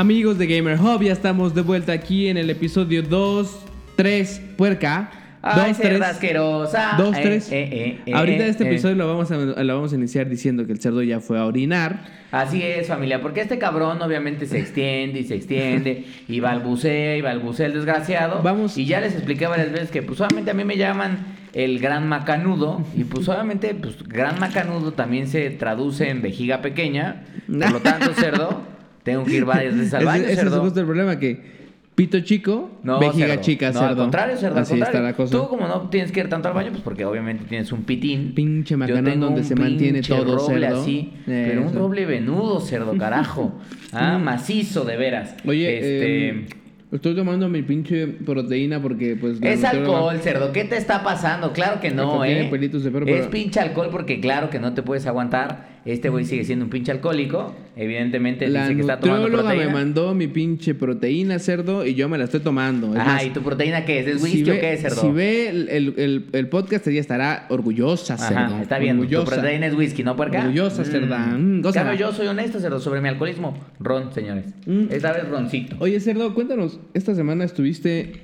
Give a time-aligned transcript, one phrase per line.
[0.00, 3.60] Amigos de Gamer Hub, ya estamos de vuelta aquí en el episodio 2,
[3.96, 5.10] 3, puerca.
[5.42, 6.92] Ay, 2, cerda asquerosa.
[6.96, 7.52] 2, Eh, 3.
[7.52, 8.68] eh, eh, eh, Ahorita eh, este eh.
[8.68, 11.44] episodio lo, vamos a, lo vamos a iniciar diciendo que el cerdo ya fue a
[11.44, 12.06] orinar.
[12.32, 17.20] Así es, familia, porque este cabrón obviamente se extiende y se extiende y balbucea y
[17.20, 18.40] balbucea el desgraciado.
[18.42, 18.78] Vamos.
[18.78, 21.18] Y ya les expliqué varias veces que pues obviamente a mí me llaman
[21.52, 27.24] el gran macanudo y pues obviamente pues gran macanudo también se traduce en vejiga pequeña.
[27.46, 28.62] Por lo tanto, cerdo,
[29.02, 31.60] tengo que ir varias veces al Ese- baño, ese, es justo el problema, que
[31.94, 33.42] pito chico, No, vejiga cerdo.
[33.42, 33.88] chica, no, cerdo.
[33.88, 34.98] al contrario, cerdo, al Así contrario.
[34.98, 35.36] está la cosa.
[35.36, 38.32] Tú como no tienes que ir tanto al baño, pues porque obviamente tienes un pitín.
[38.34, 40.80] Pinche macanón donde se mantiene todo, roble cerdo.
[40.82, 43.52] así, pero un roble venudo, cerdo, carajo.
[43.92, 45.34] Ah, macizo de veras.
[45.44, 46.28] Oye, este...
[46.28, 46.46] eh,
[46.92, 49.38] estoy tomando mi pinche proteína porque pues...
[49.42, 50.52] Es alcohol, cerdo.
[50.52, 51.52] ¿Qué te está pasando?
[51.52, 52.48] Claro que no, tiene ¿eh?
[52.48, 55.79] pelitos de perro, es pinche alcohol porque claro que no te puedes aguantar.
[55.86, 57.54] Este güey sigue siendo un pinche alcohólico.
[57.74, 59.72] Evidentemente La dice que está tomando nutrióloga me proteína.
[59.78, 62.88] mandó mi pinche proteína, cerdo, y yo me la estoy tomando.
[62.88, 64.06] Es más, ¿y tu proteína qué es?
[64.06, 65.00] ¿Es whisky o qué es, cerdo?
[65.00, 68.38] Si ve el, el, el- el podcast, ella estará orgullosa, cerdo.
[68.38, 68.96] Ajá, está bien.
[68.96, 69.36] Tu Orgullosa.
[69.36, 70.40] proteína es whisky, ¿no, puerca?
[70.40, 71.18] Orgullosa, cerda.
[71.18, 71.88] Mm, En gózala.
[71.90, 73.56] cambio, yo soy honesto, cerdo, sobre mi alcoholismo.
[73.78, 74.52] Ron, señores.
[74.66, 74.84] Mm.
[74.90, 75.76] Esta vez roncito.
[75.78, 78.20] Oye, cerdo, cuéntanos, esta semana estuviste...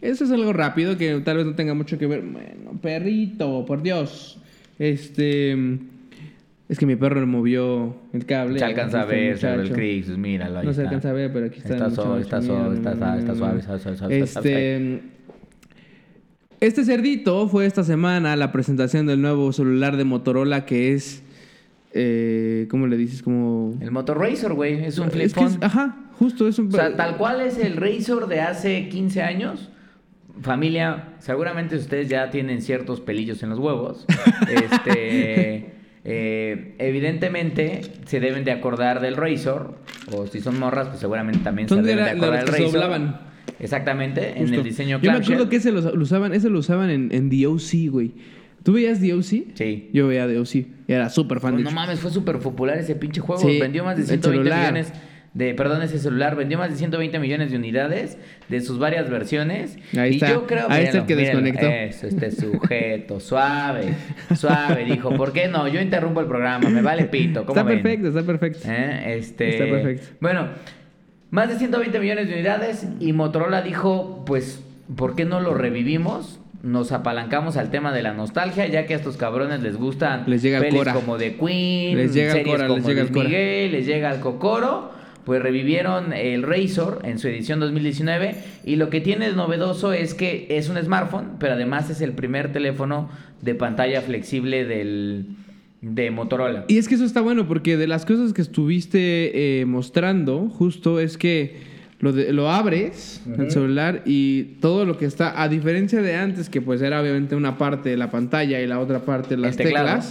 [0.00, 2.22] Eso es algo rápido que tal vez no tenga mucho que ver.
[2.22, 4.40] Bueno, perrito, por Dios.
[4.80, 5.78] Este...
[6.72, 8.58] Es que mi perro le movió el cable.
[8.58, 9.74] Se alcanza a ver, cerdo, el muchacho.
[9.74, 11.74] Crix, míralo ahí No se alcanza a ver, pero aquí está.
[11.74, 13.18] Está suave, está suave, está suave,
[13.58, 15.02] está suave, Este.
[16.60, 21.22] Este cerdito fue esta semana la presentación del nuevo celular de Motorola que es.
[21.92, 23.22] Eh, ¿Cómo le dices?
[23.22, 23.74] Como.
[23.82, 25.64] El Motor Razor, güey, es un flip Es que es- phone.
[25.64, 26.68] ajá, justo es un.
[26.68, 29.68] O sea, tal cual es el Razor de hace 15 años.
[30.40, 34.06] Familia, seguramente ustedes ya tienen ciertos pelillos en los huevos.
[34.48, 39.78] este, eh, evidentemente se deben de acordar del Razor.
[40.12, 43.14] O si son morras, pues seguramente también se de deben de acordar del Razor.
[43.58, 46.90] Exactamente, en el diseño Yo me acuerdo que ese lo, lo usaban, ese lo usaban
[46.90, 48.12] en, en DOC, güey.
[48.62, 49.54] ¿Tú veías DOC?
[49.54, 49.90] Sí.
[49.92, 50.54] Yo veía DOC.
[50.54, 53.40] y Era súper fan Pues no mames, fue súper popular ese pinche juego.
[53.42, 54.72] Sí, vendió más de el 120 celular.
[54.72, 54.92] millones
[55.34, 59.78] de, perdón, ese celular vendió más de 120 millones de unidades de sus varias versiones.
[59.96, 60.30] Ahí y está.
[60.30, 61.66] yo creo Ahí está el que desconectó.
[61.66, 63.94] Eso, este sujeto, suave,
[64.36, 65.10] suave, dijo.
[65.16, 65.68] ¿Por qué no?
[65.68, 67.46] Yo interrumpo el programa, me vale pito.
[67.46, 67.82] ¿Cómo Está ven?
[67.82, 68.58] perfecto, está perfecto.
[68.70, 69.16] ¿Eh?
[69.18, 70.06] Este, Está perfecto.
[70.20, 70.48] Bueno,
[71.30, 74.62] más de 120 millones de unidades y Motorola dijo, pues,
[74.96, 76.40] ¿por qué no lo revivimos?
[76.62, 80.42] Nos apalancamos al tema de la nostalgia, ya que a estos cabrones les gustan Les
[80.42, 80.92] llega el pelis Cora.
[80.92, 83.28] como de Queen, Les llega series Cora, como les llega el Luis Cora.
[83.28, 85.01] Miguel, les llega el Cocoro.
[85.24, 88.34] Pues revivieron el Razor en su edición 2019
[88.64, 92.12] y lo que tiene de novedoso es que es un smartphone, pero además es el
[92.12, 93.08] primer teléfono
[93.40, 95.26] de pantalla flexible del,
[95.80, 96.64] de Motorola.
[96.68, 100.98] Y es que eso está bueno porque de las cosas que estuviste eh, mostrando, justo
[100.98, 106.02] es que lo, de- lo abres, el celular, y todo lo que está, a diferencia
[106.02, 109.36] de antes, que pues era obviamente una parte de la pantalla y la otra parte
[109.36, 110.02] de las El teclado.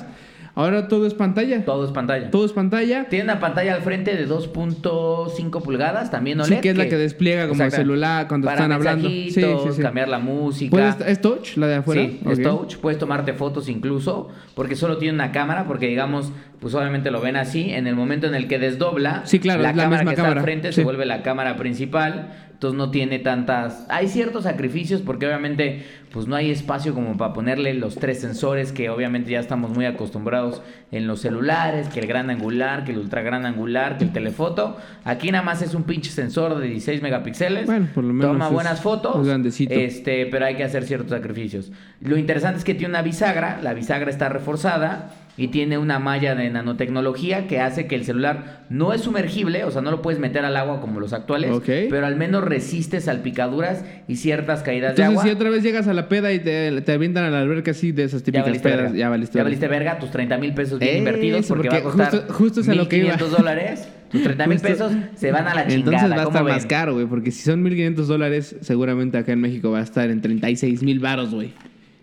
[0.56, 1.64] Ahora todo es pantalla.
[1.66, 2.30] Todo es pantalla.
[2.32, 3.08] Todo es pantalla.
[3.10, 6.56] Tiene una pantalla al frente de 2.5 pulgadas, también OLED.
[6.56, 7.78] Sí, que es la que despliega como Exacto.
[7.78, 9.08] celular cuando Para están hablando.
[9.10, 9.82] Sí, mensajitos, sí, sí.
[9.82, 10.72] cambiar la música.
[10.72, 12.02] ¿Puedes- ¿Es touch la de afuera?
[12.04, 16.74] Sí, es touch, puedes tomarte fotos incluso, porque solo tiene una cámara, porque digamos, pues
[16.76, 19.76] obviamente lo ven así, en el momento en el que desdobla, Sí, claro, la es
[19.76, 20.76] la cámara misma que está cámara, al frente sí.
[20.76, 23.88] se vuelve la cámara principal, entonces no tiene tantas...
[23.90, 28.72] Hay ciertos sacrificios porque obviamente pues no hay espacio como para ponerle los tres sensores
[28.72, 30.62] que obviamente ya estamos muy acostumbrados
[30.92, 34.78] en los celulares, que el gran angular, que el ultra gran angular, que el telefoto.
[35.06, 37.66] Aquí nada más es un pinche sensor de 16 megapíxeles.
[37.66, 39.26] Bueno, por lo menos Toma buenas fotos.
[39.26, 39.74] grandecito.
[39.74, 41.72] Este, pero hay que hacer ciertos sacrificios.
[42.00, 46.36] Lo interesante es que tiene una bisagra, la bisagra está reforzada y tiene una malla
[46.36, 50.20] de nanotecnología que hace que el celular no es sumergible, o sea, no lo puedes
[50.20, 55.02] meter al agua como los actuales, pero al menos resiste salpicaduras y ciertas caídas de
[55.04, 55.24] Entonces, agua.
[55.24, 57.92] si otra vez llegas a la peda y te, te avientan a la alberca así
[57.92, 58.98] de esas ya típicas valiste pedas, verga.
[58.98, 62.12] ya valiste, Ya valiste verga, tus 30 mil pesos bien invertidos porque, va a costar
[62.12, 63.14] justo- justo es a lo que iba.
[63.16, 63.88] 1.500 dólares.
[64.12, 65.76] Tus 30 mil pesos se van a la chingada.
[65.76, 66.54] Entonces va a ¿cómo estar ven?
[66.56, 67.06] más caro, güey.
[67.06, 71.00] Porque si son 1500 dólares, seguramente acá en México va a estar en 36 mil
[71.00, 71.54] baros, güey.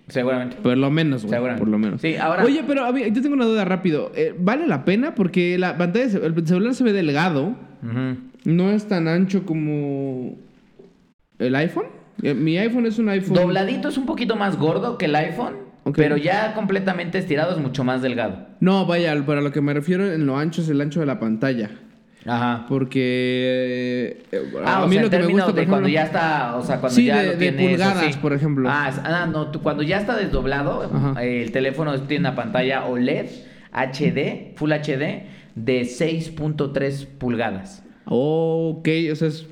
[0.08, 0.56] Seguramente.
[0.62, 1.34] Por lo menos, güey.
[1.34, 1.60] Seguramente.
[1.60, 2.00] Por lo menos.
[2.00, 4.10] Sí, ahora- Oye, pero a yo tengo una duda rápido.
[4.14, 5.14] Eh, ¿Vale la pena?
[5.14, 7.54] Porque la pantalla, el celular se ve delgado.
[8.44, 10.36] No es tan ancho como
[11.38, 11.86] el iPhone.
[12.22, 13.34] Eh, mi iPhone es un iPhone.
[13.34, 15.54] Dobladito es un poquito más gordo que el iPhone,
[15.94, 18.46] pero ya completamente estirado es mucho más delgado.
[18.60, 21.20] No, vaya, para lo que me refiero en lo ancho es el ancho de la
[21.20, 21.70] pantalla.
[22.26, 22.66] Ajá.
[22.68, 26.56] Porque eh, Ah, a o mí sea, lo que me gusta de cuando ya está,
[26.56, 28.18] o sea, cuando Sí, ya de- lo de tiene eso, pulgadas, sí.
[28.20, 28.68] por ejemplo.
[28.70, 33.26] Ah, ah, no, cuando ya está desdoblado, eh, el teléfono tiene una pantalla OLED
[33.72, 37.82] HD, Full HD de 6.3 pulgadas.
[38.06, 39.46] Ok, o sea, es...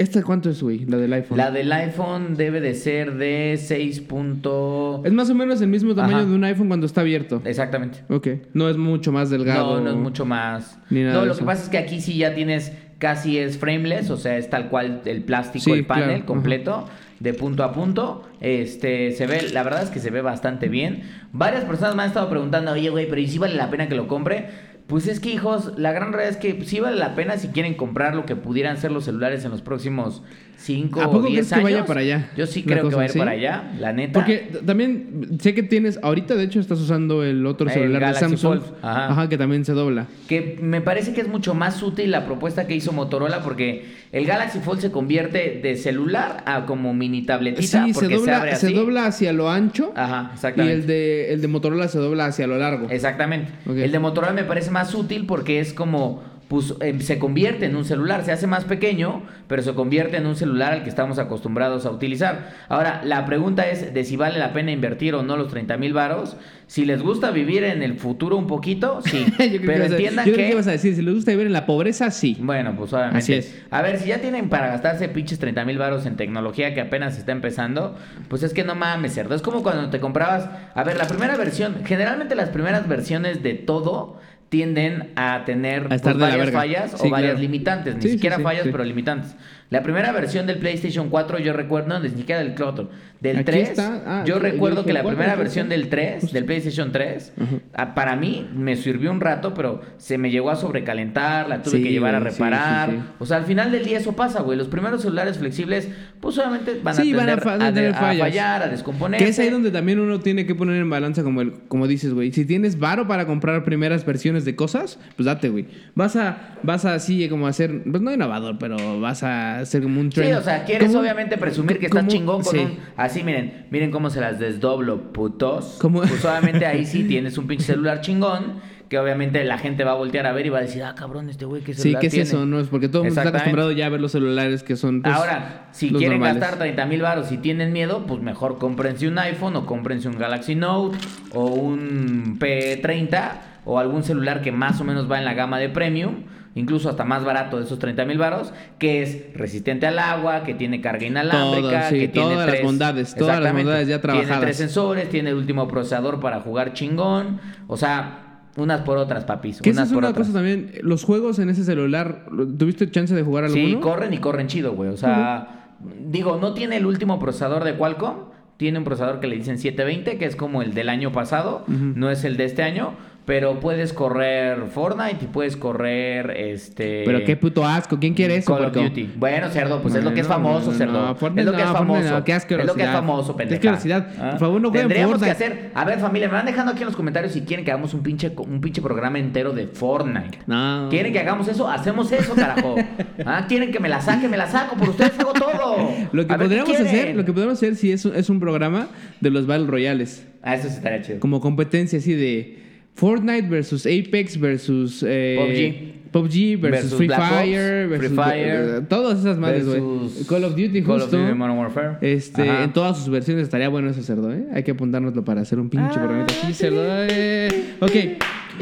[0.00, 0.86] ¿Esta cuánto es, güey?
[0.86, 1.36] La del iPhone.
[1.36, 4.00] La del iPhone debe de ser de 6.
[4.00, 6.26] punto- Es más o menos el mismo tamaño Ajá.
[6.26, 7.42] de un iPhone cuando está abierto.
[7.44, 8.00] Exactamente.
[8.08, 9.76] Ok, no es mucho más delgado.
[9.76, 10.78] No, no es mucho más.
[10.88, 11.40] Ni nada no, de lo eso.
[11.40, 14.68] que pasa es que aquí sí ya tienes casi es frameless, o sea, es tal
[14.70, 16.88] cual el plástico, Sí, el panel claro, completo,
[17.18, 18.26] de punto a punto.
[18.40, 21.02] Este, se ve, la verdad es que se ve bastante bien.
[21.32, 23.94] Varias personas me han estado preguntando, oye, güey, pero ¿y si vale la pena que
[23.94, 24.69] lo compre?
[24.86, 27.74] Pues es que, hijos, la gran realidad es que sí vale la pena si quieren
[27.74, 30.22] comprar lo que pudieran ser los celulares en los próximos
[30.60, 31.64] 5 ¿A o poco 10 crees que años.
[31.64, 32.30] vaya para allá?
[32.36, 33.18] Yo sí creo que va a ir ¿sí?
[33.18, 34.12] para allá, la neta.
[34.12, 38.20] Porque también sé que tienes, ahorita de hecho estás usando el otro El celular de
[38.20, 38.60] Samsung.
[38.82, 39.10] Ajá.
[39.10, 40.06] Ajá, que también se dobla.
[40.28, 44.26] Que me parece que es mucho más útil la propuesta que hizo Motorola porque el
[44.26, 48.36] Galaxy Fold se convierte de celular a como mini tabletita Sí, se porque se, dobla,
[48.36, 50.74] abre se dobla hacia lo ancho Ajá, y exactamente.
[50.74, 52.88] el de, el de Motorola se dobla hacia lo largo.
[52.90, 53.50] Exactamente.
[53.66, 57.76] El de Motorola me parece más útil porque es como pues eh, se convierte en
[57.76, 61.20] un celular, se hace más pequeño, pero se convierte en un celular al que estamos
[61.20, 62.50] acostumbrados a utilizar.
[62.68, 65.92] Ahora, la pregunta es de si vale la pena invertir o no los 30 mil
[65.92, 66.36] varos.
[66.66, 69.26] Si les gusta vivir en el futuro un poquito, sí.
[69.38, 70.48] Que pero a- entiendan yo creo que...
[70.48, 72.36] que ibas a decir, si les gusta vivir en la pobreza, sí.
[72.40, 73.18] Bueno, pues obviamente.
[73.18, 73.62] Así es.
[73.70, 77.16] A ver, si ya tienen para gastarse pinches 30 mil baros en tecnología que apenas
[77.16, 79.36] está empezando, pues es que no mames, cerdo.
[79.36, 80.48] Es como cuando te comprabas.
[80.74, 84.18] A ver, la primera versión, generalmente las primeras versiones de todo
[84.50, 86.58] tienden a tener A pues, varias verga.
[86.60, 87.40] fallas Sí, o varias claro.
[87.40, 87.96] limitantes.
[87.96, 89.34] Ni Sí, siquiera sí, fallas, pero limitantes.
[89.70, 92.90] La primera versión del PlayStation 4, yo recuerdo, no, ni siquiera del 4,
[93.20, 93.68] del Aquí 3.
[93.70, 94.02] está.
[94.04, 97.60] Ah, yo recuerdo que la 4, primera versión del 3, del PlayStation 3, Ujú.
[97.74, 101.76] ah, para mí me sirvió un rato, pero se me llegó a sobrecalentar, la tuve
[101.78, 102.90] Sí, que llevar a güey, sí, sí, reparar.
[103.20, 104.58] O sea, al final del día eso pasa, güey.
[104.58, 105.88] Los primeros celulares flexibles,
[106.20, 109.24] pues obviamente van a, van a fa- a, de- a fallar, a descomponerse.
[109.24, 112.12] Que es ahí donde también uno tiene que poner en balanza como el, como dices,
[112.12, 112.32] güey.
[112.32, 115.66] Si tienes varo para comprar primeras versiones de cosas, pues date, güey.
[115.94, 120.00] Vas a, vas a así como hacer, pues no innovador, pero vas a hacer como
[120.00, 120.36] un Sí, trend.
[120.38, 122.58] o sea, quieres obviamente presumir que estás chingón con sí.
[122.60, 122.78] un...
[122.96, 125.76] Así, miren, miren cómo se las desdoblo, putos.
[125.80, 129.92] Como- Pues obviamente ahí sí tienes un pinche celular chingón, que obviamente la gente va
[129.92, 132.00] a voltear a ver y va a decir, ah, cabrón, este güey, ¿qué Sí, celular
[132.00, 132.28] ¿qué es tiene?
[132.28, 132.44] eso?
[132.44, 135.00] No es porque todo el mundo está acostumbrado ya a ver los celulares que son.
[135.02, 136.40] pues, Ahora, si los quieren normales.
[136.42, 140.18] gastar 30 mil baros y tienen miedo, pues mejor cómprense un iPhone o cómprense un
[140.18, 140.98] Galaxy Note
[141.32, 143.32] o un P30
[143.64, 146.24] o algún celular que más o menos va en la gama de premium,
[146.54, 150.54] incluso hasta más barato de esos 30 mil baros, que es resistente al agua, que
[150.54, 154.00] tiene carga inalámbrica, Todo, sí, que tiene todas las tres- bondades, todas las bondades ya
[154.00, 154.40] Tiene trabajadas.
[154.40, 158.26] tres sensores, tiene el último procesador para jugar chingón, o sea,
[158.56, 160.26] unas por otras, papis, Que unas es por una otras.
[160.26, 160.72] cosa también.
[160.82, 162.24] Los juegos en ese celular,
[162.58, 163.64] ¿tuviste chance de jugar alguno?
[163.64, 164.90] Sí, corren y corren chido, güey.
[164.90, 168.30] O sea, digo, no tiene el último procesador de Qualcomm.
[168.56, 171.64] Tiene un procesador que le dicen 720, que es como el del año pasado.
[171.68, 172.92] No es el de este año.
[173.30, 177.04] Pero puedes correr Fortnite y puedes correr este.
[177.04, 177.96] Pero qué puto asco.
[178.00, 178.52] ¿Quién quiere eso?
[178.52, 178.72] Call of?
[178.72, 179.08] Duty.
[179.14, 181.16] Bueno, cerdo, pues es lo que es famoso, cerdo.
[181.36, 182.00] es lo que es famoso.
[182.02, 182.92] qué es lo que es asquerosidad.
[182.92, 183.74] famoso, Qué pendeja.
[183.74, 184.08] asquerosidad.
[184.18, 184.30] ¿Ah?
[184.30, 185.44] Por favor, no jueguen Tendríamos que Fortnite.
[185.44, 185.70] hacer.
[185.74, 188.02] A ver, familia, me van dejando aquí en los comentarios si quieren que hagamos un
[188.02, 190.40] pinche, un pinche programa entero de Fortnite.
[190.48, 190.88] No.
[190.90, 191.68] ¿Quieren que hagamos eso?
[191.68, 192.74] Hacemos eso, carajo.
[193.24, 193.44] ¿Ah?
[193.46, 194.26] ¿Quieren que me la saque?
[194.26, 194.74] Me la saco.
[194.74, 195.88] Por ustedes hago todo.
[196.10, 198.40] Lo que A ver, ¿qué podríamos hacer, lo que podríamos hacer si es, es un
[198.40, 198.88] programa
[199.20, 200.26] de los Battle Royales.
[200.42, 201.20] Ah, eso sí estaría chido.
[201.20, 202.59] Como competencia así de
[203.00, 208.78] Fortnite versus Apex versus eh, PUBG versus, Versus Free Black Ops, Fire versus Free Fire,
[208.78, 209.80] eh, todas esas madres, güey.
[210.28, 211.16] Call of Duty Call of justo.
[211.18, 211.96] Duty Modern Warfare.
[212.00, 212.64] Este, Ajá.
[212.64, 214.44] en todas sus versiones estaría bueno ese cerdo, ¿eh?
[214.52, 216.52] Hay que apuntárnoslo para hacer un pinche Ah, programita sí.
[216.52, 216.82] cerdo.
[216.84, 217.48] eh.
[217.80, 217.92] Ok.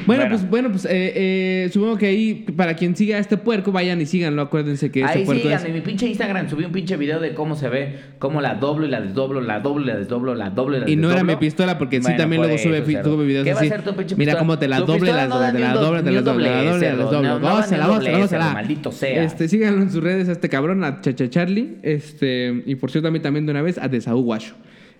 [0.06, 0.28] Bueno, Bueno.
[0.28, 4.00] pues, bueno, pues eh, eh, supongo que ahí, para quien siga a este puerco, vayan
[4.00, 4.42] y síganlo.
[4.42, 5.64] Acuérdense que este Ahí puerco sigan, es.
[5.66, 8.86] en mi pinche Instagram subí un pinche video de cómo se ve, cómo la doblo
[8.86, 11.16] y la desdoblo, la doblo y la desdoblo, la doblo y la Y no era
[11.16, 11.34] desdoblo.
[11.34, 14.16] mi pistola, porque sí también luego sube, sube videos ¿Qué va a ser tu pinche
[14.16, 16.90] Mira cómo te la doble, la doble, ni la doble, te la doble, la doble,
[16.90, 17.28] la doble.
[17.40, 18.52] Gózala, gózala, gózala.
[18.52, 19.22] maldito sea.
[19.24, 21.76] Este, síganlo en sus redes a este cabrón, a Chacha Charlie.
[21.82, 24.54] Este, y por cierto, a mí también de una vez, a Desaú Guacho.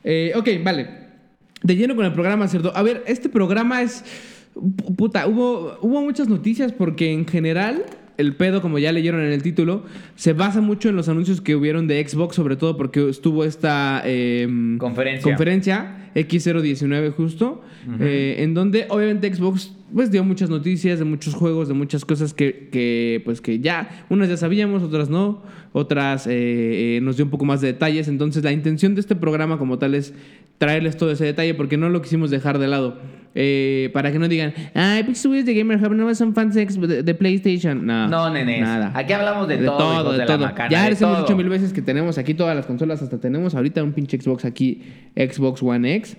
[0.04, 1.08] Eh, ok, vale.
[1.62, 2.76] De lleno con el programa, cerdo.
[2.76, 4.04] A ver, este programa es.
[4.60, 7.84] Pu- Puta, hubo, hubo muchas noticias porque en general.
[8.18, 9.84] El pedo, como ya leyeron en el título,
[10.16, 14.02] se basa mucho en los anuncios que hubieron de Xbox, sobre todo porque estuvo esta
[14.04, 15.22] em, Conferencia.
[15.22, 17.62] conferencia X019 justo,
[18.00, 22.34] eh, en donde obviamente Xbox pues dio muchas noticias de muchos juegos, de muchas cosas
[22.34, 27.24] que, que, pues que ya, unas ya sabíamos, otras no, otras eh, eh, nos dio
[27.24, 30.12] un poco más de detalles, entonces la intención de este programa como tal es
[30.58, 32.98] traerles todo ese detalle porque no lo quisimos dejar de lado.
[33.34, 36.64] Eh, para que no digan, ay, pinches güeyes de Gamer Hub no son fans de,
[36.66, 37.86] de- de PlayStation.
[37.86, 38.60] No, No, nenes.
[38.62, 38.90] Nada.
[38.94, 40.38] Aquí hablamos de, todo, de de, todo.
[40.38, 40.70] la macana.
[40.70, 41.24] ya de les hemos todo.
[41.24, 44.44] dicho mil veces que tenemos aquí todas las consolas, hasta tenemos ahorita un pinche Xbox
[44.44, 44.82] aquí,
[45.14, 46.16] Xbox One X.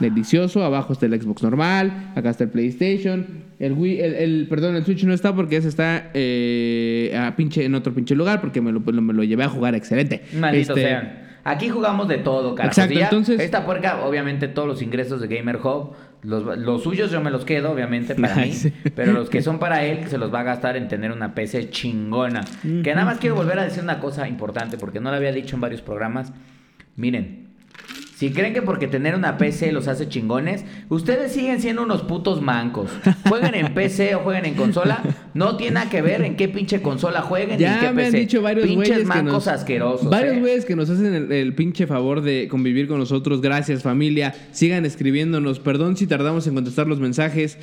[0.00, 0.64] Delicioso.
[0.64, 2.12] Abajo está el Xbox normal.
[2.14, 3.26] Acá está el PlayStation.
[3.58, 7.64] El Wii, el, el- perdón, el Switch no está porque ese está eh, a pinche,
[7.64, 10.22] en otro pinche lugar porque me lo, me lo llevé a jugar excelente.
[10.38, 11.22] Malditos Este, sean.
[11.44, 12.80] Aquí jugamos de todo, carajo.
[12.80, 15.92] Exacto, entonces- Esta puerca, obviamente, todos los ingresos de Gamer Hub,
[16.22, 18.52] los, los suyos yo me los quedo, obviamente, para mí.
[18.94, 21.70] Pero los que son para él, se los va a gastar en tener una PC
[21.70, 22.44] chingona.
[22.62, 25.56] Que nada más quiero volver a decir una cosa importante, porque no lo había dicho
[25.56, 26.32] en varios programas.
[26.94, 27.41] Miren,
[28.22, 32.40] si creen que porque tener una PC los hace chingones, ustedes siguen siendo unos putos
[32.40, 32.88] mancos.
[33.28, 35.02] Jueguen en PC o jueguen en consola,
[35.34, 38.06] no tiene nada que ver en qué pinche consola jueguen y en qué Ya me
[38.06, 40.08] han dicho varios Pinches mancos nos, asquerosos.
[40.08, 40.38] Varios eh.
[40.40, 43.40] güeyes que nos hacen el, el pinche favor de convivir con nosotros.
[43.40, 44.32] Gracias, familia.
[44.52, 45.58] Sigan escribiéndonos.
[45.58, 47.58] Perdón si tardamos en contestar los mensajes.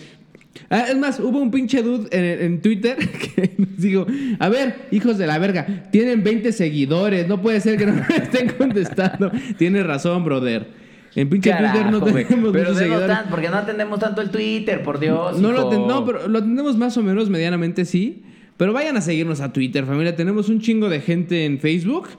[0.70, 2.98] Ah, es más, hubo un pinche dude en, en Twitter
[3.36, 4.06] que nos dijo,
[4.40, 8.16] a ver, hijos de la verga, tienen 20 seguidores, no puede ser que no me
[8.18, 9.32] estén contestando.
[9.58, 10.68] Tienes razón, brother.
[11.16, 13.08] En pinche Twitter no tenemos Pero muchos seguidores.
[13.08, 15.40] tan- porque no atendemos tanto el Twitter, por Dios.
[15.40, 18.24] No, lo ten- no, pero lo tenemos más o menos medianamente sí.
[18.58, 20.16] Pero vayan a seguirnos a Twitter, familia.
[20.16, 22.10] Tenemos un chingo de gente en Facebook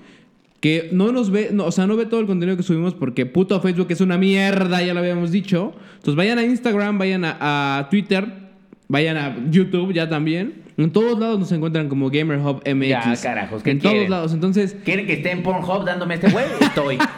[0.60, 3.26] que no nos ve, no, o sea, no ve todo el contenido que subimos porque
[3.26, 5.72] puto Facebook es una mierda, ya lo habíamos dicho.
[5.94, 8.26] Entonces vayan a Instagram, vayan a, a Twitter,
[8.88, 10.62] vayan a YouTube ya también.
[10.84, 12.88] En todos lados nos encuentran como Gamer Hub MX.
[12.88, 14.32] Ya, carajos, ¿qué En todos lados.
[14.32, 16.46] Entonces, ¿Quieren que esté en Pornhub dándome este güey?
[16.60, 16.98] Estoy.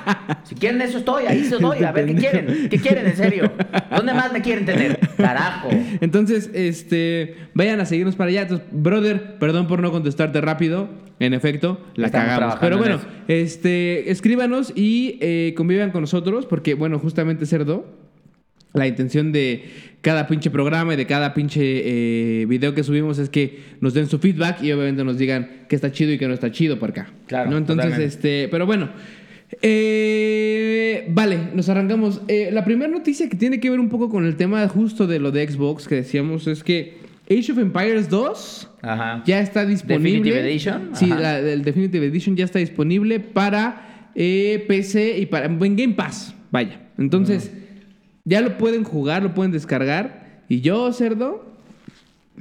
[0.45, 1.83] Si quieren eso estoy, ahí se doy.
[1.85, 2.69] A ver, ¿qué quieren?
[2.69, 3.53] ¿Qué quieren, en serio?
[3.95, 4.99] ¿Dónde más me quieren tener?
[5.17, 5.69] Carajo.
[6.01, 8.43] Entonces, este, vayan a seguirnos para allá.
[8.43, 10.89] Entonces, brother, perdón por no contestarte rápido.
[11.21, 12.57] En efecto, la Estamos cagamos.
[12.61, 17.87] Pero bueno, este, escríbanos y eh, convivan con nosotros porque, bueno, justamente Cerdo,
[18.75, 19.65] la intención de
[20.01, 24.09] cada pinche programa y de cada pinche eh, video que subimos es que nos den
[24.09, 26.91] su feedback y obviamente nos digan que está chido y que no está chido por
[26.91, 27.11] acá.
[27.27, 27.57] Claro, ¿no?
[27.59, 28.05] Entonces, totalmente.
[28.07, 28.91] este, pero bueno.
[29.61, 32.21] eh, vale, nos arrancamos.
[32.29, 35.19] Eh, la primera noticia que tiene que ver un poco con el tema justo de
[35.19, 36.95] lo de Xbox que decíamos es que
[37.31, 39.23] Age of Empires 2 Ajá.
[39.27, 40.11] ya está disponible.
[40.11, 45.47] Definitive Edition, Sí, la, el Definitive Edition ya está disponible para eh, PC y para
[45.47, 46.35] en Game Pass.
[46.51, 46.81] Vaya.
[46.99, 47.51] Entonces,
[48.25, 50.43] ya lo pueden jugar, lo pueden descargar.
[50.49, 51.45] Y yo, cerdo.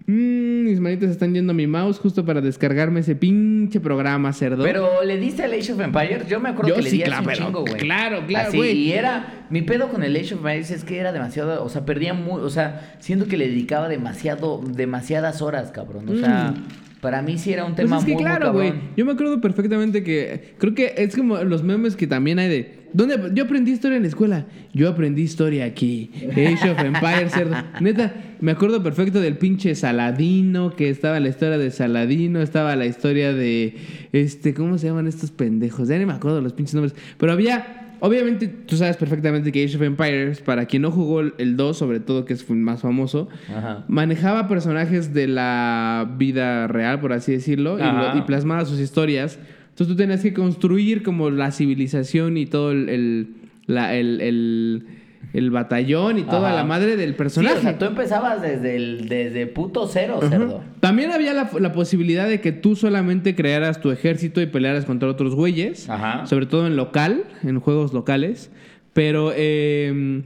[0.06, 4.64] mm, mis manitas están yendo a mi mouse justo para descargarme ese pinche programa, cerdo.
[4.64, 7.28] Pero le diste al Age of Empires, yo me acuerdo Yo que le di claro,
[7.28, 7.78] un chingo, güey.
[7.78, 8.72] claro, claro, güey.
[8.78, 11.86] Y era, mi pedo con el Age of Empires es que era demasiado, o sea,
[11.86, 16.08] perdía muy, o sea, siento que le dedicaba demasiado, demasiadas horas, cabrón.
[16.10, 16.54] O sea,
[17.02, 18.74] para mí sí era un Pues tema es que muy, claro, güey.
[18.96, 20.54] Yo me acuerdo perfectamente que.
[20.60, 22.82] Creo que es como los memes que también hay de.
[22.94, 23.32] ¿Dónde?
[23.34, 24.46] Yo aprendí historia en la escuela.
[24.74, 26.12] Yo aprendí historia aquí.
[26.32, 27.56] Age of Empires, cerdo.
[27.82, 30.76] Neta, me acuerdo perfecto del pinche Saladino.
[30.76, 32.40] Que estaba la historia de Saladino.
[32.40, 33.76] Estaba la historia de.
[34.12, 35.88] Este, ¿cómo se llaman estos pendejos?
[35.88, 36.96] Ya ni me acuerdo los pinches nombres.
[37.18, 37.81] Pero había.
[38.02, 41.78] Obviamente, tú sabes perfectamente que Age of Empires, para quien no jugó el- el 2,
[41.78, 43.86] sobre todo que es el más famoso, Ajá.
[43.88, 48.14] manejaba personajes de la vida real, por así decirlo, y, Ajá.
[48.14, 49.38] lo- y plasmaba sus historias.
[49.70, 53.28] Entonces tú tenías que construir como la civilización y todo el, el,
[53.68, 54.84] la- el, el-
[55.34, 56.56] el batallón y toda Ajá.
[56.58, 57.58] la madre del Sí, personaje.
[57.58, 60.30] o sea, tú empezabas desde el, desde puto cero, Ajá.
[60.30, 60.64] cerdo.
[60.80, 65.08] También había la, la posibilidad de que tú solamente crearas tu ejército y pelearas contra
[65.10, 65.90] otros güeyes.
[65.90, 66.26] Ajá.
[66.26, 68.52] Sobre todo en local, en juegos locales.
[68.94, 70.22] Pero eh,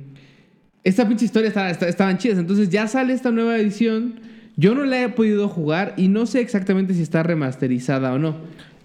[0.83, 2.38] esta pinche historia estaba, esta- estaban chidas.
[2.39, 4.19] Entonces ya sale esta nueva edición.
[4.57, 8.35] Yo no la he podido jugar y no sé exactamente si está remasterizada o no.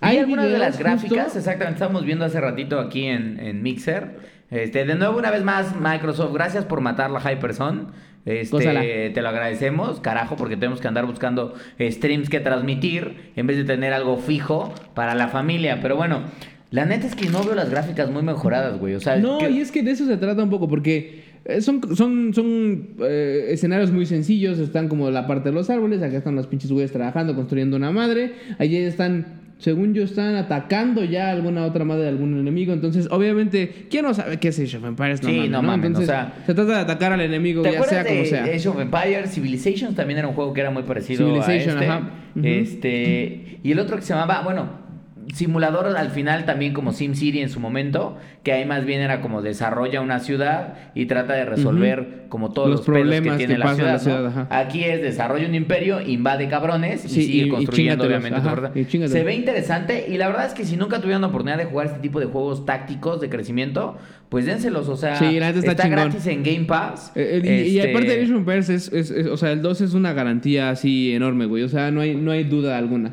[0.03, 4.31] Hay algunas de las gráficas, justo- exactamente, estábamos viendo hace ratito aquí en, en Mixer.
[4.51, 7.89] Este, de nuevo, una vez más, Microsoft, gracias por matar la Hyperson.
[8.27, 13.57] Este, te lo agradecemos, carajo, porque tenemos que andar buscando streams que transmitir en vez
[13.57, 15.79] de tener algo fijo para la familia.
[15.81, 16.23] Pero bueno,
[16.71, 18.95] la neta es que no veo las gráficas muy mejoradas, güey.
[18.95, 21.63] O sea, No, que- y es que de eso se trata un poco, porque eh,
[21.63, 24.59] son, son, son eh, escenarios muy sencillos.
[24.59, 27.91] Están como la parte de los árboles, acá están los pinches güeyes trabajando, construyendo una
[27.91, 28.35] madre.
[28.59, 32.73] Allí están, según yo, están atacando ya alguna otra madre de algún enemigo.
[32.73, 35.21] Entonces, obviamente, ¿quién no sabe qué es Age of Empires?
[35.23, 38.05] Sí, no mames, Entonces, o sea- se trata de atacar al enemigo, ¿Te ya sea
[38.05, 38.45] como de sea.
[38.45, 39.31] Age of Empires?
[39.31, 41.87] Civilization también era un juego que era muy parecido Civilization, a este.
[41.87, 42.11] ajá.
[42.43, 44.90] Este, y el otro que se llamaba, bueno,
[45.35, 49.43] simulador al final también como SimCity en su momento, que ahí más bien era como
[49.43, 53.59] desarrolla una ciudad y trata de resolver como todos Los los, problemas que tiene que
[53.83, 54.47] la ciudad.
[54.51, 58.39] Aquí es desarrolla un imperio, invade cabrones y Sí, sigue y- construyendo obviamente.
[58.39, 58.73] ajá.
[59.09, 61.87] Se ve interesante y la verdad es que si nunca tuvieron la oportunidad de jugar
[61.87, 66.43] este tipo de juegos tácticos de crecimiento, pues dénselos, o sea, Sí, está gratis en
[66.45, 67.13] Game Pass.
[67.17, 69.81] Eh, eh, y, y aparte de of Empires, es, es- es- o sea, el 2
[69.81, 71.65] es una garantía así enorme, güey.
[71.65, 73.13] O sea, no hay, no hay duda alguna.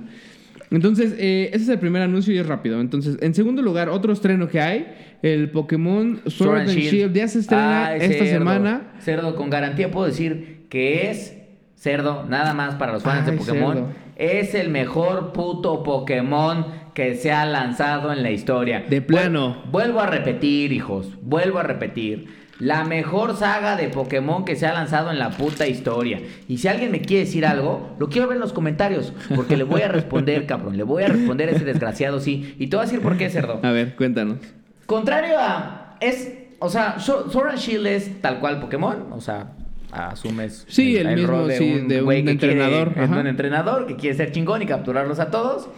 [0.69, 2.81] Entonces, eh, ese es el primer anuncio y es rápido.
[2.81, 4.87] Entonces, en segundo lugar, otro estreno que hay,
[5.21, 7.13] el Pokémon Sword, and Shield.
[7.13, 8.39] Ya se estrena Ay, esta cerdo.
[8.39, 8.81] semana.
[8.99, 11.37] Cerdo, con garantía puedo decir que es
[11.75, 13.73] cerdo, nada más para los fans de Pokémon.
[13.75, 13.87] cerdo.
[14.17, 18.83] Es el mejor puto Pokémon que se ha lanzado en la historia.
[18.89, 19.63] De plano.
[19.65, 21.17] Vuel- Vuelvo a repetir, hijos.
[21.21, 22.25] Vuelvo a repetir.
[22.59, 26.21] La mejor saga de Pokémon que se ha lanzado en la puta historia.
[26.47, 29.13] Y si alguien me quiere decir algo, lo quiero ver en los comentarios.
[29.35, 30.75] Porque le voy a responder, cabrón.
[30.75, 32.55] Le voy a responder a ese desgraciado, sí.
[32.57, 33.59] Y te voy a decir por qué, cerdo.
[33.61, 34.39] A ver, cuéntanos.
[34.87, 35.97] Contrario a.
[36.01, 36.33] Es.
[36.59, 39.07] O sea, Sword and Shield es tal cual Pokémon.
[39.11, 39.51] O sea,
[39.91, 40.65] asumes.
[40.67, 44.15] Sí, el mismo, sí, de un güey que quiere- entrenador, es un entrenador que quiere
[44.17, 45.69] ser chingón y capturarlos a todos.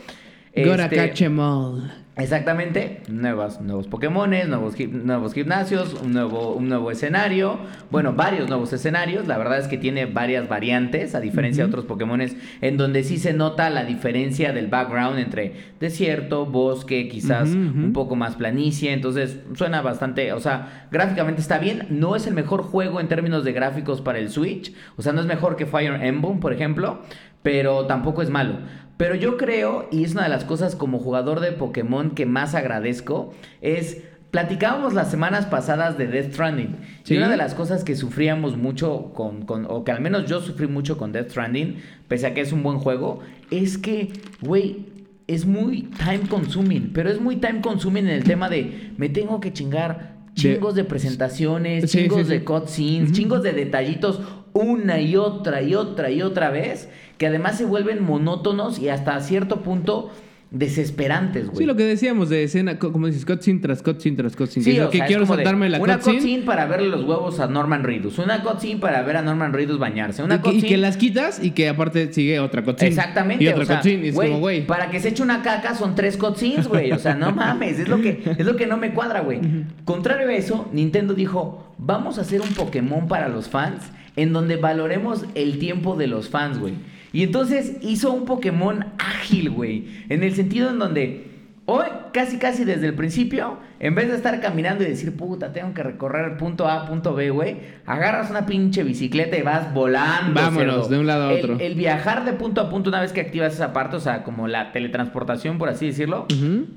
[0.56, 1.92] Gotta Este, catch 'em all.
[2.20, 7.60] Exactamente, nuevas, nuevos Pokémones, nuevos, nuevos gimnasios, un nuevo, un nuevo escenario,
[7.92, 11.86] bueno, varios nuevos escenarios, la verdad es que tiene varias variantes, a diferencia de otros
[11.86, 17.94] Pokémones, en donde sí se nota la diferencia del background entre desierto, bosque, quizás un
[17.94, 22.64] poco más planicie, entonces suena bastante, o sea, gráficamente está bien, no es el mejor
[22.64, 26.04] juego en términos de gráficos para el Switch, o sea, no es mejor que Fire
[26.04, 27.02] Emblem, por ejemplo,
[27.44, 28.58] pero tampoco es malo.
[29.00, 32.54] Pero yo creo, y es una de las cosas como jugador de Pokémon que más
[32.54, 34.04] agradezco, es...
[34.30, 36.76] Platicábamos las semanas pasadas de Death Stranding.
[37.02, 37.16] Sí.
[37.16, 40.40] Y una de las cosas que sufríamos mucho con, con- o que al menos yo
[40.40, 41.78] sufrí mucho con Death Stranding,
[42.08, 44.10] pese a que es un buen juego, es que,
[44.42, 44.86] güey,
[45.26, 46.92] es muy time consuming.
[46.94, 50.84] Pero es muy time consuming en el tema de me tengo que chingar chingos de,
[50.84, 54.22] presentaciones, Sí, chingos sí, de cutscenes, chingos de detallitos
[54.60, 59.20] una y otra y otra y otra vez, que además se vuelven monótonos y hasta
[59.22, 60.12] cierto punto
[60.52, 61.58] desesperantes, güey.
[61.60, 64.64] Sí, lo que decíamos de escena, co- como dices, cutscene tras cutscene tras cutscene.
[64.64, 66.18] Sí, que o lo que sea, quiero saltarme la Una cutscene.
[66.18, 68.18] cutscene para verle los huevos a Norman Reedus.
[68.18, 70.24] Una cutscene para ver a Norman Reedus bañarse.
[70.24, 70.70] Una y, que, y cutscene...
[70.70, 72.90] que las quitas y que aparte sigue otra cutscene.
[72.90, 73.44] Exactamente.
[73.44, 74.06] Y otra o sea, cutscene.
[74.06, 74.66] Y es güey, como, güey.
[74.66, 76.92] Para que se eche una caca son tres cutscenes, güey.
[76.92, 77.78] O sea, no mames.
[77.80, 79.40] Es lo que, es lo que no me cuadra, güey.
[79.86, 83.84] Contrario a eso, Nintendo dijo: Vamos a hacer un Pokémon para los fans
[84.20, 86.74] en donde valoremos el tiempo de los fans, güey.
[87.14, 89.86] Y entonces hizo un Pokémon ágil, güey.
[90.10, 91.29] En el sentido en donde
[91.70, 95.74] hoy, casi casi desde el principio, en vez de estar caminando y decir, puta, tengo
[95.74, 100.34] que recorrer punto A, punto B, güey, agarras una pinche bicicleta y vas volando.
[100.34, 100.90] Vámonos, cerdo.
[100.90, 101.58] de un lado a otro.
[101.60, 104.48] el viajar de punto a punto una vez que activas esa parte, o sea, como
[104.48, 106.26] la teletransportación, por así decirlo,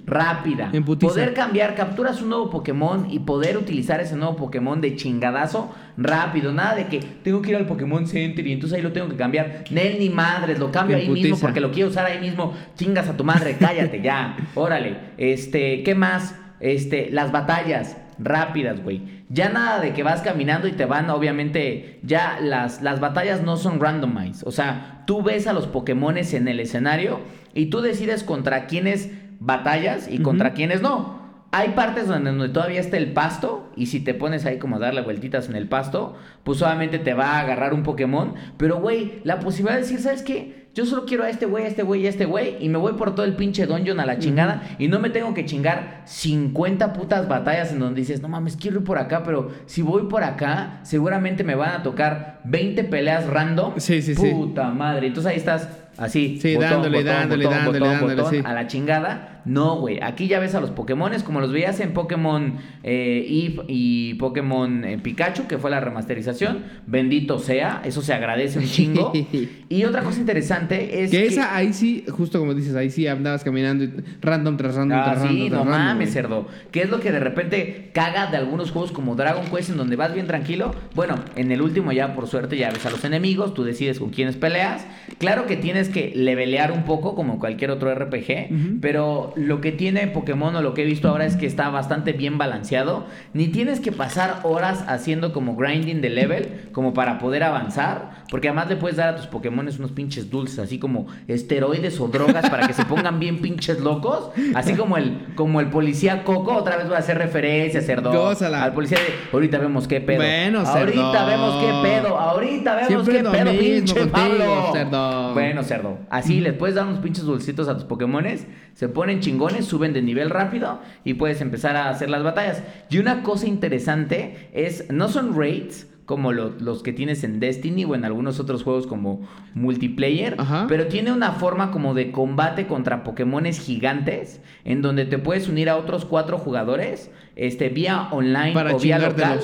[0.05, 0.71] rápida.
[0.73, 0.83] En.
[0.85, 6.53] Poder cambiar, capturas un nuevo Pokémon y poder utilizar ese nuevo Pokémon de chingadazo rápido.
[6.53, 9.17] Nada de que tengo que ir al Pokémon Center y entonces ahí lo tengo que
[9.17, 9.65] cambiar.
[9.71, 12.55] Nel ni madres, lo cambio En ahí mismo porque lo quiero usar ahí mismo.
[12.77, 14.37] Chingas a tu madre, cállate ya.
[14.55, 14.82] Órale.
[15.19, 16.35] Este, ¿qué más?
[16.61, 19.23] Este, las batallas rápidas, güey.
[19.29, 23.57] Ya nada de que vas caminando y te van, obviamente, ya las, las batallas no
[23.57, 24.47] son randomized.
[24.47, 27.21] O sea, tú ves a los Pokémones en el escenario
[27.55, 31.21] y tú decides contra quiénes batallas y contra quiénes no.
[31.51, 34.79] Hay partes donde, donde todavía está el pasto y si te pones ahí como a
[34.79, 38.35] darle vueltitas en el pasto, pues obviamente te va a agarrar un Pokémon.
[38.57, 40.62] Pero, güey, la posibilidad de decir, ¿sabes qué?
[40.75, 42.79] Yo solo quiero a este güey, a este güey y a este güey y me
[42.79, 46.01] voy por todo el pinche dungeon a la chingada y no me tengo que chingar
[46.07, 50.05] 50 putas batallas en donde dices, no mames, quiero ir por acá, pero si voy
[50.05, 53.75] por acá, seguramente me van a tocar 20 peleas random.
[53.77, 54.31] Sí, sí, sí.
[54.31, 55.09] Puta madre.
[55.09, 56.39] Entonces ahí estás así.
[56.41, 58.43] Sí, dándole, dándole, dándole, dándole, sí.
[58.43, 59.32] A la chingada.
[59.45, 59.99] No, güey.
[60.03, 64.85] Aquí ya ves a los Pokémones como los veías en Pokémon eh, Eve y Pokémon
[64.85, 66.65] eh, Pikachu, que fue la remasterización.
[66.87, 67.83] Bendito sea.
[67.85, 69.13] Eso se agradece un chingo.
[69.69, 71.27] y otra cosa interesante es Que que...
[71.27, 75.05] esa, ahí sí, justo como dices, ahí sí andabas caminando y random tras random Ah,
[75.05, 75.37] tras random.
[75.37, 76.47] sí, tras no mames, cerdo.
[76.71, 79.97] ¿Qué es lo que de repente caga de algunos juegos como Dragon Quest en donde
[79.97, 80.75] vas bien tranquilo?
[80.95, 84.11] Bueno, en el último ya por suerte ya ves a los enemigos, tú decides con
[84.11, 84.87] quiénes peleas.
[85.19, 90.07] Claro que tienes que levelear un poco como cualquier otro RPG, pero lo que tiene
[90.09, 93.07] Pokémon o lo que he visto ahora es que está bastante bien balanceado.
[93.33, 98.49] Ni tienes que pasar horas haciendo como grinding de level como para poder avanzar, porque
[98.49, 102.49] además le puedes dar a tus Pokémon unos pinches dulces, así como esteroides o drogas
[102.51, 106.77] para que se pongan bien pinches locos, así como el como el policía Coco, otra
[106.77, 108.11] vez voy a hacer referencia, cerdo.
[108.29, 110.19] Al policía de ahorita vemos qué pedo.
[110.19, 111.27] Bueno, ahorita cerdo.
[111.27, 114.73] vemos qué pedo, ahorita vemos Siempre qué pedo, pinche contigo, Pablo.
[114.73, 115.33] cerdo.
[115.35, 115.99] Bueno, cerdo.
[116.11, 120.03] Así les puedes dar unos pinches dulcitos a tus Pokémones, se ponen chingones, suben de
[120.03, 122.63] nivel rápido y puedes empezar a hacer las batallas.
[122.91, 127.85] Y una cosa interesante es, no son raids como lo- los que tienes en Destiny
[127.87, 130.67] o en algunos otros juegos como multiplayer, Ajá.
[130.69, 135.71] pero tiene una forma como de combate contra Pokémones gigantes en donde te puedes unir
[135.71, 139.41] a otros cuatro jugadores, este vía online Para o vía local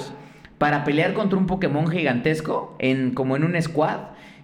[0.58, 4.00] para pelear contra un Pokémon gigantesco en como en un squad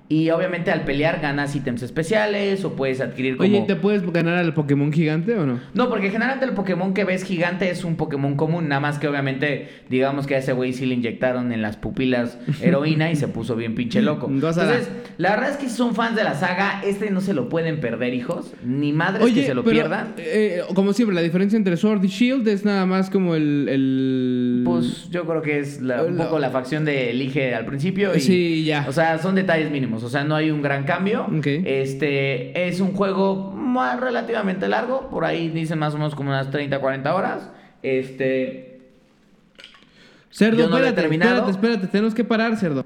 [0.07, 3.49] Y obviamente al pelear ganas ítems especiales o puedes adquirir como...
[3.49, 5.61] Oye, ¿te puedes ganar al Pokémon gigante o no?
[5.73, 9.09] No, porque generalmente el Pokémon que ves gigante es un Pokémon común, nada más que
[9.09, 13.29] obviamente, digamos que a ese güey sí le inyectaron en las pupilas heroína y se
[13.29, 14.29] puso bien pinche loco.
[14.29, 17.49] Entonces, la verdad es que si son fans de la saga, este no se lo
[17.49, 18.53] pueden perder, hijos.
[18.63, 20.15] Ni madres que se lo pero, pierdan.
[20.19, 23.69] eh, como siempre, la diferencia entre Sword y Shield es nada más como el...
[23.71, 24.63] el...
[24.67, 28.15] Pues yo creo que es la- un poco la facción de elige al principio.
[28.15, 28.85] Y, Sí, ya.
[28.87, 29.94] O sea, son detalles mínimos.
[30.03, 31.27] O sea, no hay un gran cambio.
[31.45, 35.09] Este es un juego más relativamente largo.
[35.11, 37.51] Por ahí dicen más o menos como unas 30, 40 horas.
[37.83, 38.81] Este.
[40.31, 41.33] Cerdo, yo no lo he espérate, terminado.
[41.35, 41.87] espérate, espérate.
[41.89, 42.85] Tenemos que parar, cerdo.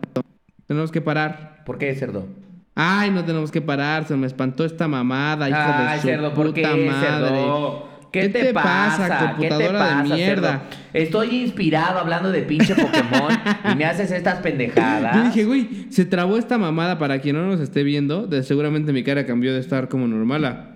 [0.67, 1.63] Tenemos que parar.
[1.65, 2.27] ¿Por qué, cerdo?
[2.75, 4.05] Ay, no tenemos que parar.
[4.07, 6.91] Se me espantó esta mamada, hijo Ay, de su cerdo, ¿por qué, madre.
[7.01, 7.88] cerdo?
[8.11, 9.09] ¿Qué, ¿Qué te, te pasa?
[9.09, 10.51] pasa, ¿Qué te computadora de pasa, mierda?
[10.51, 10.77] cerdo?
[10.95, 13.33] Estoy inspirado hablando de pinche Pokémon
[13.73, 15.15] y me haces estas pendejadas.
[15.17, 18.27] Yo dije, güey, se trabó esta mamada para quien no nos esté viendo.
[18.27, 20.75] De, seguramente mi cara cambió de estar como normal a.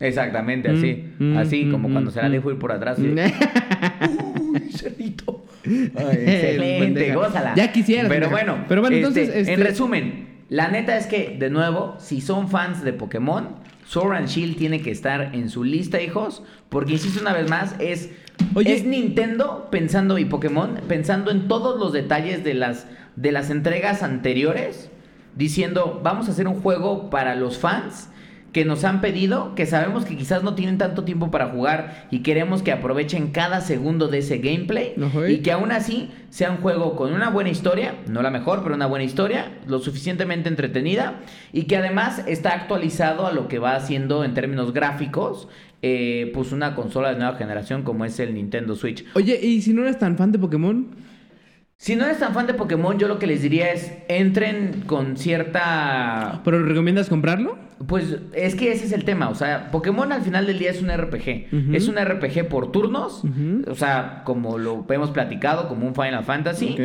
[0.00, 1.04] Exactamente, así.
[1.18, 2.32] Mm, mm, así, como mm, cuando se la mm.
[2.32, 2.98] dejo ir por atrás.
[2.98, 3.08] así.
[4.40, 5.44] Uy, cerdito.
[5.64, 7.54] Ay, excelente, gózala.
[7.54, 11.36] Ya quisieras, Pero bueno, Pero bueno, este, entonces, este- en resumen, la neta es que,
[11.38, 13.61] de nuevo, si son fans de Pokémon,
[13.92, 17.74] Sword and Shield tiene que estar en su lista, hijos, porque insisto una vez más,
[17.78, 18.08] es,
[18.54, 18.72] Oye.
[18.72, 24.02] es Nintendo pensando y Pokémon pensando en todos los detalles de las, de las entregas
[24.02, 24.90] anteriores,
[25.36, 28.08] diciendo, vamos a hacer un juego para los fans
[28.52, 32.20] que nos han pedido, que sabemos que quizás no tienen tanto tiempo para jugar y
[32.20, 34.94] queremos que aprovechen cada segundo de ese gameplay
[35.28, 38.74] y que aún así sea un juego con una buena historia, no la mejor, pero
[38.74, 41.20] una buena historia, lo suficientemente entretenida
[41.52, 45.48] y que además está actualizado a lo que va haciendo en términos gráficos,
[45.80, 49.04] eh, pues una consola de nueva generación como es el Nintendo Switch.
[49.14, 50.94] Oye, ¿y si no eres tan fan de Pokémon?
[51.82, 55.16] Si no eres tan fan de Pokémon, yo lo que les diría es entren con
[55.16, 57.58] cierta ¿Pero recomiendas comprarlo?
[57.86, 60.80] Pues es que ese es el tema, o sea, Pokémon al final del día es
[60.82, 63.22] un RPG, es un RPG por turnos,
[63.66, 66.76] o sea, como lo hemos platicado, como un Final Fantasy,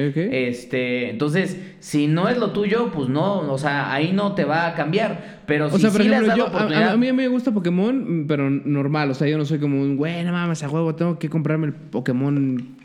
[0.50, 4.68] este, entonces, si no es lo tuyo, pues no, o sea, ahí no te va
[4.68, 7.12] a cambiar, pero O si sea, por sí ejemplo, yo, a- oportunidad, a, a mí
[7.14, 9.12] me gusta Pokémon, mm, pero normal.
[9.12, 11.68] O sea, yo no soy como un, güey, no mames, a huevo, tengo que comprarme
[11.68, 12.76] el Pokémon.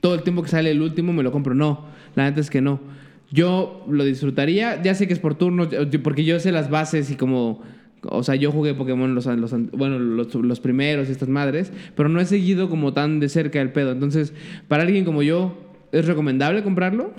[0.00, 1.54] Todo el tiempo que sale el último me lo compro.
[1.54, 2.80] No, la neta es que no.
[3.34, 5.68] Yo lo disfrutaría, ya sé que es por turnos,
[6.04, 7.62] porque yo sé las bases y como...
[8.06, 12.08] O sea, yo jugué Pokémon los, los bueno, los, los primeros y estas madres, pero
[12.08, 13.90] no he seguido como tan de cerca el pedo.
[13.92, 14.34] Entonces,
[14.68, 15.58] para alguien como yo,
[15.90, 17.12] ¿es recomendable comprarlo?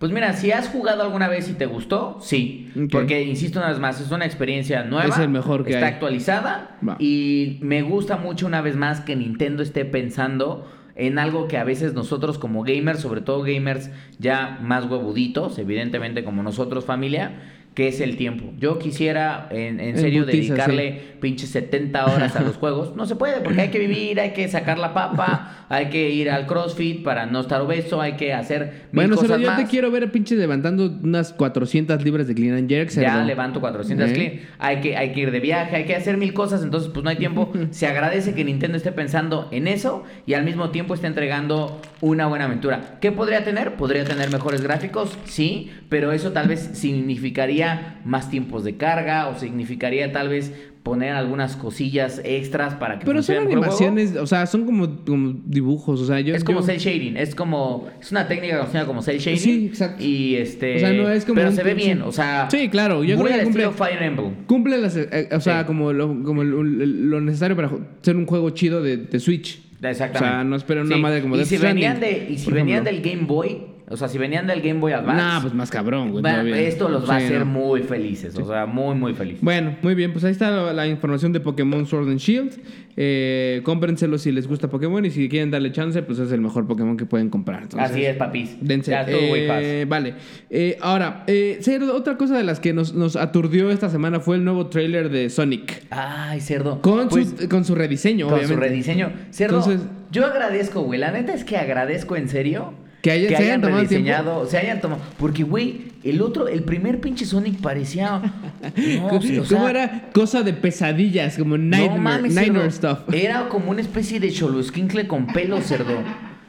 [0.00, 2.70] Pues mira, si has jugado alguna vez y te gustó, sí.
[2.90, 5.08] Porque, insisto una vez más, es una experiencia nueva.
[5.08, 5.92] Es el mejor que Está hay.
[5.92, 6.78] actualizada.
[6.88, 6.96] Va.
[6.98, 10.66] Y me gusta mucho una vez más que Nintendo esté pensando
[11.00, 16.24] en algo que a veces nosotros como gamers, sobre todo gamers ya más huevuditos, evidentemente
[16.24, 17.40] como nosotros familia,
[17.74, 18.52] que es el tiempo.
[18.58, 22.96] Yo quisiera en, serio putiza, dedicarle pinches 70 horas a los juegos.
[22.96, 26.30] No se puede porque hay que vivir, hay que sacar la papa, hay que ir
[26.30, 29.70] al CrossFit para no estar obeso, hay que hacer mil Bueno, cosas Cero, yo te
[29.70, 32.90] quiero ver pinche levantando unas 400 libras de clean and jerk.
[32.90, 34.12] Ya levanto 400 ¿Eh?
[34.12, 34.32] clean.
[34.58, 37.10] Hay que, hay que ir de viaje, hay que hacer mil cosas, entonces pues no
[37.10, 37.52] hay tiempo.
[37.70, 42.26] Se agradece que Nintendo esté pensando en eso y al mismo tiempo esté entregando una
[42.26, 42.98] buena aventura.
[43.00, 43.74] ¿Qué podría tener?
[43.74, 47.59] Podría tener mejores gráficos, sí, pero eso tal vez significaría
[48.04, 53.22] más tiempos de carga o significaría tal vez poner algunas cosillas extras para que Pero
[53.22, 56.34] son animaciones, o sea, son como, como dibujos, o sea, yo...
[56.34, 59.38] Es como yo- cel shading, es como es una técnica conocida como cel shading.
[59.38, 60.02] Sí, exacto.
[60.02, 62.70] Y este, O sea, no es como pero un se ve bien, o sea, Sí,
[62.70, 64.34] claro, yo creo que cumple- Fire Emblem.
[64.46, 65.66] Cumple las, eh, o sea, Sí.
[65.66, 67.70] como, lo, como lo, lo necesario para
[68.00, 69.60] ser un juego chido de, de Switch.
[69.82, 70.18] Exactamente.
[70.18, 71.02] O sea, no esperen una Sí.
[71.02, 72.92] madre como y Death si venían de Y si venían ejemplo.
[72.92, 73.58] del Game Boy,
[73.92, 76.22] o sea, si venían del Game Boy Advance, Nah, pues más cabrón, güey.
[76.22, 76.58] todavía.
[76.60, 77.46] esto los va a hacer no.
[77.46, 79.42] muy felices, o sea, muy, muy felices.
[79.42, 82.58] Bueno, muy bien, pues ahí está la, la información de Pokémon Sword and Shield.
[82.96, 86.66] Eh, cómprenselo si les gusta Pokémon y si quieren darle chance, pues es el mejor
[86.66, 87.62] Pokémon que pueden comprar.
[87.62, 88.56] Entonces, Así es, papis.
[88.60, 88.90] Dense.
[88.90, 89.86] Ya Eh, fácil.
[89.86, 90.14] vale.
[90.50, 94.36] Eh, ahora, eh, Cerdo, otra cosa de las que nos, nos aturdió esta semana fue
[94.36, 95.82] el nuevo tráiler de Sonic.
[95.90, 96.80] Ay, cerdo.
[96.82, 98.54] Con, Pues, su, con su rediseño, con obviamente.
[98.54, 99.12] su rediseño.
[99.30, 100.98] Cerdo, Entonces- yo agradezco, güey.
[101.00, 102.74] La neta es que agradezco en serio.
[103.02, 105.00] Que haya- se hayan el rediseñado, se hayan tomado.
[105.18, 108.20] Porque, güey, el otro, el primer pinche Sonic parecía.
[108.76, 111.36] No, ¿Cómo, o sea, cómo era cosa de pesadillas?
[111.38, 112.96] Como nightmare, no mames, nightmare cerdo.
[112.96, 113.14] stuff.
[113.14, 115.94] Era como una especie de cholosquincle con pelo, cerdo.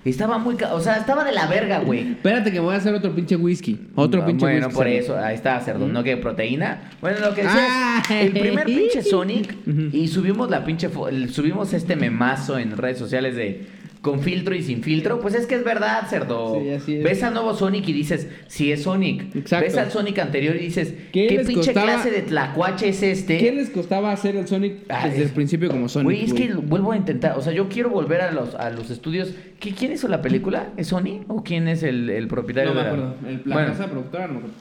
[0.03, 0.55] Estaba muy.
[0.55, 2.11] ca- O sea, estaba de la verga, güey.
[2.13, 3.79] Espérate que voy a hacer otro pinche whisky.
[3.95, 4.75] Otro Ah, pinche Bueno, whisky.
[4.77, 4.99] por cerdo.
[4.99, 5.87] eso, ahí está, cerdo.
[5.87, 6.89] ¿No que proteína?
[6.99, 8.03] Bueno, lo que decías, Ah.
[8.19, 9.55] el primer pinche Sonic,
[9.93, 10.89] y subimos la pinche.
[11.29, 13.67] subimos este memazo en redes sociales de.
[14.01, 16.59] Con filtro y sin filtro, pues es que es verdad, cerdo.
[16.59, 17.03] Sí, así es.
[17.03, 19.35] Ves al nuevo Sonic y dices, sí es Sonic.
[19.35, 19.63] Exacto.
[19.65, 23.37] Ves al Sonic anterior y dices, ¿Qué ¿qué, pinche costaba- clase de tlacuache es este?
[23.37, 26.05] ¿Qué les costaba hacer el Sonic Ah, desde es- el principio como Sonic?
[26.05, 28.89] Güey, es que vuelvo a intentar, o sea, yo quiero volver a los, a los
[28.89, 29.33] estudios.
[29.59, 30.69] ¿Qué, ¿Quién hizo la película?
[30.77, 31.23] ¿Es Sony?
[31.27, 33.15] ¿O quién es el, el propietario No me de la.
[33.29, 34.55] El- La Bueno, casa productora no me acuerdo.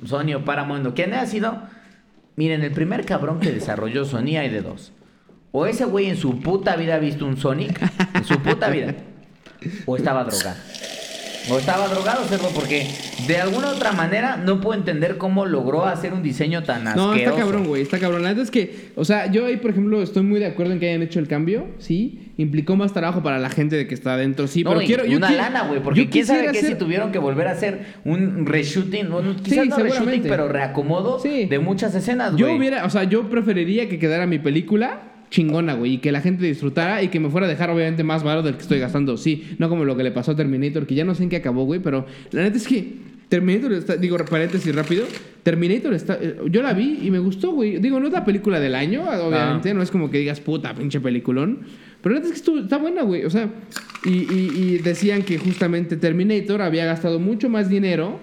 [0.00, 0.94] no, Sony o Paramount.
[0.94, 1.62] ¿Quién ha sido?
[2.36, 4.92] Miren, el primer cabrón que desarrolló Sony hay de dos.
[5.52, 7.78] O ese güey en su puta vida ha visto un Sonic,
[8.14, 8.94] en su puta vida.
[9.86, 10.56] O estaba drogado.
[11.50, 12.86] O estaba drogado, cerdo, porque
[13.26, 17.08] de alguna otra manera no puedo entender cómo logró hacer un diseño tan asqueroso.
[17.08, 18.22] No, está cabrón, güey, está cabrón.
[18.22, 20.78] La neta es que, o sea, yo ahí, por ejemplo, estoy muy de acuerdo en
[20.78, 22.32] que hayan hecho el cambio, sí.
[22.38, 24.62] Implicó más trabajo para la gente de que está adentro, sí.
[24.62, 25.04] No, pero quiero.
[25.04, 27.48] yo una lana, güey, porque yo quién sabe quisiera qué si hacer- tuvieron que volver
[27.48, 29.08] a hacer un reshooting,
[29.42, 31.46] quizás Sí, no reshooting, pero reacomodo Sí.
[31.46, 32.58] de muchas escenas, Yo güey.
[32.58, 36.44] hubiera, o sea, yo preferiría que quedara mi película chingona, güey, y que la gente
[36.44, 39.54] disfrutara y que me fuera a dejar obviamente más barato del que estoy gastando, sí,
[39.58, 41.64] no como lo que le pasó a Terminator, que ya no sé en qué acabó,
[41.64, 45.06] güey, pero la neta es que Terminator está, digo, paréntesis rápido,
[45.42, 48.60] Terminator está, eh, yo la vi y me gustó, güey, digo, no es la película
[48.60, 49.74] del año, obviamente, Ah.
[49.74, 51.60] no es como que digas, puta, pinche peliculón,
[52.02, 53.48] pero la neta es que estuvo- está buena, güey, o sea,
[54.04, 58.20] y, y- y decían que justamente Terminator había gastado mucho más dinero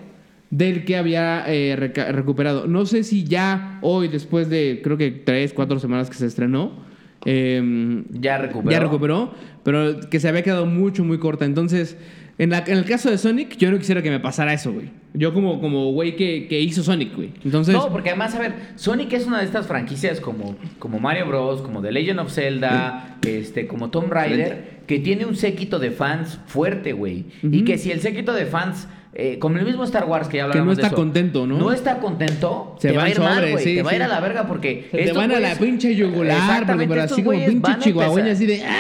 [0.52, 1.76] del que había eh,
[2.12, 2.68] recuperado.
[2.68, 6.88] No sé si ya hoy, después de creo que tres, cuatro semanas que se estrenó,
[7.26, 8.72] eh, Ya recuperó.
[8.72, 11.46] ya recuperó, pero que se había quedado mucho, muy corta.
[11.46, 11.98] Entonces,
[12.38, 14.90] en, la- en el caso de Sonic, yo no quisiera que me pasara eso, güey.
[15.14, 17.32] Yo como, como güey que, que hizo Sonic, güey.
[17.44, 21.28] Entonces, No, porque además, a ver, Sonic es una de estas franquicias como, como Mario
[21.28, 25.92] Bros, como The Legend of Zelda, este, como Tomb Raider, que tiene un séquito de
[25.92, 27.26] fans fuerte, güey.
[27.44, 30.44] Y que si el séquito de fans, eh, como el mismo Star Wars que ya
[30.46, 31.58] Que hablamos no de está eso, contento, ¿no?
[31.58, 33.64] No está contento, Se te va a ir mal, güey.
[33.64, 34.06] sí, te va a ir sí.
[34.06, 34.88] a la verga porque.
[34.92, 38.64] se te van a la pinche yugular, porque, pero así como pinche chihuahueña, así de...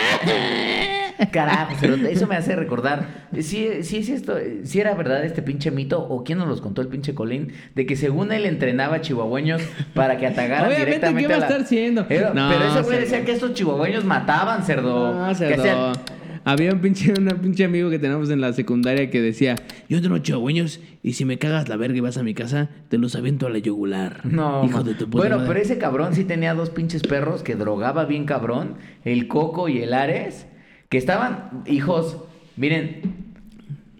[1.32, 3.28] Carajo, pero eso me hace recordar.
[3.34, 6.82] Si sí, es esto, si era verdad este pinche mito, o quién nos los contó
[6.82, 9.62] el pinche Colín, de que según él entrenaba chihuahueños
[9.94, 12.06] para que Obviamente, directamente ¿qué va a la- estar siendo?
[12.10, 15.14] Era- No, pero ese güey decía que estos chihuahueños mataban, cerdo.
[15.14, 15.62] No, Que cerdo.
[15.92, 19.56] hacían- Había un pinche, un pinche amigo que teníamos en la secundaria que decía,
[19.90, 22.98] yo entreno chihuahueños y si me cagas la verga y vas a mi casa, te
[22.98, 24.22] los aviento a la yugular.
[24.26, 25.48] No, hijo de tu puta bueno, madre".
[25.50, 28.76] pero ese cabrón sí tenía dos pinches perros que drogaba bien cabrón,
[29.06, 30.46] el Coco y el Ares,
[30.90, 32.18] que estaban, hijos,
[32.58, 33.02] miren,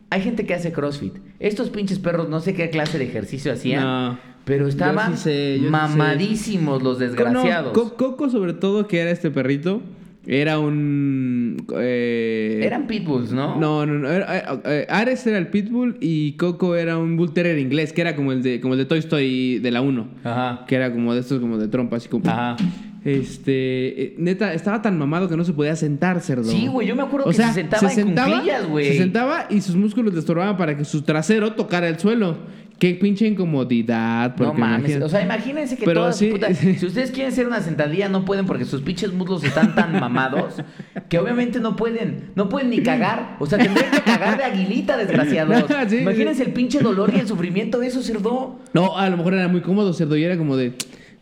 [0.10, 1.14] hay gente que hace CrossFit.
[1.40, 4.20] Estos pinches perros no sé qué clase de ejercicio hacían, No.
[4.46, 5.70] pero Yo estaban sí sé, yo sí sé.
[5.70, 7.76] mamadísimos los desgraciados.
[7.78, 9.82] No, Coco sobre todo, que era este perrito,
[10.28, 11.58] era un...
[11.78, 13.56] eh, Eran pitbulls, ¿no?
[13.60, 14.10] No, no, no.
[14.10, 18.02] era- eh, eh, Ares era el pitbull y Coco era un bull terrier inglés, que
[18.02, 20.08] era como el de, como el de Toy Story de la 1.
[20.24, 20.66] Ajá.
[20.68, 22.30] Que era como de estos, como de trompa, así como...
[22.30, 22.58] Ajá.
[23.06, 26.44] Este, eh, neta, estaba tan mamado que no se podía sentar, cerdo.
[26.44, 28.86] Sí, güey, yo me acuerdo que se sentaba en cuclillas, güey.
[28.88, 32.38] Se sentaba y sus músculos le estorbaban para que su trasero tocara el suelo.
[32.80, 34.36] Qué pinche incomodidad.
[34.38, 36.76] No mames, imagina- o sea, imagínense que Pero todas sí, puta- sí.
[36.76, 40.56] si ustedes quieren hacer una sentadilla no pueden porque sus pinches muslos están tan mamados
[41.10, 44.98] que obviamente no pueden, no pueden ni cagar, o sea, tendrían que cagar de aguilita,
[44.98, 45.66] desgraciados.
[45.90, 46.50] Sí, imagínense sí.
[46.50, 48.60] el pinche dolor y el sufrimiento de eso, cerdo.
[48.74, 50.16] No, a lo mejor era muy cómodo, cerdo.
[50.18, 50.74] Y era como de.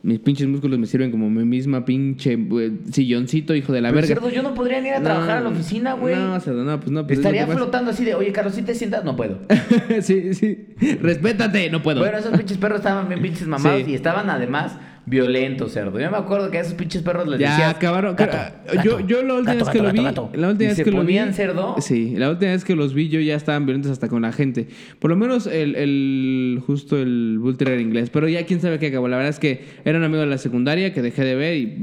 [0.04, 4.02] Mis pinches músculos me sirven como mi misma pinche eh, silloncito, hijo de la Pero,
[4.02, 4.16] verga.
[4.16, 6.16] cerdo, yo no podría ni ir a trabajar a la oficina, güey.
[6.16, 7.06] No, cerdo, no, pues no.
[7.08, 9.40] Pues es Estaría flotando así de, oye, Carlos, si te sientas, no puedo.
[10.02, 10.68] sí, sí.
[11.02, 12.00] Respétate, no puedo.
[12.00, 13.92] Bueno, esos pinches perros estaban bien pinches mamados Sí.
[13.92, 14.78] y estaban además
[15.10, 16.00] violentos, cerdo.
[16.00, 18.16] Yo me acuerdo que a esos pinches perros les ya decías, acabaron.
[18.16, 18.38] "Gato,
[18.84, 20.04] yo, gato, yo la última gato, vez que lo vi.
[20.04, 20.38] gato, gato".
[20.38, 21.18] La última ¿Y vez que lo vi.
[21.34, 21.76] cerdo?
[21.80, 24.68] Sí, la última vez que los vi yo ya estaban violentos hasta con la gente.
[25.00, 28.10] Por lo menos el, el justo el Bull Terrier inglés.
[28.10, 29.08] Pero ya quién sabe qué acabó.
[29.08, 31.66] La verdad es que era un amigo de la secundaria que dejé de ver y
[31.66, 31.80] bye.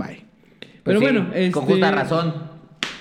[0.60, 2.34] Pues Pero sí, bueno, con este, justa razón.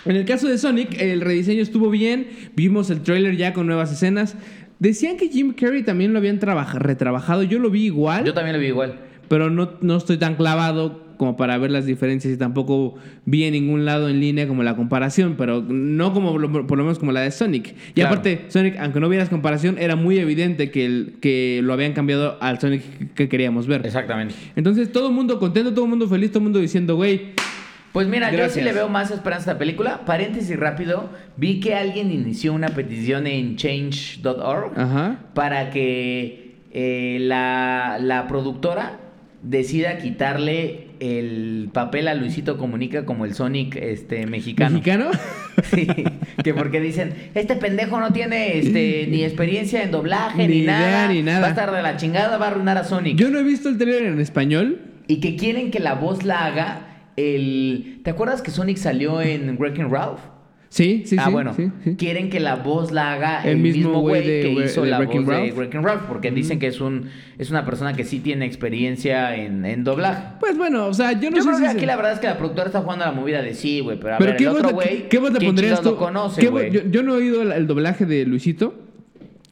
[0.06, 2.28] En el caso de Sonic, el rediseño estuvo bien.
[2.56, 4.36] Vimos el trailer ya con nuevas escenas.
[4.80, 7.44] Decían que Jim Carrey también lo habían trabaja- retrabajado.
[7.44, 8.96] Yo lo vi igual, Yo también lo vi igual.
[9.34, 12.94] Pero no, no estoy tan clavado como para ver las diferencias y tampoco
[13.26, 17.00] vi en ningún lado en línea como la comparación, pero no como por lo menos
[17.00, 17.70] como la de Sonic.
[17.70, 18.10] Y Claro.
[18.10, 22.38] aparte, Sonic, aunque no vieras comparación, era muy evidente que, el, que lo habían cambiado
[22.42, 23.84] al Sonic que queríamos ver.
[23.84, 24.36] Exactamente.
[24.56, 27.32] Entonces, todo el mundo contento, todo el mundo feliz, todo el mundo diciendo, güey,
[27.92, 30.06] Pues mira, yo sí le veo más esperanza a esta película.
[30.06, 35.22] Paréntesis rápido, vi que alguien inició una petición en change.org ajá.
[35.34, 39.00] para que eh, la, la productora
[39.44, 44.72] decida quitarle el papel a Luisito Comunica como el Sonic este, mexicano.
[44.72, 45.12] ¿Mexicano?
[45.72, 45.88] Sí,
[46.44, 50.80] que porque dicen, este pendejo no tiene este, ni experiencia en doblaje ni, Ni idea,
[50.80, 51.42] nada, ni nada.
[51.42, 53.16] va a estar de la chingada, va a arruinar a Sonic.
[53.18, 54.82] Yo no he visto el trailer en español.
[55.08, 58.02] Y que quieren que la voz la haga el...
[58.04, 60.22] ¿Te acuerdas que Sonic salió en Wrecking Ralph?
[60.74, 61.32] Sí, sí, ah, sí.
[61.32, 61.96] bueno, sí, sí.
[61.98, 65.32] quieren que la voz la haga El el, mismo güey que hizo la voz de
[65.32, 65.56] Ralph.
[65.56, 69.66] Wreck-It Ralph, porque dicen que es un es una persona que sí tiene experiencia en,
[69.66, 70.24] en doblaje.
[70.40, 72.14] Pues bueno, o sea, yo no Yo sé creo si que se- aquí la verdad
[72.14, 74.32] es que la productora está jugando a la movida de sí, güey, pero a Pero
[74.32, 75.90] ver, ¿qué el otro güey, ¿qué voz le ¿quién pondrías tú?
[75.92, 78.74] lo conoce, ¿Qué yo, yo no he oído el, el doblaje de Luisito,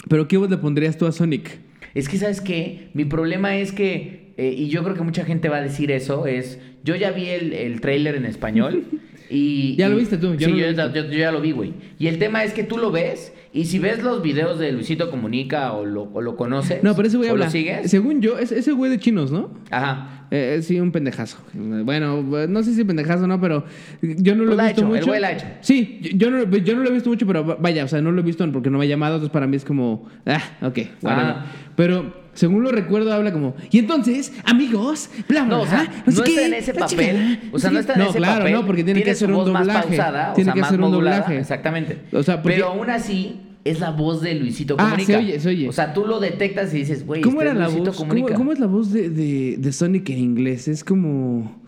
[0.09, 1.59] pero ¿qué voz le pondrías tú a Sonic?
[1.93, 2.89] Es que, ¿sabes qué?
[2.95, 6.25] Mi problema es que, eh, y yo creo que mucha gente va a decir eso,
[6.25, 8.85] es, yo ya vi el, el tráiler en español
[9.31, 9.75] y...
[9.77, 11.73] Ya lo y- viste tú, yo sí, no lo yo- yo ya lo vi, güey.
[11.97, 15.11] Y el tema es que tú lo ves y si ves los videos de Luisito
[15.11, 16.83] Comunica o lo, o lo conoces...
[16.83, 17.45] No, pero ese güey habla.
[17.45, 17.91] lo sigues...
[17.91, 19.51] Según yo, es ese güey de chinos, ¿no?
[19.69, 20.27] Ajá.
[20.31, 21.37] Eh, sí, un pendejazo.
[21.53, 23.65] Bueno, no sé si pendejazo o no, pero
[24.01, 25.07] yo no lo Pues he visto hecho, el mucho.
[25.07, 25.45] güey la ha hecho.
[25.59, 28.21] Sí, yo, no, yo no lo he visto mucho, pero vaya, o sea, no lo
[28.21, 31.35] he visto porque no me ha llamado, entonces para mí es como, ah, ok, whatever.
[31.35, 31.45] Ah.
[31.75, 36.03] Pero según lo recuerdo, habla como, y entonces, amigos, bla, bla, No, o sea, bla,
[36.05, 37.39] no, sé está qué, en ese papel.
[37.51, 37.79] O sea, no qué".
[37.81, 38.53] está en ese claro, papel.
[38.53, 39.67] no, porque tiene, que hacer un doblaje.
[39.67, 41.39] más pausada, tiene o sea, que más hacer un modulada, doblaje.
[41.39, 41.97] Exactamente.
[42.13, 45.05] O sea, porque- Pero aún así es la voz de Luisito Ah, Comunica.
[45.13, 45.69] se oye, se oye.
[45.69, 47.95] O sea, tú lo detectas y dices, güey, ¿Cómo este era la voz?
[47.97, 48.27] Comunica.
[48.29, 50.67] ¿Cómo, cómo es la voz de, de, de Sonic en inglés?
[50.67, 51.61] Es como...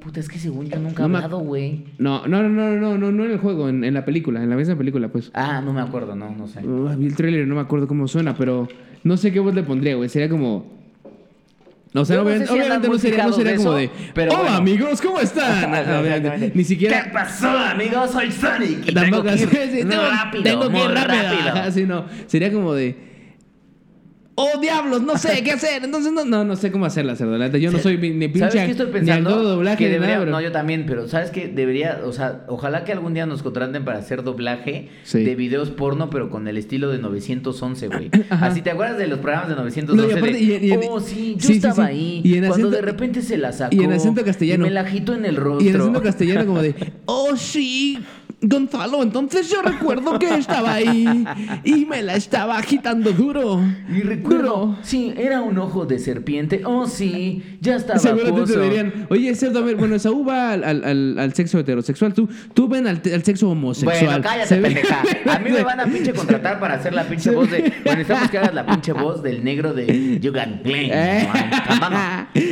[0.00, 1.84] Puta, es que según yo nunca he No me- hablado, güey.
[1.98, 4.48] No, no, no, no, no, no, no en el juego, en, en la película, en
[4.50, 5.30] la misma película, pues.
[5.34, 6.64] Ah, no me acuerdo, no, no sé.
[6.64, 8.68] Uh, vi el trailer, no me acuerdo cómo suena, pero
[9.02, 10.08] no sé qué voz le pondría, güey.
[10.08, 10.75] Sería como.
[12.02, 13.78] O sea, no sé obviamente, si andan obviamente no sería, no sería de como eso,
[13.78, 13.90] de.
[14.14, 14.56] pero Hola bueno".
[14.56, 15.74] amigos, ¿cómo están?
[16.00, 16.52] Obviamente.
[16.54, 17.02] Ni siquiera.
[17.04, 18.10] ¿Qué pasó, amigos?
[18.10, 21.48] Soy Sonic y Tampoco tengo que ir rápido, tengo que ir rápido.
[21.52, 22.04] Ajá, sí, no.
[22.26, 23.15] Sería como de.
[24.38, 25.00] ¡Oh, diablos!
[25.02, 25.82] No sé qué hacer.
[25.84, 27.38] Entonces, no, no, no sé cómo hacerla, cerdo.
[27.38, 28.50] La Yo no soy ni ni pinche.
[28.50, 29.38] ¿Sabes qué estoy Ni pensando?
[29.42, 31.48] de doblaje que ni debería, nada, no, yo también, pero ¿sabes qué?
[31.48, 35.24] Debería, o sea, ojalá que algún día nos contraten para hacer doblaje Sí.
[35.24, 38.10] de videos porno, pero con el estilo de 911, güey.
[38.30, 39.96] Así, ¿te acuerdas de los programas de 911?
[40.02, 41.80] No, y aparte, de, y- y- oh, sí, yo sí, estaba sí.
[41.80, 42.20] ahí.
[42.22, 43.74] Y en cuando acento- de repente se la sacó.
[43.74, 44.64] y en acento castellano.
[44.66, 45.64] Y me la agitó en el rostro.
[45.66, 46.74] Y en acento castellano como de,
[47.06, 47.98] oh sí,
[48.42, 51.24] Gonzalo, entonces yo recuerdo que estaba ahí
[51.64, 53.62] y me la estaba agitando duro.
[53.88, 54.78] Y recuerdo, Duro.
[54.82, 56.60] sí, era un ojo de serpiente.
[56.64, 60.64] Oh, sí, ya estaba Seguramente te dirían, oye, cerdo, a ver, bueno, Saúl va al,
[60.64, 64.04] al- al- al sexo heterosexual, tú, tú ven al, sexo homosexual.
[64.06, 65.02] Bueno, cállate, pendeja.
[65.34, 67.60] A mí me van a pinche contratar para hacer la pinche voz de.
[67.84, 70.60] Bueno, necesitamos que hagas la pinche voz del negro de You Got.
[70.64, 71.26] Eh.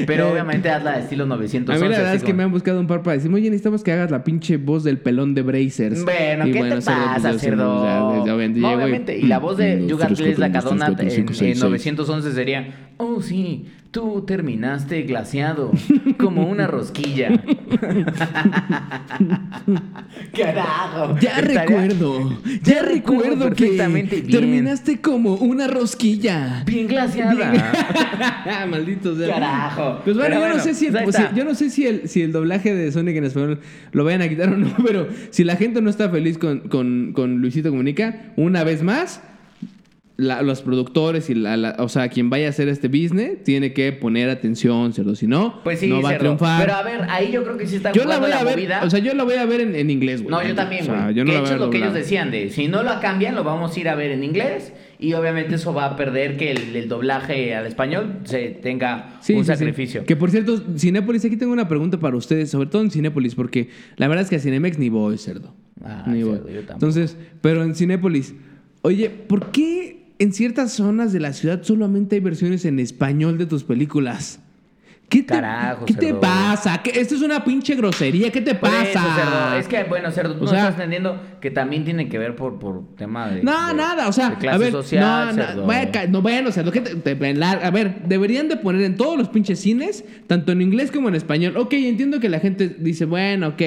[0.07, 1.83] Pero obviamente hazla de estilo A 911.
[1.85, 3.83] mí la verdad es que como- me han buscado un par para decirme, oye, necesitamos
[3.83, 5.43] que hagas la pinche voz del pelón de
[5.79, 6.05] Brazers.
[6.05, 7.81] Bueno, Y ¿qué te cerdo, pues, pasa, cerdo?
[7.81, 9.19] o sea, obviamente No, llego y- obviamente.
[9.19, 11.35] Y la voz de Mm, You Got tres, Blame, la cuatro, cadona tres, en, en
[11.35, 11.61] seis.
[11.63, 12.67] 911 sería.
[12.97, 15.71] Oh, sí, tú terminaste glaciado
[16.19, 17.29] como una rosquilla.
[20.37, 21.17] Carajo.
[21.21, 24.31] Ya Estaría- recuerdo, ya recuerdo que perfectamente bien.
[24.33, 26.65] terminaste como una rosquilla.
[26.67, 28.67] Bien glaciada.
[28.69, 29.29] Maldito sea.
[29.29, 30.01] Carajo.
[30.05, 31.37] Pues bueno, yo no sé si el, pues ahí o sea, está.
[31.37, 33.61] yo no sé si el, si el doblaje de Sonic en español
[33.93, 37.13] lo vayan a quitar o no, pero si la gente no está feliz con, con,
[37.15, 39.23] con Luisito Comunica, una vez más,
[40.17, 43.73] la- los productores y la, la- o sea, quien vaya a hacer este business tiene
[43.73, 46.61] que poner atención, cerdo, si no, Pues sí, no va a triunfar.
[46.63, 48.83] Pero a ver, ahí yo creo que sí está yo la voy a ver, movida.
[48.85, 50.31] o sea, yo la voy a ver en, en inglés, güey.
[50.31, 51.15] no, yo también, O sea, güey.
[51.17, 53.01] yo no que la voy hecho ver lo que ellos decían de si no lo
[53.01, 54.73] cambian, lo vamos a ir a ver en inglés.
[55.01, 59.35] Y obviamente eso va a perder que el, el doblaje al español se tenga Sí,
[59.35, 60.05] un sí, sacrificio.
[60.07, 63.69] Que por cierto, Cinépolis, aquí tengo una pregunta para ustedes, sobre todo en Cinépolis, porque
[63.97, 65.53] la verdad es que a Cinemex ni voy, cerdo.
[65.85, 66.37] Ah, ni voy.
[66.37, 66.73] cerdo, yo tampoco.
[66.75, 68.35] Entonces, pero en Cinépolis,
[68.83, 69.94] oye, ¿por qué
[70.25, 74.41] en ciertas zonas de la ciudad solamente hay versiones en español de tus películas?
[75.09, 76.21] ¿Qué te, Carajo, ¿qué te cerdo.
[76.21, 76.81] pasa?
[76.83, 78.33] ¿Qué- esto es una pinche grosería.
[78.33, 78.83] ¿Qué te pasa?
[78.83, 79.55] eso, cerdo.
[79.59, 82.35] Es que, bueno, cerdo, tú O no sea- estás entendiendo que también tiene que ver
[82.37, 83.43] por, por tema de.
[83.43, 86.23] No, de- nada, o sea, de clase a ver, social, no, no, vaya ca- no,
[86.23, 89.61] bueno, o sea, lo que te- a ver, deberían de poner en todos los pinches
[89.61, 91.59] cines, tanto en inglés como en español.
[91.59, 93.63] Ok, entiendo que la gente dice, bueno, ok,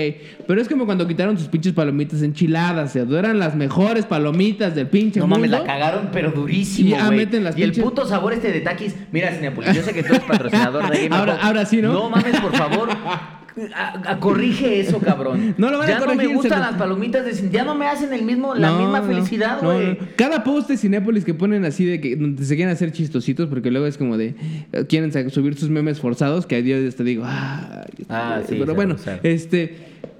[0.47, 4.73] pero es como cuando quitaron sus pinches palomitas enchiladas, o sea, eran las mejores palomitas
[4.73, 5.35] del pinche No mundo.
[5.47, 8.61] mames, la cagaron, pero durísimo, Y, ah, meten las y el puto sabor este de
[8.61, 8.95] taquis.
[9.11, 11.93] Mira, Cinepolis, yo sé que tú eres patrocinador de Game Ahora- ahora sí, ¿no?
[11.93, 12.89] No mames, por favor.
[13.75, 15.55] A- a- corrige eso, cabrón.
[15.57, 17.87] No lo van a ya no corregir, me gustan las palomitas de Ya no me
[17.87, 19.91] hacen el mismo, la No, misma no, felicidad, no, güey.
[19.93, 19.97] no.
[20.15, 23.71] Cada post de Cinépolis que ponen así de que donde se quieren hacer chistositos, porque
[23.71, 24.35] luego es como de
[24.73, 28.75] eh, quieren subir sus memes forzados, que a Dios te digo, ah, Ah, sí, pero
[28.75, 29.75] bueno, este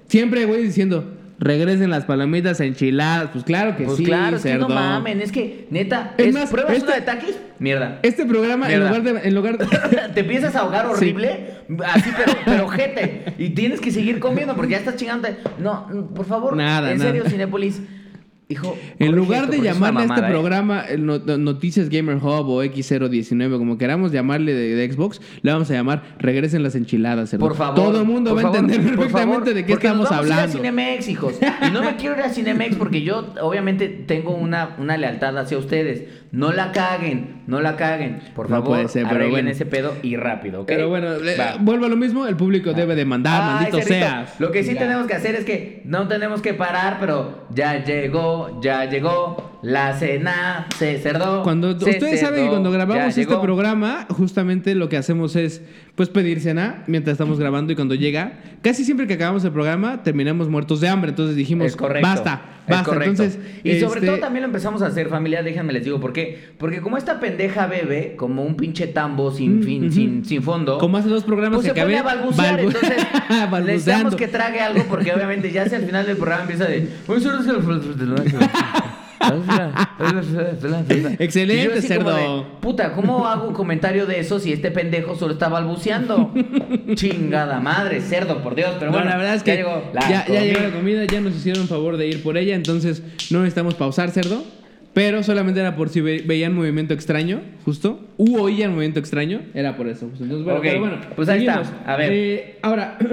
[0.07, 4.53] siempre güey diciendo regresen las palomitas enchiladas, pues claro que Pues sí, claro, es que
[4.55, 4.69] no cerdo.
[4.69, 7.39] mamen, es que, neta, Es es más, ¿pruebas este- una de taquis?
[7.59, 7.99] Mierda.
[8.03, 9.65] Este programa en lugar de en lugar de
[10.13, 11.47] Te empiezas a ahogar horrible,
[11.85, 13.33] así, pero, pero jete.
[13.37, 15.27] Y tienes que seguir comiendo porque ya estás chingando.
[15.59, 17.11] No, por favor, Nada, en nada.
[17.11, 17.81] serio, Cinépolis.
[18.49, 20.31] Hijo, En lugar de llamarle a este mamada, ¿eh?
[20.31, 25.69] programa no- Noticias Gamer Hub o X019, como queramos llamarle de, de Xbox, le vamos
[25.69, 27.35] a llamar Regresen las enchiladas.
[27.37, 27.75] Por favor.
[27.75, 30.15] Todo el mundo va a entender perfectamente favor, de qué porque nos estamos vamos a
[30.27, 30.53] ir hablando.
[30.53, 31.33] a Cinemex, hijos.
[31.67, 35.57] Y no me quiero ir a Cinemex porque yo, obviamente, tengo una, una lealtad hacia
[35.57, 36.03] ustedes.
[36.31, 38.19] No la caguen, no la caguen.
[38.35, 39.49] Por No favor, puede ser, pero arreglen bueno.
[39.51, 40.67] ese pedo y rápido, ¿ok?
[40.67, 41.07] Pero bueno,
[41.39, 41.55] Va.
[41.59, 44.39] vuelvo a lo mismo, el público debe demandar, Ay, maldito seas.
[44.39, 44.79] Lo que sí Ya.
[44.81, 49.93] tenemos que hacer es que no tenemos que parar, pero ya llegó, ya llegó la
[49.97, 51.41] cena, se cerdo.
[51.43, 55.61] Cuando se ustedes saben que cuando grabamos este programa, justamente lo que hacemos es
[55.95, 60.03] pues pedir cena mientras estamos grabando y cuando llega, casi siempre que acabamos el programa
[60.03, 62.07] terminamos muertos de hambre, entonces dijimos, correcto.
[62.07, 62.93] basta, basta.
[63.03, 66.13] Entonces, y sobre este, todo también lo empezamos a hacer, familia, déjenme les digo por
[66.13, 66.49] qué.
[66.59, 70.77] Porque como esta pendeja bebe, como un pinche tambo sin Mm, fin, sin, sin fondo.
[70.77, 72.97] Como hace dos programas pues que se pone a balbucear, balbu- entonces
[73.29, 73.65] balbuceando.
[73.65, 76.87] necesitamos que trague algo porque obviamente ya hacia el final del programa empieza de...
[81.19, 82.15] Excelente, cerdo.
[82.15, 86.33] de, Puta, ¿cómo hago un comentario de eso si este pendejo solo está balbuceando?
[86.95, 88.71] Chingada madre, cerdo, por Dios.
[88.79, 91.05] Pero no, bueno, la verdad es ya que llegó la ya, ya llegó la comida,
[91.05, 94.43] ya nos hicieron favor de ir por ella, entonces no necesitamos pausar, cerdo.
[94.93, 97.99] Pero solamente era por si ve- veían movimiento extraño, justo.
[98.17, 100.05] U oían movimiento extraño, era por eso.
[100.05, 101.63] Entonces, bueno, Ok, pero bueno, pues ahí está.
[101.63, 101.87] seguimos.
[101.87, 102.11] A ver.
[102.11, 102.97] Eh, ahora,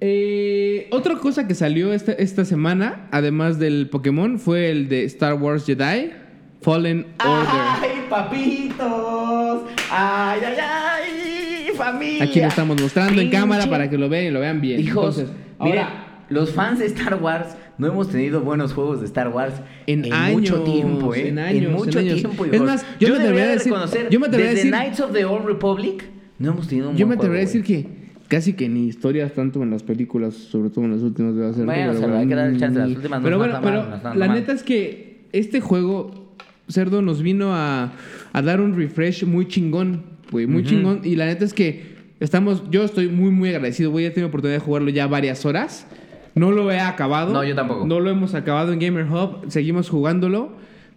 [0.00, 5.34] eh, otra cosa que salió esta, esta semana, además del Pokémon, fue el de Star
[5.34, 6.10] Wars Jedi
[6.60, 7.46] Fallen Order.
[7.80, 9.62] ¡Ay, papitos!
[9.90, 11.76] ¡Ay, ay, ay!
[11.76, 12.24] ¡Familia!
[12.24, 14.80] Aquí lo estamos mostrando en cámara para que lo vean y lo vean bien.
[14.80, 19.06] Hijos, Entonces, miren, ahora, los fans de Star Wars no hemos tenido buenos juegos de
[19.06, 19.54] Star Wars
[19.86, 21.28] En mucho años, tiempo, ¿eh?
[21.28, 22.20] en años, mucho en años.
[22.22, 22.66] tiempo, Es hijos.
[22.66, 24.78] más, yo me atrevería debería a de decir- reconocer, yo me atrevería a desde decir-
[24.82, 26.04] Knights of the Old Republic
[26.38, 29.32] no hemos tenido un Yo me atrevería a juego, decir que casi que ni historias
[29.32, 31.64] tanto en las películas, sobre todo en las últimas de hacer.
[31.64, 34.00] Bueno, pero se le hay que dar el chance, las últimas Pero bueno, pero mal,
[34.18, 34.34] la mal.
[34.36, 36.34] neta es que este juego,
[36.68, 37.92] Cerdo, nos vino a,
[38.32, 41.00] a dar un refresh muy chingón, güey, muy chingón.
[41.04, 44.58] Y la neta es que estamos, yo estoy muy, muy agradecido, güey, he tenido oportunidad
[44.58, 45.86] de jugarlo ya varias horas.
[46.34, 47.32] No lo he acabado.
[47.32, 47.86] No, yo tampoco.
[47.86, 50.50] No lo hemos acabado en Gamer Hub, seguimos jugándolo.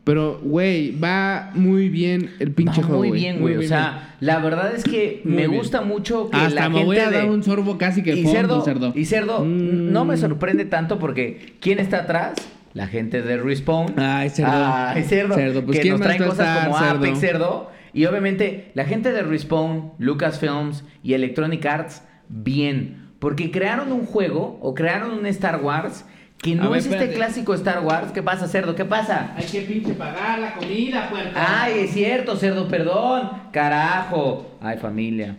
[0.09, 3.03] Pero, güey, va muy bien el pinche Va juego.
[3.03, 3.53] muy bien, güey.
[3.57, 3.69] O bien.
[3.69, 5.59] sea, la verdad es que Muy me bien.
[5.59, 8.15] gusta mucho que Hasta la me gente voy a de- dar un sorbo casi que
[8.15, 8.91] y fondo, cerdo, cerdo.
[8.95, 9.91] Y cerdo, Mm.
[9.91, 12.33] no me sorprende tanto porque ¿quién está atrás?
[12.73, 13.93] La gente de Respawn.
[13.99, 14.51] Ay, cerdo.
[14.51, 15.35] Ay, cerdo.
[15.35, 16.97] Cerdo, pues, que ¿quién nos traen cosas estar, como cerdo?
[16.97, 17.71] Apex, cerdo.
[17.93, 23.09] Y obviamente la gente de Respawn, Lucasfilms y Electronic Arts, bien.
[23.19, 26.03] Porque crearon un juego o crearon un Star Wars
[26.41, 28.11] que no ver, es este clásico Star Wars.
[28.11, 28.75] ¿Qué pasa, cerdo?
[28.75, 29.33] ¿Qué pasa?
[29.35, 31.63] Hay que pinche pagar la comida, puerta.
[31.63, 33.29] Ay, es cierto, cerdo, perdón.
[33.51, 34.57] Carajo.
[34.61, 35.35] Ay, familia.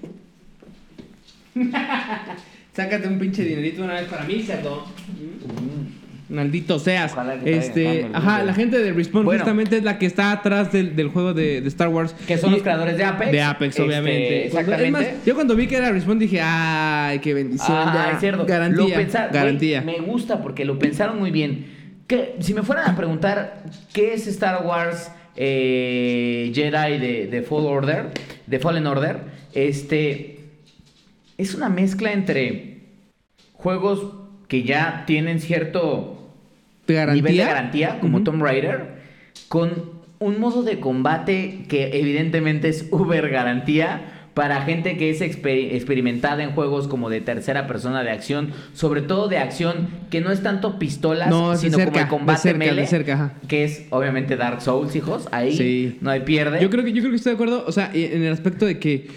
[2.73, 4.85] Sácate un pinche dinerito una vez para mí, cerdo.
[6.31, 7.15] Maldito seas.
[7.45, 9.41] Este, ajá, la gente de Respawn Bueno.
[9.41, 12.15] justamente es la que está atrás del, del juego de, de Star Wars.
[12.27, 13.33] Que son Y- los creadores de Apex.
[13.33, 14.47] De Apex, Este, obviamente.
[14.47, 14.87] Exactamente.
[14.87, 17.77] Es más, yo cuando vi que era Respawn dije, ay, qué bendición.
[17.77, 18.47] Ah, es cierto.
[18.47, 18.85] Garantía.
[18.89, 19.81] Lo pensa- güey, garantía.
[19.83, 21.67] me gusta porque lo pensaron muy bien.
[22.07, 27.67] Que, si me fueran a preguntar qué es Star Wars eh, Jedi de, de Fall
[27.67, 28.07] Order,
[28.47, 29.19] de Fallen Order,
[29.53, 30.41] este
[31.39, 32.79] es una mezcla entre
[33.53, 34.15] juegos
[34.49, 36.20] que ya tienen cierto ¿De
[36.95, 37.23] garantía?
[37.23, 38.25] nivel de garantía, como Ujú.
[38.25, 38.87] Tomb Raider,
[39.49, 45.73] con un modo de combate que evidentemente es uber garantía para gente que es exper-
[45.75, 50.31] experimentada en juegos como de tercera persona de acción, sobre todo de acción que no
[50.31, 54.37] es tanto pistolas, No, sino cerca, como el combate cerca, melee, cerca, que es obviamente
[54.37, 55.99] Dark Souls, hijos, ahí Sí.
[56.01, 56.61] no hay pierde.
[56.63, 58.79] Yo creo que yo creo que estoy de acuerdo, o sea, en el aspecto de
[58.79, 59.09] que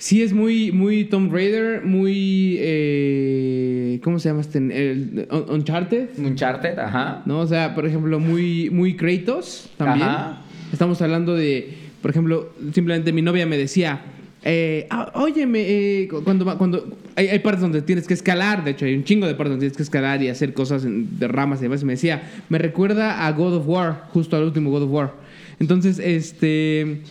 [0.00, 4.58] sí es muy muy Tomb Raider, muy eh, ¿cómo se llama este?
[4.58, 7.22] El, Uncharted, Uncharted, ajá.
[7.26, 7.40] ¿no?
[7.40, 10.08] O sea, por ejemplo, muy muy Kratos también.
[10.08, 10.42] Ajá.
[10.72, 14.00] Estamos hablando de, por ejemplo, simplemente mi novia me decía,
[14.42, 18.70] eh, ah, óyeme, eh, cu- cuando cuando hay, hay partes donde tienes que escalar, de
[18.70, 21.28] hecho hay un chingo de partes donde tienes que escalar y hacer cosas en- de
[21.28, 24.70] ramas y demás, y me decía, me recuerda a God of War, justo al último
[24.70, 25.12] God of War.
[25.58, 27.02] Entonces, este,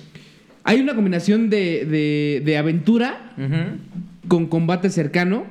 [0.69, 3.33] hay una combinación de, de, de aventura
[4.27, 5.45] con combate cercano.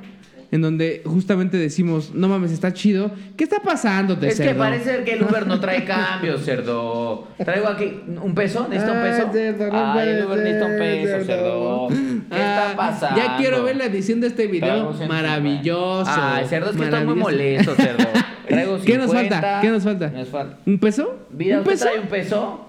[0.51, 3.11] En donde justamente decimos, no mames, está chido.
[3.37, 7.29] ¿Qué está pasando, Es que cerdo?" parece que el Uber no trae cambios, cerdo.
[7.37, 9.25] Traigo aquí un peso, necesito un peso.
[9.27, 11.89] Ah, cerdo, no Ay, el Uber necesita un peso, cerdo.
[11.89, 13.21] ¿Qué Ah, está pasando?
[13.21, 14.69] Ya quiero ver la edición de este video.
[14.69, 15.14] Traigo 150.
[15.14, 16.11] Maravilloso.
[16.14, 18.05] Ay, cerdo, es que estoy muy molesto, cerdo.
[18.49, 18.87] Traigo 50.
[18.87, 19.59] ¿Qué nos falta?
[19.61, 20.09] ¿Qué nos falta?
[20.09, 20.59] Nos falta.
[20.64, 21.27] ¿Un peso?
[21.29, 21.85] Vida, ¿Un ¿usted peso?
[21.85, 22.68] trae un peso?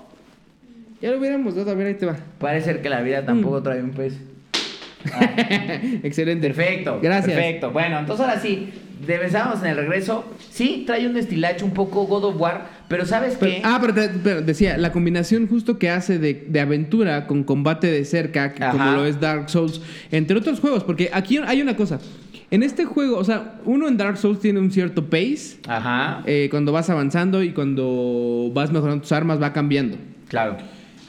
[1.01, 2.17] Ya lo hubiéramos dado, a ver, ahí te va.
[2.39, 3.05] Parece ser que la Mm.
[3.05, 4.17] vida tampoco trae un peso.
[5.13, 5.21] Ah,
[6.03, 6.47] Excelente.
[6.47, 6.99] perfecto.
[7.01, 7.33] Gracias.
[7.33, 7.71] Perfecto.
[7.71, 8.69] Bueno, entonces ahora sí,
[9.01, 10.25] Empezamos en el regreso.
[10.51, 13.61] Sí, trae un estilacho un poco God of War, pero ¿sabes Pero- qué?
[13.63, 18.53] ah, pero, decía, la combinación justo que hace de, de aventura con combate de cerca,
[18.53, 19.81] que como lo es Dark Souls,
[20.11, 22.01] entre otros juegos, porque aquí hay una cosa.
[22.51, 25.59] En este juego, o sea, uno en Dark Souls tiene un cierto pace.
[25.65, 29.95] Ajá, eh, cuando vas avanzando y cuando vas mejorando tus armas va cambiando.
[30.27, 30.57] claro.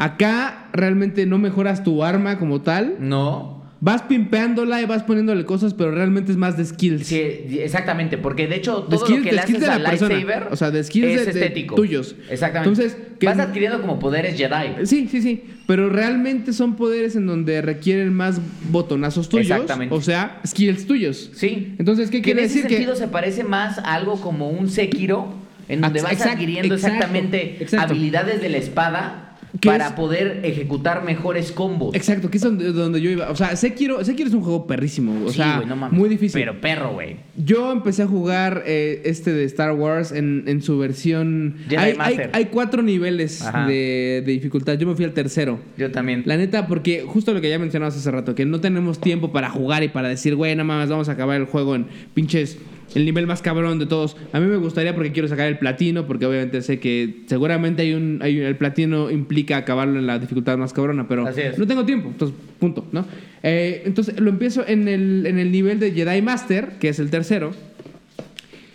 [0.01, 2.97] Acá realmente no mejoras tu arma como tal.
[3.01, 3.61] No.
[3.83, 7.07] Vas pimpeándola y vas poniéndole cosas, pero realmente es más de skills.
[7.07, 7.17] Sí,
[7.61, 9.79] exactamente, porque de hecho De todo skills- lo que le haces persona.
[9.79, 11.75] lightsaber O sea, de skills es de- de estético.
[11.75, 12.15] tuyos.
[12.31, 12.81] Exactamente.
[12.83, 14.87] Entonces, que- vas adquiriendo como poderes Jedi.
[14.87, 15.45] Sí, sí, sí.
[15.67, 18.41] Pero realmente son poderes en donde requieren más
[18.71, 19.51] botonazos tuyos.
[19.51, 19.95] Exactamente.
[19.95, 21.31] O sea, skills tuyos.
[21.35, 21.75] Sí.
[21.79, 22.71] Entonces, ¿qué Que quiere en ese decir?
[22.71, 25.33] sentido Que se parece más a algo como un Sekiro,
[25.69, 27.93] en donde vas adquiriendo exacto, exactamente exacto.
[27.93, 29.30] habilidades de la espada ¿Qué
[29.65, 29.93] para es?
[29.93, 31.95] poder ejecutar mejores combos.
[31.95, 33.31] Exacto, que es donde, donde yo iba.
[33.31, 35.25] O sea, Sekiro, Sekiro es un juego perrísimo.
[35.27, 35.99] O Sí, sea, no mames.
[35.99, 36.41] muy difícil.
[36.41, 37.17] Pero perro, güey.
[37.37, 41.57] Yo empecé a jugar eh, este de Star Wars en, en su versión.
[41.77, 44.75] Hay, hay, hay cuatro niveles de, de dificultad.
[44.79, 45.59] Yo me fui al tercero.
[45.77, 46.23] Yo también.
[46.27, 49.51] La neta, porque justo lo que ya mencionabas hace rato, que no tenemos tiempo para
[49.51, 52.59] jugar y para decir, güey, no mames, vamos a acabar el juego en pinches.
[52.95, 54.17] El nivel más cabrón de todos.
[54.33, 57.93] A mí me gustaría porque quiero sacar el platino, porque obviamente sé que seguramente hay
[57.95, 61.27] un, hay un- el platino implica acabarlo en la dificultad más cabrona, pero
[61.59, 63.07] no tengo tiempo, entonces punto, ¿no?
[63.45, 67.11] Eh, entonces lo empiezo en el, en el nivel de Jedi Master, que es el
[67.11, 67.53] tercero,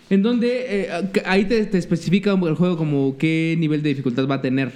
[0.09, 0.87] en donde eh,
[1.25, 4.71] ahí te, te especifica el juego como qué nivel de dificultad va a tener.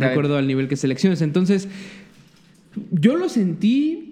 [0.00, 1.20] De acuerdo al nivel que selecciones.
[1.22, 1.68] Entonces,
[2.92, 4.09] yo lo sentí.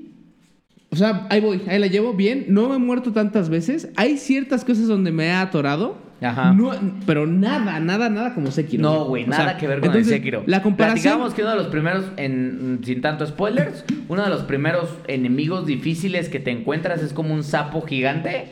[0.99, 2.47] O sea, ahí voy, ahí la llevo bien.
[2.49, 3.89] No me he muerto tantas veces.
[3.95, 5.97] Hay ciertas cosas donde me he atorado.
[6.21, 6.53] Ajá.
[6.53, 6.73] No,
[7.07, 8.83] pero nada, nada, nada como Sekiro.
[8.83, 10.43] No, güey, nada sea, que ver con entonces, el Sekiro.
[10.47, 10.95] La comparación.
[10.95, 15.67] Platicábamos que uno de los primeros, en, sin tanto spoilers, uno de los primeros enemigos
[15.67, 18.49] difíciles que te encuentras es como un sapo gigante.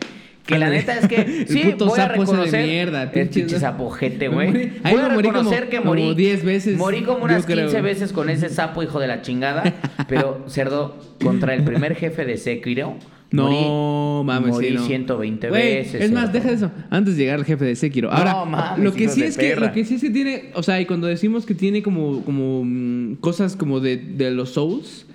[0.47, 3.11] Que la neta es que El sí, puto voy a ese de reconocer mierda, el
[3.11, 4.53] pinche- pinche sapojete, güey.
[4.53, 7.81] Voy a morí como- reconocer que como morí 10 veces, Morí como unas creo, 15
[7.81, 7.93] güey.
[7.95, 9.75] veces con ese sapo hijo de la chingada,
[10.09, 12.97] pero cerdo contra el primer jefe de Sekiro.
[13.33, 14.87] No morí- mames, morí sí, no.
[14.87, 16.01] 120 Güey, veces.
[16.01, 16.71] Es más, deja de eso.
[16.91, 18.13] Antes de llegar al jefe de Sekiro.
[18.13, 20.63] Ahora, No mames, lo que sí es que lo que sí es que tiene, o
[20.63, 25.07] sea, y cuando decimos que tiene como como mm, cosas como de, de los souls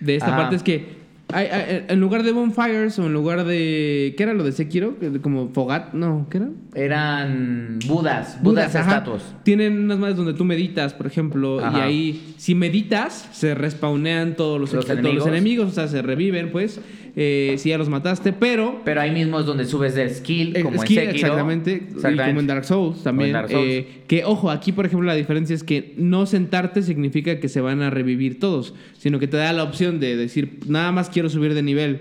[0.00, 0.36] de esta Ajá.
[0.38, 1.03] parte es que
[1.34, 4.96] hay- hay- en lugar de bonfires o en lugar de ¿qué era lo de Sekiro?
[5.22, 6.48] Como fogat, no, ¿qué era?
[6.74, 8.90] Eran budas, budas, ajá.
[8.90, 9.34] estatuas.
[9.42, 14.60] Tienen unas madres donde tú meditas, por ejemplo, y ahí, si meditas, se respawnean todos
[14.60, 15.18] los, Los todos enemigos.
[15.26, 16.80] los enemigos, o sea, se reviven, pues,
[17.16, 20.62] eh, si ya los mataste, pero Pero ahí mismo es donde subes de skill, El
[20.64, 21.26] como skill, en Sekiro.
[21.28, 23.32] exactamente, y como en Dark Souls también.
[23.32, 23.66] Dark Souls.
[23.68, 27.60] eh, que, ojo, aquí, por ejemplo, la diferencia es que no sentarte significa que se
[27.60, 31.28] van a revivir todos, sino que te da la opción de decir, nada más quiero
[31.28, 32.00] subir de nivel.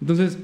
[0.00, 0.38] Entonces,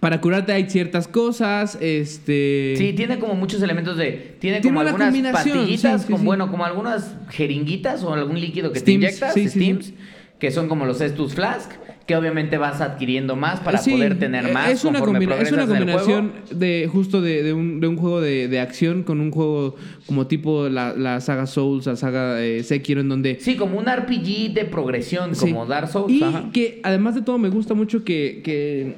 [0.00, 2.74] para curarte hay ciertas cosas, este...
[2.76, 4.36] Sí, tiene como muchos elementos de.
[4.38, 6.26] Tiene, Tiene como una algunas pastillitas, sí, sí, con, sí.
[6.26, 9.58] bueno, como algunas jeringuitas o algún líquido que Steams, te inyectas, sí, sí, sí.
[9.58, 9.92] Steams,
[10.38, 11.72] que son como los Estus Flask,
[12.08, 14.70] que obviamente vas adquiriendo más para Sí, poder tener eh, más.
[14.70, 18.48] Es una, combina- es una combinación de justo de, de un, de un juego de,
[18.48, 23.02] de acción con un juego como tipo la, la saga Souls, la saga eh, Sekiro,
[23.02, 25.50] en donde Sí, como un RPG de progresión, Sí.
[25.52, 26.10] como Dark Souls.
[26.10, 26.48] Y ajá.
[26.50, 28.94] que además de todo me gusta mucho que, que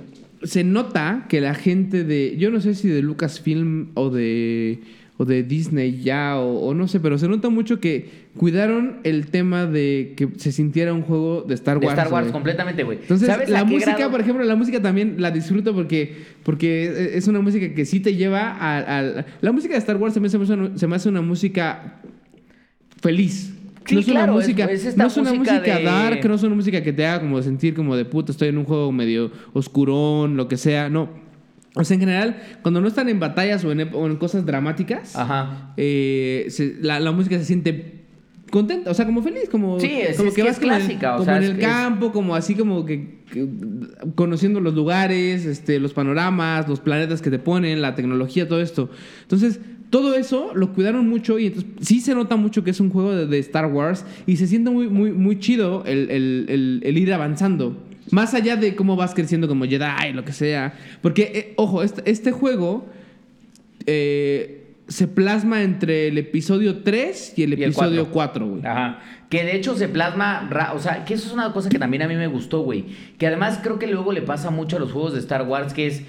[0.46, 4.78] se nota que la gente de, yo no sé si de Lucasfilm o de,
[5.16, 9.26] o de Disney ya, o, o no sé, pero se nota mucho que cuidaron el
[9.26, 11.98] tema de que se sintiera un juego de Star De Wars.
[11.98, 12.98] Star Wars, completamente, güey.
[13.02, 14.10] Entonces, ¿Sabes la a música, grado?
[14.12, 18.14] por ejemplo, la música también la disfruto porque, porque es una música que sí te
[18.14, 18.86] lleva al...
[18.86, 22.00] al- la música de Star Wars se me hace una, se me hace una música
[23.00, 23.54] feliz.
[23.86, 25.84] Sí, no es claro, una es- música, es esta no es una música música de-
[25.84, 28.58] dark, no es una música que te haga como sentir como de puta, estoy en
[28.58, 31.08] un juego medio oscurón, lo que sea, no.
[31.74, 34.44] O sea, en general, cuando no están en batallas o en, ep- o en cosas
[34.46, 35.72] dramáticas, Ajá.
[35.76, 37.99] eh, se- la, la música se siente
[38.50, 41.24] contenta, o sea, como feliz, como, Sí, es- como es que en- clásica, o como
[41.24, 43.46] sea, en el que campo, como así como que, que
[44.14, 48.90] conociendo los lugares, este, los panoramas, los planetas que te ponen, la tecnología, todo esto.
[49.22, 52.90] Entonces, todo eso lo cuidaron mucho y entonces sí se nota mucho que es un
[52.90, 56.80] juego de, de Star Wars y se siente muy, muy, muy chido el, el- el-
[56.84, 57.76] el ir avanzando.
[58.12, 60.74] Más allá de cómo vas creciendo como Jedi, lo que sea.
[61.02, 62.86] Porque, eh, ojo, este, este juego
[63.86, 64.59] eh,
[64.90, 68.46] se plasma entre el episodio 3 y el Y el episodio cuatro.
[68.46, 68.66] 4, güey.
[68.66, 68.98] Ajá.
[69.30, 72.08] Que de hecho se plasma, o sea, que eso es una cosa que también a
[72.08, 72.86] mí me gustó, güey.
[73.16, 75.86] Que además creo que luego le pasa mucho a los juegos de Star Wars, que
[75.86, 76.02] es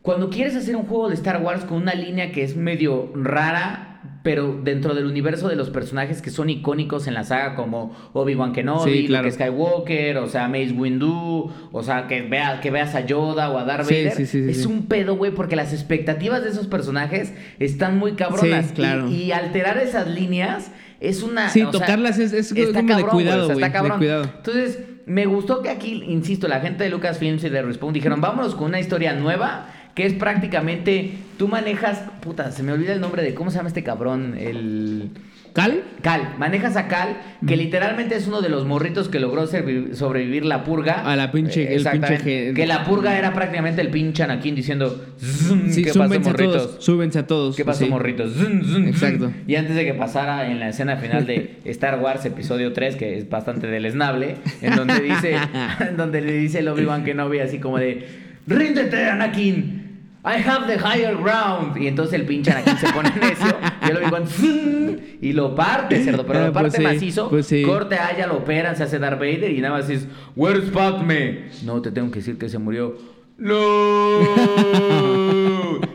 [0.00, 3.91] cuando quieres hacer un juego de Star Wars con una línea que es medio rara
[4.22, 8.52] pero dentro del universo de los personajes que son icónicos en la saga, como Obi-Wan
[8.52, 9.24] Kenobi, Sí, claro.
[9.24, 13.58] Luke Skywalker, o sea, Mace Windu, o sea, que, vea, que veas a Yoda o
[13.58, 17.32] a Darth Sí, Vader, sí, es un pedo, güey, porque las expectativas de esos personajes
[17.58, 18.66] están muy cabronas.
[18.66, 19.08] Sí, claro.
[19.08, 21.48] Y, y alterar esas líneas es una...
[21.48, 23.66] Sí, o sea, tocarlas es- es está como de cabrón, cuidado, o sea, güey, está
[23.66, 23.98] de cabrón.
[23.98, 24.24] cuidado.
[24.36, 28.54] Entonces, me gustó que aquí, insisto, la gente de Lucasfilms y de Respawn dijeron, vámonos
[28.54, 33.22] con una historia nueva, que es prácticamente, tú manejas, puta, se me olvida el nombre
[33.22, 34.34] de, ¿cómo se llama este cabrón?
[34.38, 35.10] El...
[35.52, 35.82] ¿Cal?
[36.00, 37.14] Cal, manejas a Cal,
[37.46, 41.02] que literalmente es uno de los morritos que logró sobrevivir la purga.
[41.04, 45.68] A la pinche- el pinche Que la purga era prácticamente el pinche Anakin diciendo, "Zum,
[45.68, 46.62] Sí, ¿qué pasó, súbense a morritos?
[46.70, 46.84] todos.
[46.84, 47.56] Súbense a todos.
[47.56, 47.90] ¿Qué pasó, sí.
[47.90, 48.32] morritos?
[48.32, 48.86] Zum, zum, zum.
[48.88, 49.30] Exacto.
[49.46, 53.18] Y antes de que pasara en la escena final de Star Wars episodio 3, que
[53.18, 55.36] es bastante deleznable, en donde dice,
[55.86, 58.06] en donde le dice el Obi-Wan Kenobi así como de,
[58.46, 59.81] ríndete, Anakin.
[60.24, 61.76] I have the higher ground.
[61.76, 63.56] Y entonces el pinche Anakin se pone necio
[63.86, 67.28] y el Obi-Wan "Zum", y lo parte, cerdo, pero Ah, lo parte pues sí, macizo.
[67.28, 67.62] pues sí.
[67.64, 70.06] Corte a ella, lo operan, se hace Darth Vader y nada más es,
[70.36, 71.46] Where's Padme?
[71.64, 72.96] No, te tengo que decir que se murió.
[73.38, 73.52] ¡No!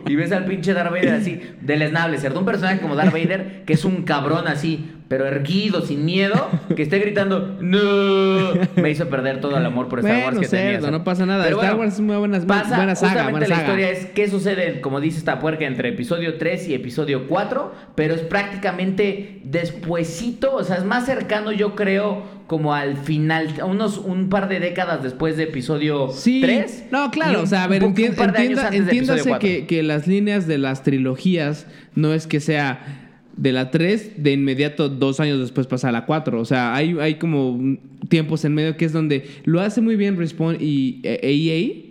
[0.07, 2.39] Y ves al pinche Darth Vader así, deleznable, cerdo.
[2.39, 6.81] Un personaje como Darth Vader, que es un cabrón así, pero erguido, sin miedo, que
[6.83, 8.51] esté gritando ¡No!
[8.75, 10.65] Me hizo perder todo el amor por Star Wars Bueno, que tenía.
[10.73, 10.97] cerdo, cerdo.
[10.97, 11.43] no pasa nada.
[11.45, 13.61] Pero Star bueno, Wars es muy buena, pasa, buena saga, buena la saga.
[13.67, 18.13] historia es qué sucede, como dice esta puerca, entre episodio 3 y episodio 4, pero
[18.15, 24.29] es prácticamente despuesito, o sea, es más cercano yo creo como al final, unos un
[24.29, 26.85] par de décadas después de episodio Sí, 3.
[26.91, 29.39] no, claro, o sea, a ver, entienda- episodio entiéndase 4.
[29.47, 33.03] que, que las líneas de las trilogías no es que sea
[33.35, 36.39] de la 3, de inmediato dos años después pasa a la 4.
[36.41, 37.77] O sea, hay, hay como
[38.09, 41.83] tiempos en medio que es donde lo hace muy bien Respawn y EA.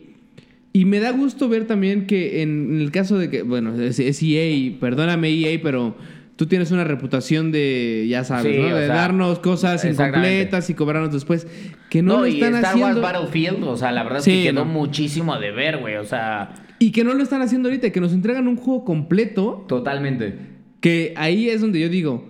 [0.72, 3.98] Y me da gusto ver también que en, en el caso de que, bueno, es,
[4.00, 5.94] es EA, perdóname EA, pero
[6.37, 8.76] tú tienes una reputación de, ya sabes, Sí, ¿no?
[8.76, 11.47] De sea, darnos cosas incompletas y cobrarnos después.
[11.91, 13.01] Que no, No, lo y están Star haciendo.
[13.01, 14.70] Wars Battlefield, o sea, la verdad Sí, es que quedó no.
[14.72, 18.12] muchísimo a deber, güey, o sea, Y que no lo están haciendo ahorita, que nos
[18.12, 19.64] entregan un juego completo.
[19.68, 20.34] totalmente.
[20.80, 22.28] Que ahí es donde yo digo,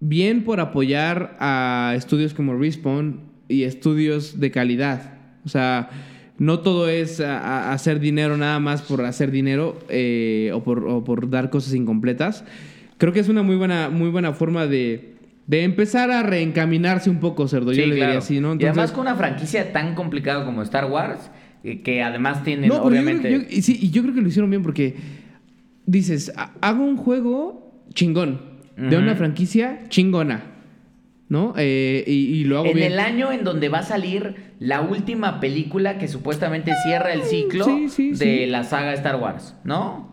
[0.00, 5.14] bien por apoyar a estudios como Respawn y estudios de calidad.
[5.44, 5.90] O sea,
[6.38, 10.86] no todo es a- a- hacer dinero nada más por hacer dinero eh, o, por,
[10.86, 12.44] o por dar cosas incompletas.
[12.98, 15.14] Creo que es una muy buena, muy buena forma de,
[15.46, 17.72] de empezar a reencaminarse un poco, cerdo.
[17.72, 18.06] yo le claro.
[18.12, 18.54] diría así, ¿no?
[18.58, 21.30] y además con una franquicia tan complicada como Star Wars,
[21.64, 23.28] eh, que además tienen, No, pero yo obviamente...
[23.28, 24.94] creo- yo- y sí, y yo creo que lo hicieron bien porque
[25.86, 30.42] dices, "Ha- hago un juego chingón, de una franquicia chingona,
[31.28, 31.52] ¿no?
[31.56, 32.92] Eh, y, y lo hago En bien.
[32.92, 37.64] el año en donde va a salir la última película que supuestamente cierra el ciclo
[37.64, 38.46] sí, sí, de sí.
[38.46, 40.12] la saga Star Wars, ¿no?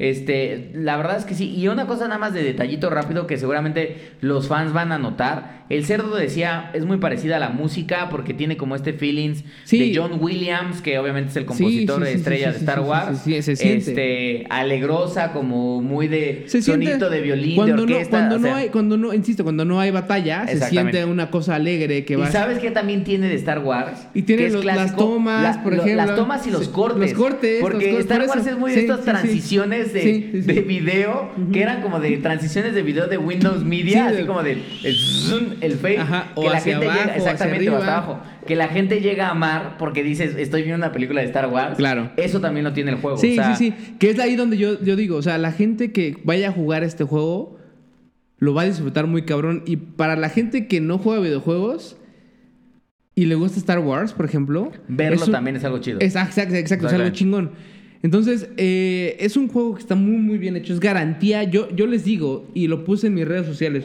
[0.00, 1.54] Este, la verdad es que sí.
[1.54, 5.59] Y una cosa nada más de detallito rápido que seguramente los fans van a notar.
[5.70, 9.78] El cerdo decía, es muy parecida a la música porque tiene como este feelings Sí.
[9.78, 13.20] de John Williams, que obviamente es el compositor sí, de estrella de Star Wars.
[13.24, 13.76] sí, sí, se.
[13.76, 18.22] Este, alegrosa, como muy de Se sonito de violín, de cuando orquesta.
[18.22, 21.04] No, cuando, o sea, no hay, cuando no, insisto, cuando no hay batalla, se siente
[21.04, 22.30] una cosa alegre que ¿Y va.
[22.30, 24.08] sabes qué también tiene de Star Wars?
[24.12, 26.04] Y tiene las tomas, por lo- ejemplo.
[26.06, 27.00] Las tomas y los cortes.
[27.00, 31.30] los cortes, Porque los cortes, Star Wars es muy de estas transiciones de, de video,
[31.52, 34.52] que eran como de transiciones de video de Windows Media, Sí, así de- como de
[34.82, 37.96] el, zoom, el Ajá, o que la hacia gente abajo, llega, hacia exactamente, hasta arriba.
[37.98, 38.20] abajo.
[38.46, 41.76] Que la gente llega a amar porque dices, estoy viendo una película de Star Wars.
[41.76, 42.10] Claro.
[42.16, 43.16] Eso también lo tiene el juego.
[43.18, 43.94] Sí, o sea, sí, sí.
[43.98, 46.82] Que es ahí donde yo, yo digo, o sea, la gente que vaya a jugar
[46.84, 47.58] este juego
[48.38, 49.62] lo va a disfrutar muy cabrón.
[49.66, 51.96] Y para la gente que no juega videojuegos
[53.14, 54.72] y le gusta Star Wars, por ejemplo.
[54.88, 55.98] Verlo es un- también es algo chido.
[56.00, 57.50] es- Exacto, exacto, es algo chingón.
[58.02, 60.72] Entonces, eh, es un juego que está muy, muy bien hecho.
[60.72, 61.44] Es garantía.
[61.44, 63.84] Yo, yo les digo, y lo puse en mis redes sociales,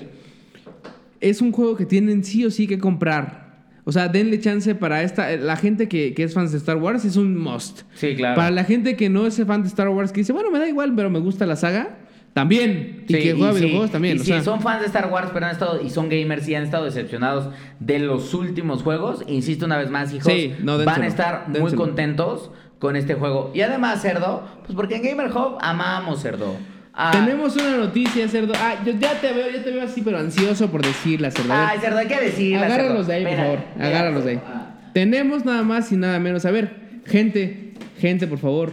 [1.21, 3.45] es un juego que tienen sí o sí que comprar.
[3.83, 5.35] O sea, denle chance para esta.
[5.37, 7.83] La gente que, que es fans de Star Wars es un must.
[7.93, 8.35] Sí, claro.
[8.35, 10.67] Para la gente que no es fan de Star Wars, que dice, bueno, me da
[10.67, 11.97] igual, pero me gusta la saga,
[12.35, 13.05] también.
[13.07, 14.17] Y Sí, que juega sí, videojuegos también.
[14.17, 16.45] Y o si sea, son fans de Star Wars, pero han estado y son gamers
[16.49, 20.83] y han estado decepcionados de los últimos juegos, insisto una vez más, hijos, Sí, no,
[20.83, 23.51] van a estar muy contentos con este juego.
[23.53, 26.57] Y además, Cerdo, pues porque en Gamer Hub amamos Cerdo.
[26.97, 28.53] Ah, Tenemos una noticia, cerdo.
[28.55, 31.51] Ah, yo ya te veo, ya te veo así, pero ansioso por decirla, cerdo.
[31.53, 33.07] Ay, Cerdo, hay que decirla, Agárralos Cerdo.
[33.07, 33.59] de ahí, por favor.
[33.79, 34.39] Agárralos de ahí.
[34.47, 34.67] Ah.
[34.93, 36.45] Tenemos nada más y nada menos.
[36.45, 38.71] A ver, gente, gente, por favor.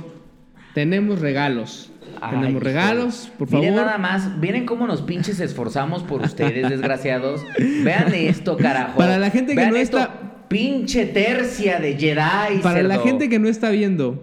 [0.75, 1.91] Tenemos regalos.
[2.20, 3.87] Ay, Tenemos regalos, por Miren favor.
[3.87, 7.43] nada más, miren cómo nos pinches esforzamos por ustedes, desgraciados.
[7.83, 8.97] Vean esto, carajo.
[8.99, 10.18] Para la gente que Vean no esto, está-
[10.49, 12.61] Pinche tercia de Jedi.
[12.62, 14.23] Para la gente que no está viendo,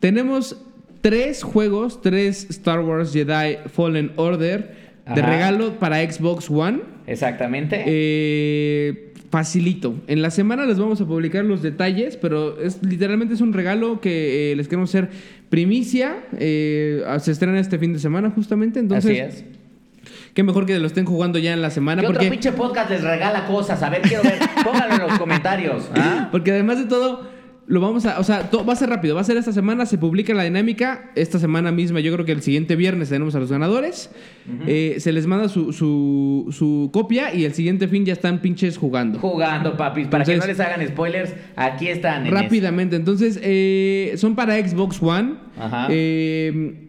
[0.00, 0.60] tenemos
[1.02, 4.74] tres juegos, tres Star Wars Jedi Fallen Order
[5.14, 5.30] de Ajá.
[5.30, 6.80] regalo para Xbox One.
[7.06, 7.82] Exactamente.
[7.86, 9.94] Eh, facilito.
[10.06, 14.00] En la semana les vamos a publicar los detalles, pero es literalmente es un regalo
[14.00, 15.10] que eh, les queremos hacer
[15.48, 16.16] primicia.
[16.38, 19.44] Eh, se estrena este fin de semana justamente, entonces Así es.
[20.34, 22.90] qué mejor que lo estén jugando ya en la semana ¿Qué otro porque pinche podcast
[22.90, 23.82] les regala cosas?
[23.82, 24.38] A ver, quiero ver.
[24.62, 25.90] Pónganlo en los comentarios.
[25.96, 26.28] ¿ah?
[26.30, 27.31] porque además de todo
[27.68, 29.86] lo vamos a, o sea, to- va a ser rápido, va a ser esta semana,
[29.86, 33.40] se publica la dinámica, esta semana misma, yo creo que el siguiente viernes tenemos a
[33.40, 34.10] los ganadores,
[34.66, 38.76] Eh, se les manda su, su, su copia y el siguiente fin ya están pinches
[38.76, 39.20] jugando.
[39.20, 40.08] Jugando, papis.
[40.08, 42.26] Para que no les hagan spoilers, aquí están.
[42.28, 45.34] Rápidamente, entonces eh, son para Xbox One.
[45.58, 45.86] Ajá.
[45.90, 46.88] Eh,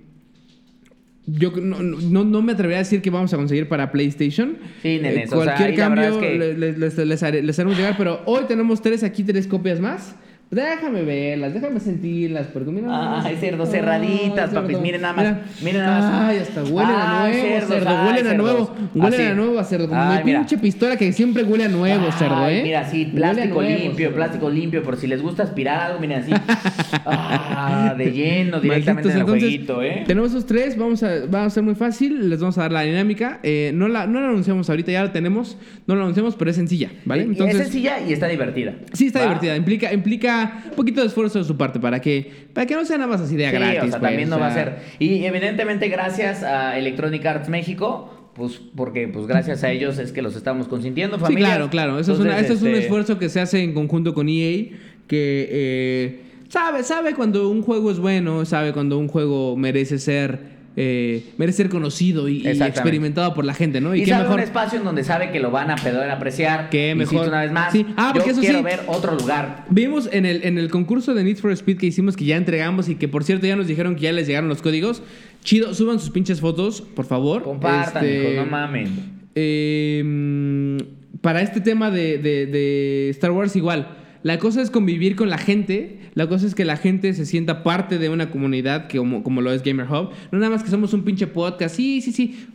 [1.25, 4.57] yo no, no, no me atrevería a decir que vamos a conseguir para PlayStation.
[4.81, 6.37] Sí, nenes, Eh, o sea, cualquier cambio es que-
[6.77, 10.15] les, les haré- les haremos llegar, pero hoy tenemos tres aquí, tres copias más.
[10.53, 13.21] Déjame verlas, déjame sentirlas, porque mira.
[13.23, 14.61] Ay, cerdo, Ay, cerraditas, cerdo.
[14.61, 15.41] papis, miren nada más, Mira.
[15.61, 16.29] miren nada más.
[16.29, 18.75] Ay, hasta huelen a Ay, nuevo, cerdos, cerdo, ay, huelen a nuevo.
[18.93, 19.31] Huelen Así.
[19.31, 19.87] a nuevo a cerdo.
[19.89, 22.63] Como Ay, mi pinche pistola que siempre huele a nuevo, cerdo, Ay, ¿eh?
[22.63, 24.15] Mira, sí, Huele a plástico nuevo, limpio, cerdo.
[24.15, 26.31] plástico limpio, por si les gusta aspirar algo, miren así.
[27.05, 30.03] Ah, de lleno, directamente Malditos, en el entonces, jueguito, ¿eh?
[30.07, 32.81] Tenemos esos tres, vamos a, va a ser muy fácil, les vamos a dar la
[32.81, 33.39] dinámica.
[33.43, 36.55] Eh, no, la, no la anunciamos ahorita, ya la tenemos, no la anunciamos, pero es
[36.55, 37.27] sencilla, ¿vale?
[37.31, 38.73] Y es sencilla y está divertida.
[38.93, 39.25] sí está ¿va?
[39.25, 42.85] divertida, implica, implica un poquito de esfuerzo de su parte para que, para que no
[42.85, 43.77] sea nada más así de Sí, gratis.
[43.77, 44.75] o sea, pues, también no o va a ser.
[44.99, 50.21] Y evidentemente gracias a Electronic Arts México, pues porque pues gracias a ellos es que
[50.21, 51.45] los estamos consintiendo, Sí, familia.
[51.47, 51.99] claro, claro.
[51.99, 54.69] Eso, es, una- eso es un este, esfuerzo que se hace en conjunto con EA,
[55.07, 56.19] que eh,
[56.49, 61.57] sabe, sabe cuando un juego es bueno, sabe cuando un juego merece ser, eh, merece
[61.57, 63.93] ser conocido y, y experimentado por la gente, ¿no?
[63.95, 64.35] Y, qué mejor.
[64.35, 66.69] un espacio en donde sabe que lo van a poder apreciar.
[66.69, 67.27] Qué Insisto mejor.
[67.29, 67.71] una vez más.
[67.71, 67.85] Sí.
[67.95, 68.63] Ah, porque yo eso quiero sí.
[68.63, 69.65] ver otro lugar.
[69.69, 72.89] Vimos en el, en el concurso de Need for Speed que hicimos que ya entregamos
[72.89, 75.03] y que por cierto ya nos dijeron que ya les llegaron los códigos.
[75.43, 77.43] Chido, suban sus pinches fotos, por favor.
[77.43, 78.87] Compartan, Este, hijos, no mamen.
[79.35, 80.77] eh, mm,
[81.21, 83.97] para este tema de, de- de Star Wars igual.
[84.23, 85.99] La cosa es convivir con la gente.
[86.15, 89.41] La cosa es que la gente se sienta parte de una comunidad que como, como
[89.41, 90.11] lo es Gamer Hub.
[90.31, 91.75] No nada más que somos un pinche podcast.
[91.75, 92.47] Sí, sí, sí.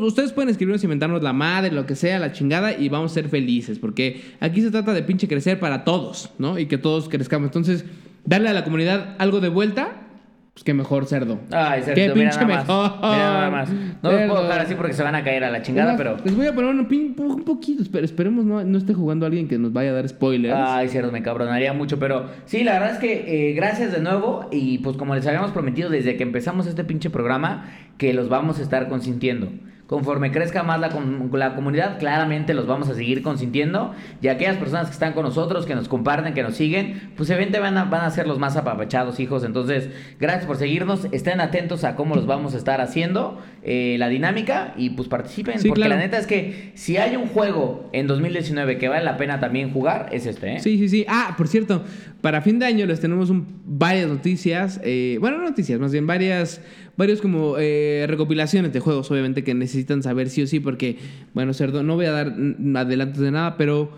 [0.00, 3.28] Ustedes pueden escribirnos, inventarnos la madre, lo que sea, la chingada, y vamos a ser
[3.28, 3.78] felices.
[3.78, 6.58] Porque aquí se trata de pinche crecer para todos, ¿no?
[6.58, 7.46] Y que todos crezcamos.
[7.46, 7.84] Entonces,
[8.24, 10.08] darle a la comunidad algo de vuelta,
[10.54, 11.38] pues qué mejor cerdo.
[11.50, 12.66] Ay, Qué Sergio, mira pinche nada más.
[12.68, 12.92] mejor.
[12.96, 13.70] Mira nada más.
[13.70, 14.42] No los puedo Cerdo.
[14.42, 16.16] dejar así porque se van a caer a la chingada, pero.
[16.24, 19.48] Les voy a poner un, pin- un poquito, pero esperemos no, no esté jugando alguien
[19.48, 20.54] que nos vaya a dar spoilers.
[20.54, 24.48] Ay, cerdo, me cabronaría mucho, pero sí, la verdad es que eh, gracias de nuevo
[24.52, 28.58] y pues como les habíamos prometido desde que empezamos este pinche programa, que los vamos
[28.58, 29.48] a estar consintiendo.
[29.86, 33.92] Conforme crezca más la, com- la comunidad, claramente los vamos a seguir consintiendo.
[34.22, 37.58] Y aquellas personas que están con nosotros, que nos comparten, que nos siguen, pues evidentemente
[37.60, 39.44] van a, van a ser los más apapachados, hijos.
[39.44, 41.06] Entonces, gracias por seguirnos.
[41.12, 45.58] Estén atentos a cómo los vamos a estar haciendo, eh, la dinámica, y pues participen.
[45.58, 45.96] Sí, porque claro.
[45.96, 49.72] la neta es que si hay un juego en 2019 que vale la pena también
[49.72, 50.60] jugar, es este, ¿eh?
[50.60, 51.04] Sí, sí, sí.
[51.06, 51.82] Ah, por cierto,
[52.22, 54.80] para fin de año les tenemos un- varias noticias.
[54.84, 56.62] eh, bueno, no noticias, más bien varias,
[57.02, 60.96] varios como eh, recopilaciones de juegos, obviamente, que necesitan saber sí o sí, porque,
[61.34, 62.34] bueno, cerdo, no voy a dar
[62.76, 63.90] adelantos de nada, pero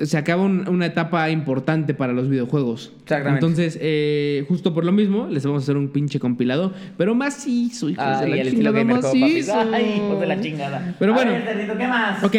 [0.00, 2.92] se acaba un- una etapa importante para los videojuegos.
[3.02, 3.44] Exactamente.
[3.46, 7.88] Entonces, eh, justo por lo mismo, les vamos a hacer un pinche compilado, pero macizo,
[7.90, 9.54] hijos de Ay, la el estilo chingada, macizo.
[9.72, 10.96] Ay, hijos de la chingada.
[10.98, 11.32] Pero bueno.
[11.32, 12.24] ver, Cerdito, ¿qué más?
[12.24, 12.36] Ok,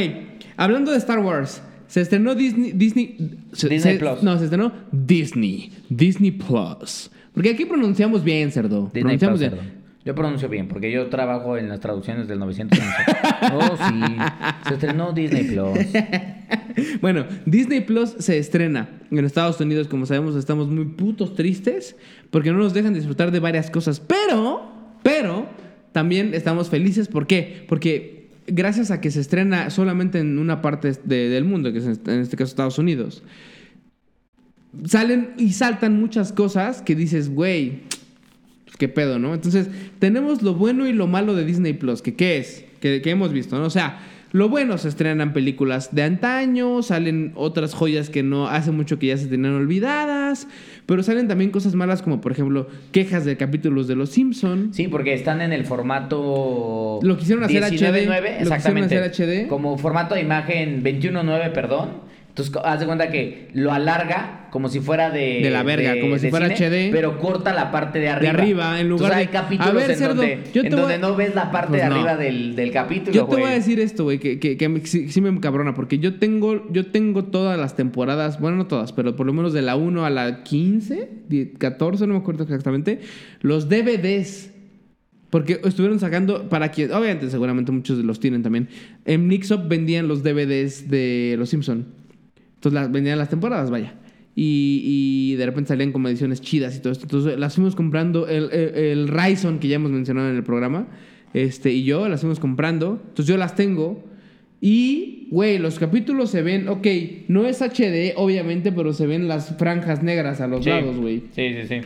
[0.58, 2.72] hablando de Star Wars, se estrenó Disney.
[2.74, 3.16] Disney,
[3.52, 4.24] Disney se- Plus.
[4.24, 5.72] No, se estrenó Disney.
[5.90, 7.12] Disney Plus.
[7.34, 8.86] Porque aquí pronunciamos bien, cerdo.
[8.94, 9.62] Disney pronunciamos Plus, bien.
[9.64, 9.83] cerdo.
[10.06, 12.86] Yo pronuncio bien, porque yo trabajo en las traducciones del 911.
[13.54, 14.02] oh, sí.
[14.68, 15.78] Se estrenó Disney Plus.
[17.02, 19.88] Bueno, Disney Plus se estrena en Estados Unidos.
[19.88, 21.96] Como sabemos, estamos muy putos tristes
[22.32, 24.00] porque no nos dejan disfrutar de varias cosas.
[24.00, 24.72] Pero,
[25.04, 25.48] pero,
[25.92, 27.08] también estamos felices.
[27.08, 27.66] ¿Por qué?
[27.70, 31.86] Porque gracias a que se estrena solamente en una parte de- del mundo, que es
[31.86, 33.24] en este caso Estados Unidos,
[34.86, 37.82] salen y saltan muchas cosas que dices, güey,
[38.78, 39.34] qué pedo, ¿no?
[39.34, 39.68] Entonces,
[40.00, 43.32] tenemos lo bueno y lo malo de Disney Plus, que qué es, que, que hemos
[43.32, 43.66] visto, ¿no?
[43.66, 44.00] O sea,
[44.34, 49.06] lo bueno se estrenan películas de antaño, salen otras joyas que no hace mucho que
[49.06, 50.48] ya se tenían olvidadas,
[50.88, 54.74] pero salen también cosas malas como, por ejemplo, quejas de capítulos de Los Simpson.
[54.74, 57.00] Sí, porque están en el formato.
[57.04, 58.98] Lo quisieron hacer 19:9, HD, lo quisieron exactamente.
[58.98, 59.48] hacer HD.
[59.48, 62.13] Como formato de imagen 21.9, perdón.
[62.36, 65.42] Entonces, haz de cuenta que lo alarga como si fuera de.
[65.44, 66.90] De la verga, como si fuera HD.
[66.92, 68.32] Pero corta la parte de arriba.
[68.32, 70.80] arriba, en lugar Entonces, hay de- capítulos A ver, en, cerdo, donde, yo en voy
[70.80, 71.94] donde no ves la parte Pues de no.
[71.96, 73.12] arriba del, del capítulo.
[73.12, 76.00] Yo te voy a decir esto, güey, que, que- que sí, sí me cabrona, porque
[76.00, 79.62] yo tengo, yo tengo todas las temporadas, bueno, no todas, pero por lo menos de
[79.62, 83.00] la 1 a la 15, die- 14, no me acuerdo exactamente,
[83.42, 84.50] los DVDs
[85.30, 88.70] Porque estuvieron sacando, para quien, obviamente seguramente muchos los tienen también,
[89.06, 92.02] en Mixup vendían los DVDs de Los Simpson.
[92.64, 93.94] Entonces las, vendían las temporadas, vaya.
[94.36, 94.82] Y,
[95.34, 97.04] y de repente salían como ediciones chidas y todo esto.
[97.04, 100.88] Entonces las fuimos comprando, el, el, el Ryzen que ya hemos mencionado en el programa,
[101.34, 103.00] este, y yo las fuimos comprando.
[103.10, 104.04] Entonces yo las tengo.
[104.62, 106.88] Y, güey, los capítulos se ven, ok,
[107.28, 110.70] no es HD, obviamente, pero se ven las franjas negras a los Sí.
[110.70, 111.24] lados, güey.
[111.36, 111.82] Sí, sí, sí.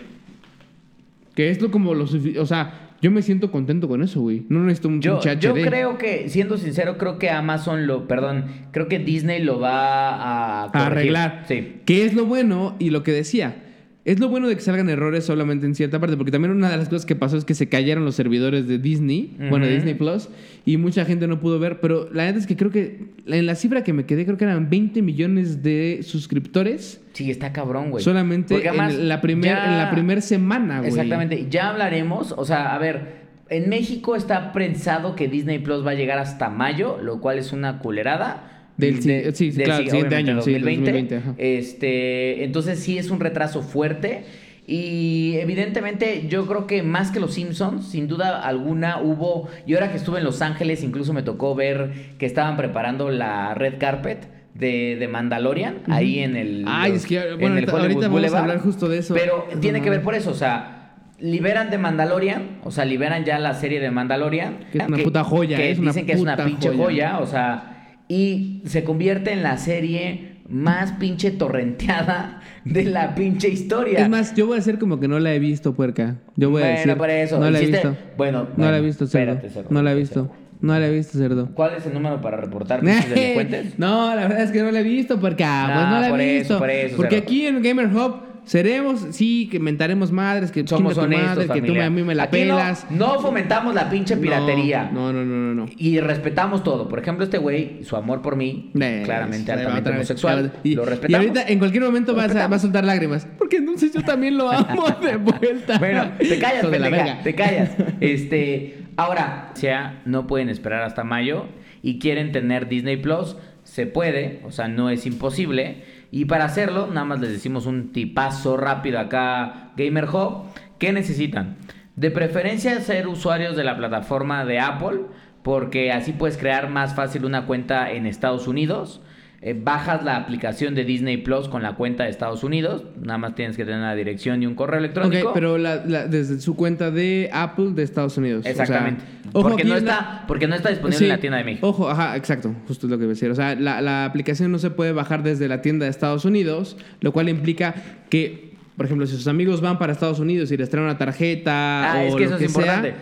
[1.34, 4.45] Que es lo como O sea, yo me siento contento con eso, güey.
[4.50, 5.39] No necesito un Yo, HD.
[5.39, 10.10] yo creo que, siendo sincero, creo que Amazon lo, perdón, creo que Disney lo va
[10.10, 11.45] a, a arreglar.
[11.48, 11.82] Sí.
[11.86, 13.64] Que es lo bueno y lo que decía.
[14.08, 16.78] Es lo bueno de que salgan errores solamente en cierta parte, porque también una de
[16.78, 19.74] las cosas que pasó es que se cayeron los servidores de Disney, bueno, de.
[19.76, 20.30] Disney Plus,
[20.66, 23.55] y mucha gente no pudo ver, pero la verdad es que creo que en la
[23.55, 28.03] cifra que me quedé, creo que eran 20 millones de suscriptores Sí, está cabrón, güey.
[28.03, 30.89] solamente además en la primer, ya- en la primer semana, güey.
[30.91, 31.47] Exactamente.
[31.49, 35.95] Ya hablaremos, o sea, a ver, en México está pensado que Disney Plus va a
[35.95, 38.57] llegar hasta mayo, lo cual es una culerada.
[38.78, 40.91] Del si- sí, sí, claro, si- siguiente año, sí, 2020.
[40.91, 41.34] 2020, ajá.
[41.38, 44.23] Este, entonces sí es un retraso fuerte.
[44.69, 49.89] Y evidentemente yo creo que más que los Simpsons, sin duda alguna hubo, y ahora
[49.91, 54.28] que estuve en Los Ángeles incluso me tocó ver que estaban preparando la red carpet
[54.55, 57.93] de, de Mandalorian, ahí en el, Ay, los- es que, en bueno, el ahorita, ahorita
[57.93, 58.41] vamos a Boulevard.
[58.41, 59.13] hablar justo de eso.
[59.13, 63.39] Pero tiene que ver por eso, o sea, liberan de Mandalorian, o sea, liberan ya
[63.39, 64.65] la serie de Mandalorian.
[64.73, 66.84] Que es una puta joya, Que es una dicen que es una pinche joya.
[67.13, 67.19] joya.
[67.19, 67.76] o sea,
[68.08, 73.99] y se convierte en la serie más pinche torrenteada de la pinche historia.
[73.99, 76.16] Es más, yo voy a hacer como que no la he visto, puerca.
[76.36, 76.97] Yo voy a Bueno, decir.
[76.97, 77.95] por eso, No la he visto.
[78.18, 79.32] bueno, no la he bueno, visto, cerdo.
[79.34, 80.32] espérate, cerdo, no la he visto.
[80.60, 81.49] No la he visto, cerdo.
[81.53, 83.78] ¿Cuál es el número para reportar delincuentes?
[83.78, 86.38] no, la verdad es que no la he visto, ah, pues no la por he
[86.38, 86.60] eso, visto.
[86.60, 87.24] por eso, porque cerdo.
[87.28, 88.16] aquí en Gamer Hub
[88.48, 92.24] seremos, sí, que mentaremos madres, que Somos honestos, madre, que tú a mí me la
[92.24, 92.88] Aquí pelas.
[92.89, 94.89] No, fomentamos la pinche piratería.
[94.91, 95.66] No, no, no, no, no.
[95.78, 96.88] Y respetamos todo.
[96.89, 101.28] Por ejemplo, este güey, su amor por mí, claramente altamente homosexual, Y, lo y respetamos.
[101.28, 102.52] ahorita en cualquier momento vas a, respetamos.
[102.52, 103.28] va a soltar lágrimas.
[103.38, 105.78] Porque entonces yo también lo amo de vuelta.
[105.78, 107.72] Bueno, te callas, pendeja, te callas.
[108.00, 111.45] Este, ahora, sea, no pueden esperar hasta mayo
[111.82, 115.84] y quieren tener Disney Plus, se puede, o sea, no es imposible.
[116.18, 120.45] Y para hacerlo, nada más les decimos un tipazo rápido acá, Gamer Hub.
[120.80, 121.57] ¿Qué necesitan?
[121.95, 125.01] De preferencia ser usuarios de la plataforma de Apple,
[125.43, 128.99] porque así puedes crear más fácil una cuenta en Estados Unidos.
[129.40, 132.86] Eh, bajas la aplicación de Disney Plus con la cuenta de Estados Unidos.
[133.00, 135.28] Nada más tienes que tener una dirección y un correo electrónico.
[135.30, 138.40] Ok, pero la- la- desde su cuenta de Apple de Estados Unidos.
[138.40, 139.04] o sea, Exactamente.
[139.34, 141.68] ojo, porque, no la- está, porque no está disponible Sí, en la tienda de México.
[141.68, 143.30] Ojo, ajá, exacto, justo es lo que iba a decir.
[143.30, 147.12] O sea, la, aplicación no se puede bajar desde la tienda de Estados Unidos, lo
[147.12, 147.76] cual implica
[148.10, 151.92] que, por ejemplo, si sus amigos van para Estados Unidos y les traen una tarjeta
[151.94, 152.94] Ah, o es que eso es sea, importante.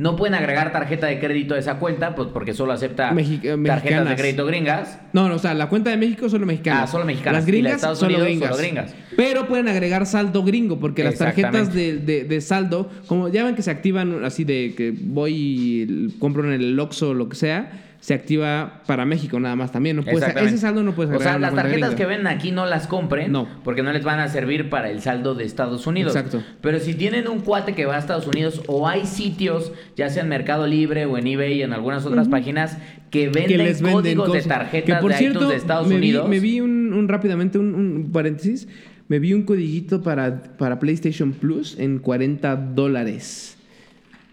[0.00, 3.50] No pueden agregar tarjeta de crédito a esa cuenta, pues porque solo acepta Mexi- eh,
[3.50, 4.14] tarjetas de mexicanas.
[4.20, 4.98] crédito gringas.
[5.12, 6.84] No, no, o sea, la cuenta de México solo mexicana.
[6.84, 7.42] Ah, solo mexicanas.
[7.42, 8.48] Las Y la de gringas, Estados solo, Unidos, gringas.
[8.48, 8.94] solo gringas.
[9.14, 13.54] Pero pueden agregar saldo gringo, porque las tarjetas de, de- de saldo, como ya ven
[13.54, 17.36] que se activan así de que voy y compro en el Oxxo o lo que
[17.36, 17.70] sea,
[18.00, 19.96] se activa para México nada más también.
[19.96, 22.86] No puedes, ese saldo no puedes O sea, las tarjetas que ven aquí no las
[22.86, 23.30] compren.
[23.30, 23.46] No.
[23.62, 26.16] Porque no les van a servir para el saldo de Estados Unidos.
[26.16, 26.42] Exacto.
[26.62, 30.22] Pero si tienen un cuate que va a Estados Unidos o hay sitios, ya sea
[30.22, 32.78] en Mercado Libre o en eBay y en algunas otras páginas,
[33.10, 34.48] que venden que les venden códigos de cosas.
[34.48, 36.24] tarjetas que por de cierto, de Estados me Unidos.
[36.24, 38.66] Vi, me vi un, un- rápidamente un, un paréntesis.
[39.08, 43.56] Me vi un codiguito para, para PlayStation Plus en 40 dólares.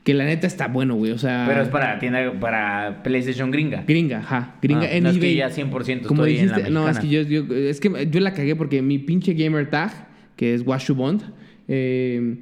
[0.07, 1.11] Que la neta está bueno, güey.
[1.11, 1.43] O sea.
[1.49, 3.83] Pero es para tienda, para PlayStation gringa.
[3.85, 4.55] Gringa, ajá.
[4.61, 5.31] Gringa Ah, en no es eBay.
[5.31, 8.07] que ya 100% Como estoy en la dijiste, no, es que yo, yo- es que
[8.09, 9.91] yo la cagué porque mi pinche gamer tag,
[10.37, 11.23] que es Washu Bond,
[11.67, 12.37] eh,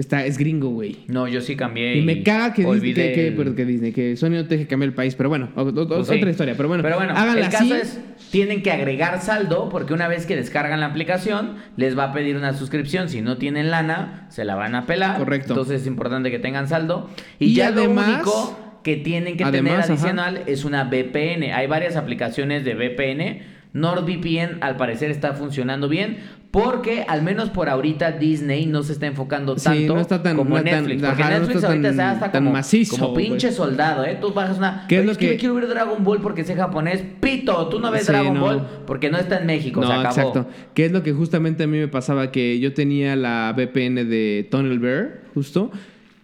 [0.00, 0.98] está, es gringo, güey.
[1.08, 1.96] No, yo sí cambié.
[1.96, 4.56] Y me caga que Disney, que, que- el- pero que Disney, que Sony no te
[4.56, 5.14] deje cambiar el país.
[5.14, 6.16] Pero bueno, o- o- Pues sí.
[6.16, 6.54] otra historia.
[6.56, 7.72] Pero bueno, Pero bueno, háganla el caso así.
[7.72, 12.12] es, tienen que agregar saldo porque una vez que descargan la aplicación, les va a
[12.12, 13.08] pedir una suscripción.
[13.08, 15.18] Si no tienen lana, se la van a pelar.
[15.18, 15.52] Correcto.
[15.52, 17.10] Entonces es importante que tengan saldo.
[17.38, 19.92] Y, Y ya además- lo único que tienen que Además, tener ajá.
[19.92, 21.52] adicional es una VPN.
[21.52, 23.42] Hay varias aplicaciones de VPN.
[23.72, 26.18] NordVPN al parecer está funcionando bien
[26.50, 30.36] porque al menos por ahorita Disney no se está enfocando Sí, tanto no está tan-
[30.36, 31.02] como no tan- Netflix.
[31.02, 34.04] Porque ajá, no Netflix está ahorita tan- está hasta tan como, macizo, como pinche soldado,
[34.04, 34.18] ¿eh?
[34.20, 34.84] Tú bajas una...
[34.88, 37.04] ¿Qué es "Oye, lo es que que- me quiero ver Dragon Ball porque sé japonés.
[37.20, 38.40] Pito, tú no ves Sí, Dragon no.
[38.40, 40.08] Ball porque no está en México, No, se acabó.
[40.08, 40.48] exacto.
[40.74, 44.48] Que es lo que justamente a mí me pasaba, que yo tenía la VPN de
[44.50, 45.70] Tunnel Bear, justo,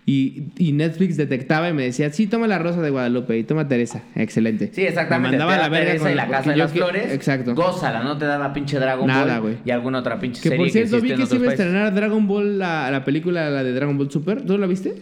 [0.09, 3.67] y, y Netflix detectaba y me decía, sí, toma la Rosa de Guadalupe y toma
[3.67, 4.05] Teresa.
[4.15, 4.71] Excelente.
[4.73, 5.37] Sí, exactamente.
[5.37, 7.13] Me mandaba la verga Teresa con- y la Casa de las que- Flores.
[7.13, 7.55] Exacto.
[7.57, 9.57] Gózala, no te daba pinche Dragon Nada, Ball güey.
[9.65, 11.55] y alguna otra pinche Que serie por cierto, vi existe en que se iba a
[11.55, 14.43] estrenar Dragon Ball, la, la película, la de Dragon Ball Super.
[14.43, 14.95] ¿Tú la viste?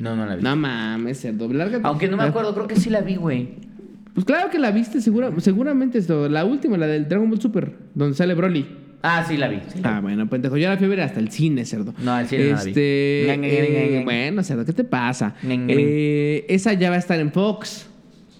[0.00, 0.42] No, no la vi.
[0.42, 1.50] No mames, cerdo.
[1.50, 1.82] Lárgate.
[1.86, 3.50] Aunque no me acuerdo, creo que sí la vi, güey.
[4.14, 6.28] Pues claro que la viste, segura, seguramente esto.
[6.28, 8.66] La última, la del Dragon Ball Super, donde sale Broly.
[9.02, 9.56] Ah, sí la vi.
[9.68, 9.96] sí la vi.
[9.96, 10.56] Ah, bueno, pendejo.
[10.56, 11.92] Yo la fui a ver hasta el cine, cerdo.
[11.98, 12.70] No, al cine no la vi.
[12.70, 13.34] Este.
[13.34, 15.34] Eh, bueno, cerdo, ¿qué te pasa?
[15.44, 17.86] Eh, esa ya va a estar en Fox.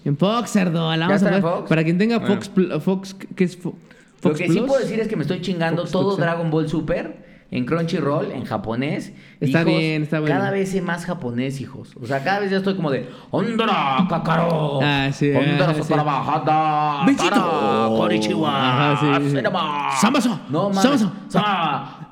[0.05, 0.89] En Fox, cerdo.
[0.95, 1.41] La ¿Ya vamos a ver.
[1.41, 1.69] Fox?
[1.69, 2.19] Para quien tenga.
[2.21, 2.49] Fox,
[2.81, 5.81] Fox, ¿qué es Fo- Lo Fox que sí puedo decir es que me estoy chingando
[5.83, 9.13] Fox, todo Fox, Dragon Ball Super en Crunchyroll, en japonés.
[9.39, 10.35] Está Hijos, bien, está bueno.
[10.35, 11.95] Cada vez sé más japonés, hijos.
[12.01, 14.79] O sea, cada vez ya estoy como de Ondra, Kakaro.
[14.81, 17.03] Ah, sí, Ondra, ah.
[18.47, 19.35] Ajá, sí, sí.
[19.35, 19.91] Senama.
[20.01, 20.39] Samaso.
[20.49, 21.05] No, mames.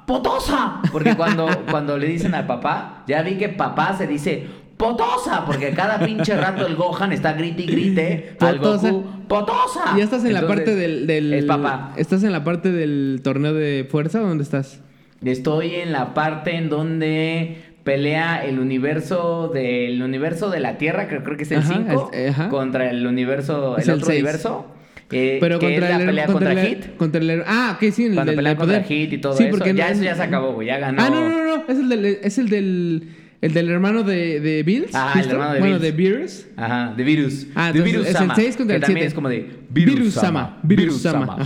[0.05, 0.81] Potosa.
[0.91, 4.45] Porque cuando, cuando le dicen al papá, ya vi que papá se dice
[4.77, 8.91] Potosa, porque cada pinche rato el Gohan está grite y grite al Potosa.
[8.91, 9.09] Goku.
[9.27, 9.97] Potosa.
[9.97, 11.93] Ya estás en la parte del, del- Es papá.
[11.97, 14.81] ¿Estás en la parte del torneo de fuerza o dónde estás?
[15.23, 21.17] Estoy en la parte en donde pelea el universo del universo de la Tierra, que
[21.19, 22.49] creo que es el Ajá, 5, el- ajá.
[22.49, 24.65] contra el universo, Es el, otro universo.
[25.11, 26.95] eh, Pero que contra es la el pelea contra, el, Hit.
[26.97, 28.83] Contra el, ah, ok, sí, el Cuando del- del contra poder.
[28.85, 31.01] Hit y todo Sí, eso, porque ya no- eso ya se acabó, güey, ya ganó.
[31.03, 33.09] Ah, no, no, no, no, es el del, es el del,
[33.41, 34.91] el del hermano de, de Bills.
[34.93, 35.95] Ah, el hermano de Bueno, Bills.
[35.97, 36.47] de Beers.
[36.57, 37.47] Ajá, de virus.
[37.55, 39.07] Ah, de virus es el Sama, 6 contra el también 7.
[39.07, 41.37] es como de Virus Sama, Virus Sama.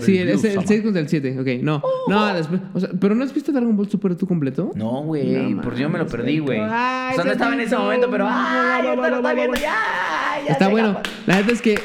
[0.00, 1.82] Sí, el- es el 6 contra el 7, ok, no.
[2.08, 4.72] No, después, o sea, ¿pero no has visto Dragon Ball Super tú completo?
[4.74, 6.58] No, güey, No por yo me lo perdí, güey.
[6.60, 8.86] O sea, no estaba en ese momento, pero ¡ay!
[8.86, 10.46] ahorita lo está viendo Está ya.
[10.46, 10.94] ya Está bueno.
[10.94, 11.10] capaz.
[11.26, 11.78] La neta es que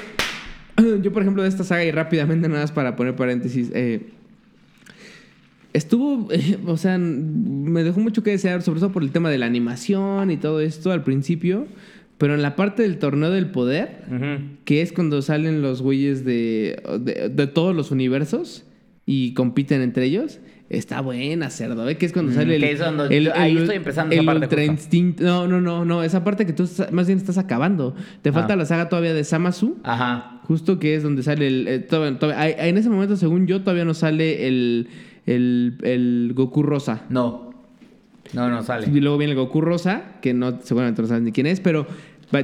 [1.02, 4.12] yo, por ejemplo, de esta saga y rápidamente nada más para poner paréntesis, eh,
[5.74, 9.38] estuvo, eh, o sea, me dejó mucho que desear, sobre todo por el tema de
[9.38, 11.68] la animación y todo esto al principio,
[12.18, 14.04] pero en la parte del torneo del poder,
[14.66, 18.64] que es cuando salen los güeyes de, de, de todos los universos
[19.06, 20.40] y compiten entre ellos.
[20.70, 21.98] Está buena, cerdo, ¿eh?
[21.98, 22.62] Que es cuando Mm, sale el.
[22.62, 23.04] que es cuando-
[23.36, 25.22] ahí estoy empezando esa el parte ultra instinto.
[25.26, 26.02] No, no, no, no.
[26.02, 27.94] Esa parte que tú estás- más bien estás acabando.
[28.22, 28.56] Te falta Ah.
[28.56, 29.80] la saga todavía de Samasu.
[29.84, 30.40] Ajá.
[30.46, 31.68] Justo que es donde sale el.
[31.68, 34.88] eh, todavía- todavía- en ese momento, según yo, todavía no sale el,
[35.26, 37.04] el, el Goku Rosa.
[37.10, 37.52] No.
[38.34, 38.88] No, no sale.
[38.94, 41.86] Y luego viene el Goku Rosa, que no seguramente no sabes ni quién es, pero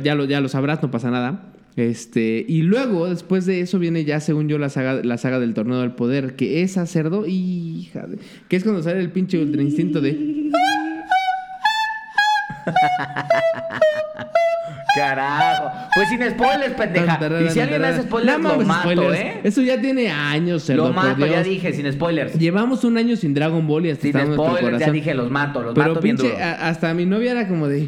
[0.04, 1.54] ya lo, ya lo sabrás, no pasa nada.
[1.78, 5.54] Este, y luego, después de eso, viene ya, según yo, la saga, la saga del
[5.54, 8.18] torneo del poder, que es cerdo, hija de-
[8.50, 10.18] que es cuando sale el pinche ultra instinto de.
[14.98, 15.72] Carajo.
[15.95, 17.20] Pues sin spoilers, pendeja.
[17.45, 19.20] Y si alguien hace spoilers, No lo mames, mato, spoilers.
[19.20, 19.34] ¿eh?
[19.43, 20.88] Eso ya tiene años, cerdo.
[20.88, 22.34] Lo mato, ya dije, sin spoilers.
[22.38, 25.62] Llevamos un año sin Dragon Ball y hasta Sin nuestro spoilers, ya dije, los mato,
[25.64, 26.43] los Pero mato bien pinche, duro.
[26.43, 27.88] a- hasta mi novia era como de.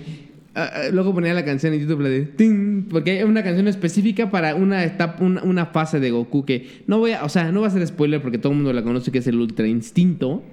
[0.91, 2.21] luego ponía la canción en YouTube la de.
[2.25, 6.81] "Ting", porque hay una canción específica para una etapa, una, una fase de Goku que
[6.87, 7.23] no voy a.
[7.23, 9.27] O sea, no va a ser spoiler porque todo el mundo la conoce, que es
[9.27, 10.43] el Ultra Instinto.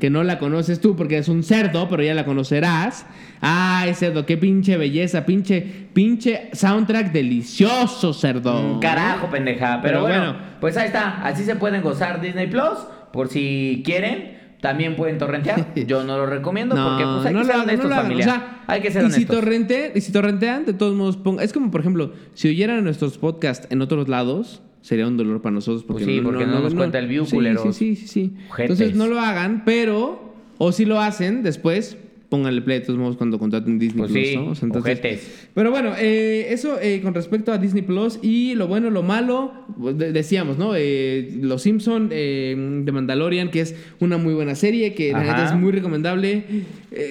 [0.00, 3.04] Que no la conoces tú porque es un cerdo, pero ya la conocerás.
[3.40, 5.60] Ay, cerdo, qué pinche belleza, pinche,
[5.92, 8.76] pinche soundtrack delicioso, cerdo.
[8.76, 9.80] Mm, Carajo, pendeja.
[9.82, 10.46] Pero, Pero bueno, bueno.
[10.60, 11.22] pues ahí está.
[11.22, 12.78] Así se pueden gozar Disney Plus.
[13.12, 14.36] Por si quieren.
[14.60, 15.72] También pueden torrentear.
[15.86, 18.02] Yo no lo recomiendo porque pues, hay que lo ser hagan, honestos, hagan.
[18.02, 18.24] familia.
[18.24, 21.42] O sea, hay que ser y si, torrente, y si torrentean, de todos modos, ponga-
[21.44, 25.54] es como, por ejemplo, si oyeran nuestros podcasts en otros lados, sería un dolor para
[25.54, 25.84] nosotros.
[25.84, 27.36] Porque Pues sí, porque no nos cuenta el view, sí.
[27.72, 28.32] Sí, sí, sí.
[28.58, 31.96] Entonces no lo hagan, pero, o si lo hacen, después
[32.28, 34.48] pónganle play de todos modos cuando contraten Disney Pues Plus, sí, ¿no?
[34.50, 38.68] O sea, entonces- pero bueno, eh, eso eh, con respecto a Disney Plus y lo
[38.68, 39.50] bueno, lo malo,
[39.80, 40.72] pues, de- decíamos, ¿no?
[40.76, 42.54] Eh, Los Simpson eh,
[42.84, 45.36] de Mandalorian, que es una muy buena serie, que la Ajá.
[45.38, 46.44] neta es muy recomendable.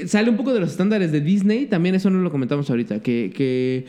[0.05, 3.31] Sale un poco de los estándares de Disney, también eso no lo comentamos ahorita, que,
[3.35, 3.85] que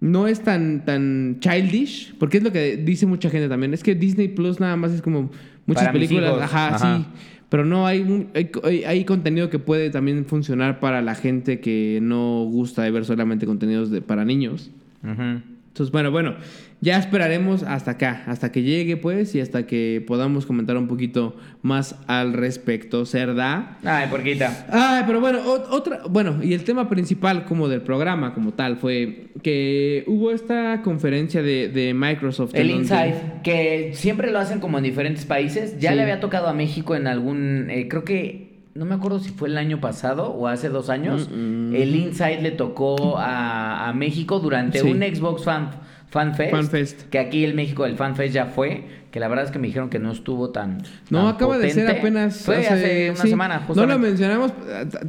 [0.00, 3.72] no es tan, tan childish, porque es lo que dice mucha gente también.
[3.74, 5.30] Es que Disney Plus nada más es como
[5.66, 6.98] muchas Para películas, ajá, Ajá.
[6.98, 7.06] sí.
[7.48, 12.44] Pero no, hay, hay, hay- contenido que puede también funcionar para la gente que no
[12.44, 14.70] gusta de ver solamente contenidos de, para niños.
[15.04, 16.34] Entonces, bueno, bueno,
[16.80, 21.34] ya esperaremos hasta acá, hasta que llegue, pues, y hasta que podamos comentar un poquito
[21.62, 23.78] más al respecto, ¿cerda?
[23.82, 24.66] Ay, porquita.
[24.70, 28.76] Ay, pero bueno, ot- otra, bueno, y el tema principal como del programa como tal
[28.76, 32.50] fue que hubo esta conferencia de, de Microsoft.
[32.54, 35.78] El donde- Inside, que siempre lo hacen como en diferentes países.
[35.80, 35.96] Ya Sí.
[35.96, 37.68] le había tocado a México en algún.
[37.70, 38.46] eh, creo que.
[38.74, 41.30] No me acuerdo si fue el año pasado o hace dos años.
[41.34, 41.74] Mm, mm.
[41.76, 44.86] El Inside le tocó a, a México durante Sí.
[44.86, 45.70] un Xbox Fan,
[46.08, 46.50] Fan Fest.
[46.52, 47.02] Fan Fest.
[47.10, 48.84] Que aquí el México del Fan Fest ya fue.
[49.10, 50.82] Que la verdad es que me dijeron que no estuvo tan.
[51.10, 52.00] No, tan acaba de ser potente.
[52.00, 52.42] apenas.
[52.42, 53.28] Fue hace, una sí.
[53.28, 53.94] semana, No justamente.
[53.94, 54.52] lo mencionamos,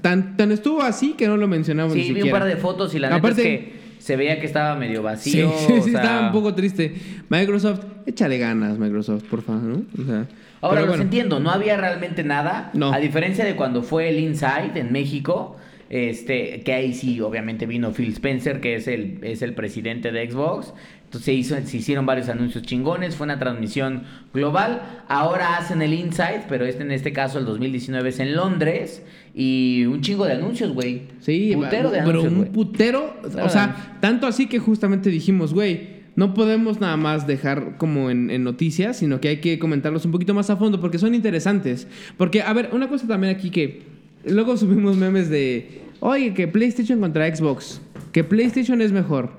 [0.02, 2.40] tan, tan estuvo así que no lo mencionamos ni Sí, vi un siquiera.
[2.40, 5.04] par de fotos y la neta Aparte- es que se veía que estaba medio Sí,
[5.04, 5.52] vacío.
[5.68, 6.96] sí, o sí, sea, estaba un poco triste.
[7.30, 9.84] Microsoft, échale ganas, Microsoft, por favor, ¿no?
[10.02, 10.26] O sea,
[10.62, 11.04] Ahora los bueno.
[11.04, 12.72] entiendo, no había realmente nada.
[12.74, 12.94] No.
[12.94, 15.58] A diferencia de cuando fue el Inside en México,
[15.90, 20.30] Este, que ahí sí, obviamente vino Phil Spencer, que es el, es el presidente de
[20.30, 20.74] Xbox.
[21.06, 24.82] Entonces se, hizo, se hicieron varios anuncios chingones, fue una transmisión global.
[25.08, 29.04] Ahora hacen el Insight, pero este en este caso el 2019 es en Londres.
[29.34, 31.04] Y un chingo de anuncios, güey.
[31.22, 35.96] Sí, putero de pero anuncios, un putero, o sea, tanto así que justamente dijimos, güey,
[36.18, 40.12] no podemos nada más dejar como en, en noticias, sino que hay que comentarlos un
[40.12, 41.88] poquito más a fondo porque son interesantes.
[42.18, 43.97] Porque, a ver, una cosa también aquí que
[44.30, 49.32] luego subimos memes de, oye, que PlayStation contra Xbox, que PlayStation es mejor,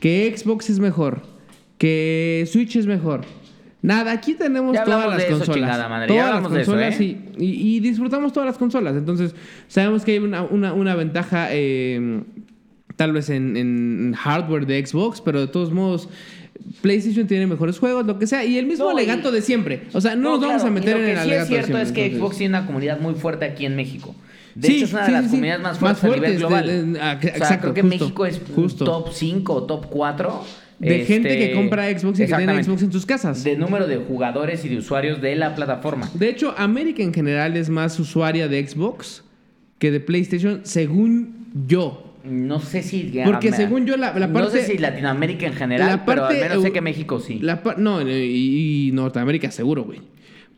[0.00, 1.22] que Xbox es mejor,
[1.78, 3.22] que Switch es mejor.
[3.82, 5.88] Nada, aquí tenemos Ya todas las de eso, consolas.
[5.88, 7.04] madre, Todas las hablamos de eso, consolas ¿eh?
[7.38, 8.96] y, y- y disfrutamos todas las consolas.
[8.96, 9.34] Entonces,
[9.68, 12.22] sabemos que hay una, una- una ventaja eh,
[12.96, 16.08] tal vez en, en hardware de Xbox, pero de todos modos,
[16.80, 18.44] PlayStation tiene mejores juegos, lo que sea.
[18.44, 19.82] Y el mismo No, y- alegato de siempre.
[19.92, 21.42] O sea, no, nos vamos claro, a meter y lo en que el sí alegato
[21.44, 22.18] es de cierto siempre, es que entonces.
[22.20, 24.16] Xbox tiene una comunidad muy fuerte aquí en México.
[24.56, 26.40] De Sí, hecho, es una sí, de las sí, comunidades más Más fuertes a nivel
[26.40, 26.66] fuertes, global.
[26.66, 28.84] de- de- o sea, exacto, creo que justo, México es justo.
[28.86, 30.44] top 5 o top 4.
[30.78, 32.62] De gente que compra Xbox y que tiene.
[32.64, 33.42] Xbox en tus casas.
[33.44, 36.10] De número de jugadores y de usuarios de la plataforma.
[36.14, 39.22] De hecho, América en general es más usuaria de Xbox
[39.78, 42.14] que de PlayStation, según yo.
[42.24, 43.12] No sé si.
[43.24, 46.28] Porque según yo, la- la No parte- sé si Latinoamérica en general, la pero al
[46.34, 47.38] parte menos sé que México sí.
[47.40, 50.00] La no, y, y Norteamérica seguro, güey.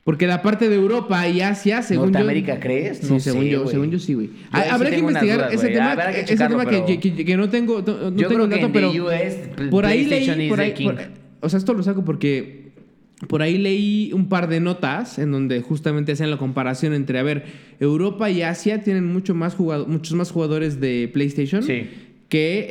[0.05, 2.61] Porque la parte de Europa y Asia, según ¿Norteamérica yo...
[2.61, 2.99] crees?
[2.99, 4.31] Sí, No según sé, yo, según yo sí, güey.
[4.51, 6.99] Ah, sí Habrá que investigar dudas, ese tema, Habrá que ese tema que- pero- que,
[7.01, 10.05] que- que no tengo, no Yo tengo creo que dato, en pero US, por ahí
[10.05, 10.97] leí, por ahí, por-
[11.41, 12.69] o sea, esto lo saco porque
[13.29, 17.23] por ahí leí un par de notas en donde justamente hacían la comparación entre, a
[17.23, 17.45] ver,
[17.81, 21.87] Europa y Asia tienen mucho más jugado- muchos más jugadores de PlayStation Sí.
[22.31, 22.67] que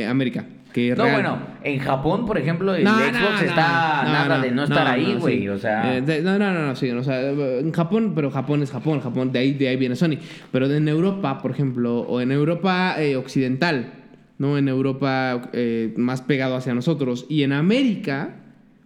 [0.00, 0.44] eh, América.
[0.72, 4.40] Que No, real- bueno, en Japón, por ejemplo, el no, Xbox no, está no, nada
[4.40, 5.40] de no estar ahí, güey.
[5.40, 5.48] sí.
[5.48, 6.90] O sea, Eh, de- no, no, no, no, sí.
[6.90, 9.00] O sea, en Japón, pero Japón es Japón.
[9.00, 10.16] Japón, de ahí, de ahí viene Sony.
[10.50, 13.92] Pero en Europa, por ejemplo, o en Europa eh, occidental,
[14.38, 14.56] ¿no?
[14.56, 17.26] En Europa eh, más pegado hacia nosotros.
[17.28, 18.36] Y en América,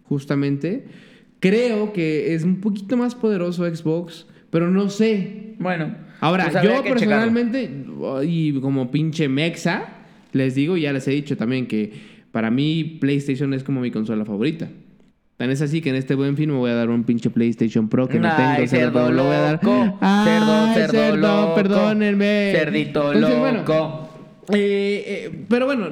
[0.08, 0.86] justamente,
[1.40, 5.54] creo que es un poquito más poderoso Xbox, pero no sé.
[5.58, 5.94] bueno.
[6.20, 6.90] Ahora, pues yo checarlo.
[6.94, 7.70] personalmente,
[8.24, 9.84] y como pinche mexa,
[10.36, 11.92] les digo, ya les he dicho también que
[12.30, 14.68] para mí PlayStation es como mi consola favorita.
[15.36, 17.88] Tan es así que en este buen fin me voy a dar un pinche PlayStation
[17.90, 18.68] Pro que no Ay, tengo.
[18.68, 19.52] cerdo pero lo voy a dar.
[19.62, 22.52] loco, Ay, cerdo, cerdo loco, perdónenme.
[22.54, 24.08] Cerdito Entonces, bueno, loco.
[24.54, 25.90] eh, eh, pero bueno,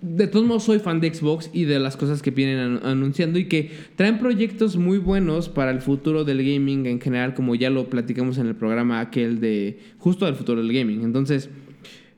[0.00, 3.38] de todos modos soy fan de Xbox y de las cosas que vienen anu- anunciando
[3.38, 7.68] y que traen proyectos muy buenos para el futuro del gaming en general, como ya
[7.68, 11.02] lo platicamos en el programa aquel de justo del futuro del gaming.
[11.02, 11.50] Entonces,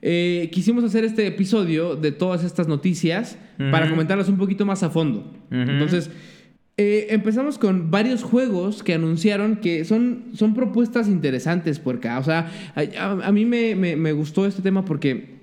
[0.02, 3.38] eh, quisimos hacer este episodio de todas estas noticias
[3.70, 5.32] para comentarlas un poquito más a fondo.
[5.50, 6.10] Entonces,
[6.76, 12.18] eh, empezamos con varios juegos que anunciaron que son, son propuestas interesantes por acá.
[12.18, 15.36] O sea, a, a- a mí me, me- me gustó este tema porque,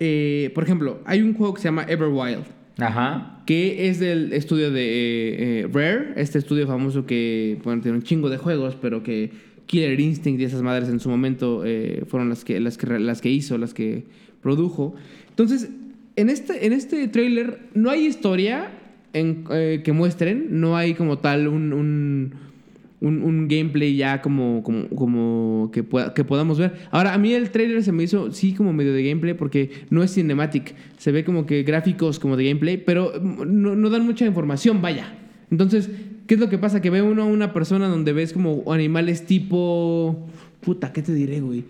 [0.00, 2.44] eh, por ejemplo, hay un juego que se llama Everwild,
[2.78, 3.42] Ajá.
[3.46, 8.38] que es del estudio de Rare, este estudio famoso que bueno, tiene un chingo de
[8.38, 9.30] juegos, pero que
[9.66, 13.20] Killer Instinct y esas madres en su momento eh, fueron las que, las, que, las
[13.20, 14.04] que hizo, las que
[14.42, 14.94] produjo.
[15.30, 15.70] Entonces,
[16.16, 18.70] en este, en este trailer no hay historia
[19.14, 26.14] eh, que muestren, no hay como tal un, un, gameplay ya como, como, que, pueda-
[26.14, 26.74] que podamos ver.
[26.90, 30.02] Ahora, a mí el trailer se me hizo, sí, como medio de gameplay porque no
[30.02, 30.74] es cinematic.
[30.98, 35.12] Se ve como que gráficos como de gameplay, pero no, no dan mucha información, vaya.
[35.50, 35.90] Entonces,
[36.26, 36.80] ¿qué es lo que pasa?
[36.80, 40.26] Que ve uno a una persona donde ves como animales tipo...
[40.60, 41.64] Puta, ¿qué te diré, güey?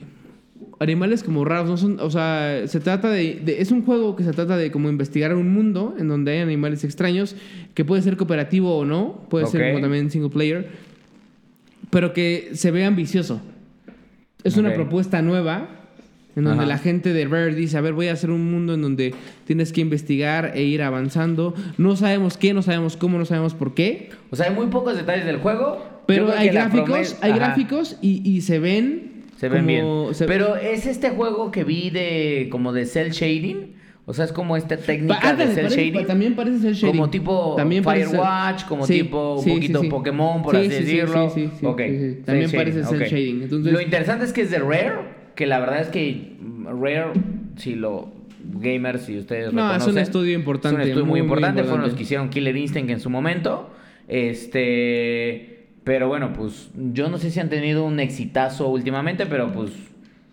[0.78, 4.24] Animales como raros, no son, o sea, se trata de, de- es un juego que
[4.24, 7.36] se trata de como investigar un mundo en donde hay animales extraños,
[7.74, 10.68] que puede ser cooperativo o no, puede ser como también single player,
[11.90, 13.40] pero que se ve ambicioso.
[14.42, 15.73] Es una propuesta nueva
[16.36, 16.68] en donde Ajá.
[16.68, 19.14] la gente de Rare dice, a ver, voy a hacer un mundo en donde
[19.46, 21.54] tienes que investigar e ir avanzando.
[21.78, 24.96] No sabemos qué, no sabemos cómo, no sabemos por qué, O sea, hay muy pocos
[24.96, 26.02] detalles del juego.
[26.06, 27.38] pero hay gráficos, hay Ajá.
[27.38, 30.14] gráficos y, y se ven Se ven como- bien.
[30.14, 33.74] se- Pero es este juego que vi de como de cel shading.
[34.06, 36.06] O sea, es como esta Pa- técnica ándale, de cel parece- shading.
[36.06, 36.90] También parece ser shading.
[36.96, 39.88] Como tipo También parece ser- Firewatch, como Sí, tipo un sí, poquito sí.
[39.88, 41.30] Pokémon, por Sí, así sí, sí, decirlo.
[41.30, 41.98] sí, sí, sí, Ok, sí, sí.
[41.98, 43.42] cel También parece cel shading.
[43.44, 44.92] Entonces- Lo interesante es que es de Rare,
[45.34, 46.32] que la verdad es que
[46.64, 47.12] Rare,
[47.56, 48.12] si lo
[48.60, 51.80] gamers, si ustedes No, es un reconocen, estudio importante, Es un estudio muy, importante, fueron
[51.80, 51.88] importante.
[51.90, 53.70] los que hicieron Killer Instinct en su momento.
[54.08, 59.70] Este, pero bueno, pues yo no sé si han tenido un exitazo últimamente, pero pues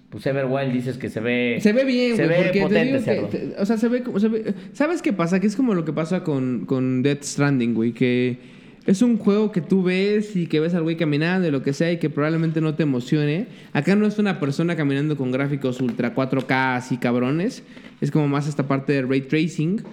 [0.09, 3.37] pues Everwild dices que se ve Se ve bien, se güey, ve te potente, que-
[3.37, 5.39] te- o sea, se ve como se ve- ¿Sabes qué pasa?
[5.39, 8.37] Que es como lo que pasa con con Death Stranding, güey, que
[8.85, 11.73] es un juego que tú ves y que ves al güey caminando y lo que
[11.73, 13.47] sea y que probablemente no te emocione.
[13.73, 17.63] Acá no es una persona caminando con gráficos ultra 4K así cabrones.
[18.01, 19.83] Es como más esta parte de ray tracing.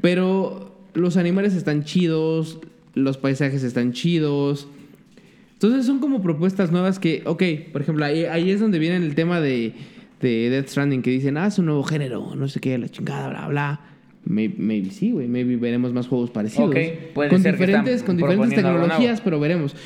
[0.00, 2.58] Pero los animales están chidos,
[2.94, 4.66] los paisajes están chidos.
[5.52, 7.42] Entonces son como propuestas nuevas que, ok,
[7.72, 9.74] por ejemplo, ahí, ahí es donde viene el tema de,
[10.20, 13.28] de Death Stranding, que dicen, ah, es un nuevo género, no sé qué, la chingada,
[13.28, 13.80] bla, bla.
[14.26, 16.70] Maybe, maybe sí, güey, maybe veremos más juegos parecidos.
[16.70, 16.76] Ok,
[17.14, 19.76] puede con ser que diferentes, están con diferentes tecnologías, pero veremos.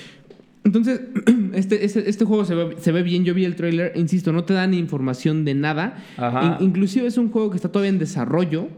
[0.65, 1.01] Entonces,
[1.55, 3.25] este, este, este juego se ve, se ve bien.
[3.25, 6.05] Yo vi el trailer, insisto, no te dan información de nada.
[6.17, 6.59] Ajá.
[6.61, 8.69] In- inclusive es un juego que está todavía en desarrollo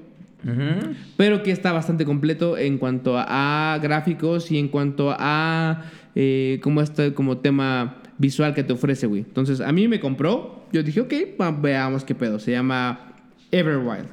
[1.18, 5.84] pero que está bastante completo en cuanto a, a gráficos y en cuanto a
[6.14, 9.20] eh, como este como tema visual que te ofrece, güey.
[9.20, 11.12] Entonces, a mí me compró, yo dije, ok,
[11.60, 12.38] veamos qué pedo.
[12.38, 13.12] Se llama
[13.50, 14.06] Everwild.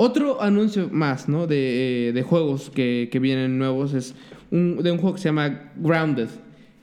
[0.00, 1.48] Otro anuncio más, ¿no?
[1.48, 4.14] De, eh, de juegos que, que vienen nuevos es
[4.52, 6.28] un, de un juego que se llama Grounded.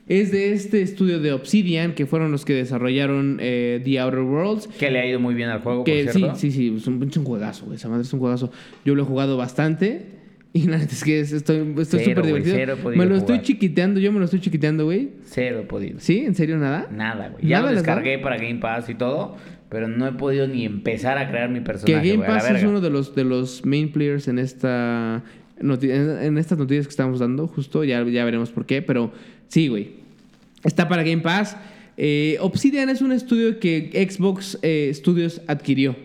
[0.06, 4.66] Es de este estudio de Obsidian, que fueron los que desarrollaron eh, The Outer Worlds.
[4.68, 6.36] Que le ha ido muy bien al juego, Que por sí, cierto.
[6.36, 7.76] sí, sí, es un, es un juegazo, güey.
[7.76, 8.52] Esa madre es un juegazo.
[8.84, 10.14] Yo lo he jugado bastante.
[10.52, 12.54] Y la neta es que es- estoy estoy súper divertido.
[12.56, 13.42] cero me lo estoy jugar.
[13.42, 15.10] chiquiteando, yo me lo estoy chiquiteando, güey.
[15.24, 16.00] Cero podido.
[16.00, 16.20] ¿Sí?
[16.20, 16.88] ¿En serio nada?
[16.90, 17.44] Nada, güey.
[17.46, 19.36] Ya ¿Nada lo descargué para Game Pass y todo,
[19.68, 22.50] pero no he podido ni empezar a crear mi Que personaje, Game a la Pass
[22.50, 25.22] es uno de los, de los main players en esta
[25.58, 29.12] en, estas noticias que estamos dando, justo, ya, ya veremos por qué, pero
[29.48, 29.90] sí, güey.
[30.64, 31.56] Está para Game Pass.
[31.96, 35.96] Eh, Obsidian es un estudio que Xbox eh, Studios adquirió.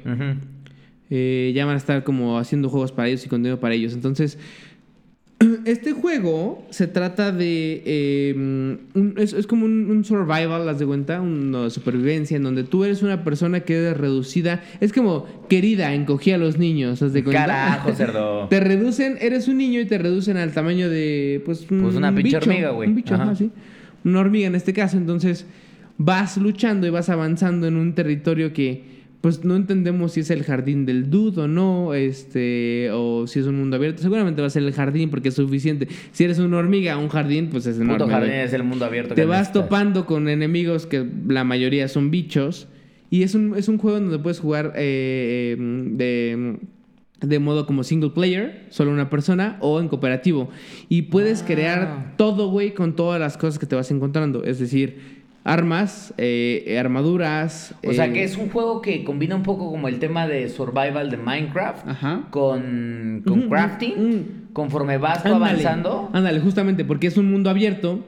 [1.09, 3.93] Eh, ya van a estar como haciendo juegos para ellos y contenido para ellos.
[3.93, 4.38] Entonces,
[5.65, 7.81] este juego se trata de...
[7.85, 12.63] eh, un- es, es como un, un survival, haz de cuenta, una supervivencia en donde
[12.63, 14.63] tú eres una persona que es reducida.
[14.80, 17.45] Es como querida, encogía a los niños, haz de cuenta.
[17.45, 18.47] Carajo, cerdo.
[18.47, 22.13] Te reducen, eres un niño y te reducen al tamaño de, pues, un Pues una
[22.13, 22.89] pinche hormiga, güey.
[22.89, 23.23] Un bicho, Ajá.
[23.23, 23.51] ajá, sí.
[24.03, 24.97] Una hormiga en este caso.
[24.97, 25.45] Entonces,
[25.97, 30.43] vas luchando y vas avanzando en un territorio que, pues, no entendemos si es el
[30.43, 34.02] jardín del dude o no, este, o si es un mundo abierto.
[34.02, 35.88] Seguramente va a ser el jardín porque es suficiente.
[36.11, 37.99] Si eres una hormiga, un jardín, pues es enorme.
[37.99, 39.14] Puto jardín es el mundo abierto.
[39.15, 39.64] Te vas necesitas.
[39.64, 42.68] topando con enemigos que la mayoría son bichos.
[43.10, 46.57] Y es un, es un juego donde puedes jugar eh, eh, de,
[47.27, 50.49] de modo como single player, solo una persona, o en cooperativo.
[50.89, 51.45] Y puedes Ah.
[51.45, 54.43] crear todo, güey, con todas las cosas que te vas encontrando.
[54.45, 57.73] Es decir, armas, eh, armaduras.
[57.85, 60.49] O sea eh, que es un juego que combina un poco como el tema de
[60.49, 62.27] survival de Minecraft Ajá.
[62.30, 64.49] con, crafting.
[64.53, 66.09] Conforme vas Ándale, avanzando.
[66.13, 68.05] Ándale, justamente, porque es un mundo abierto,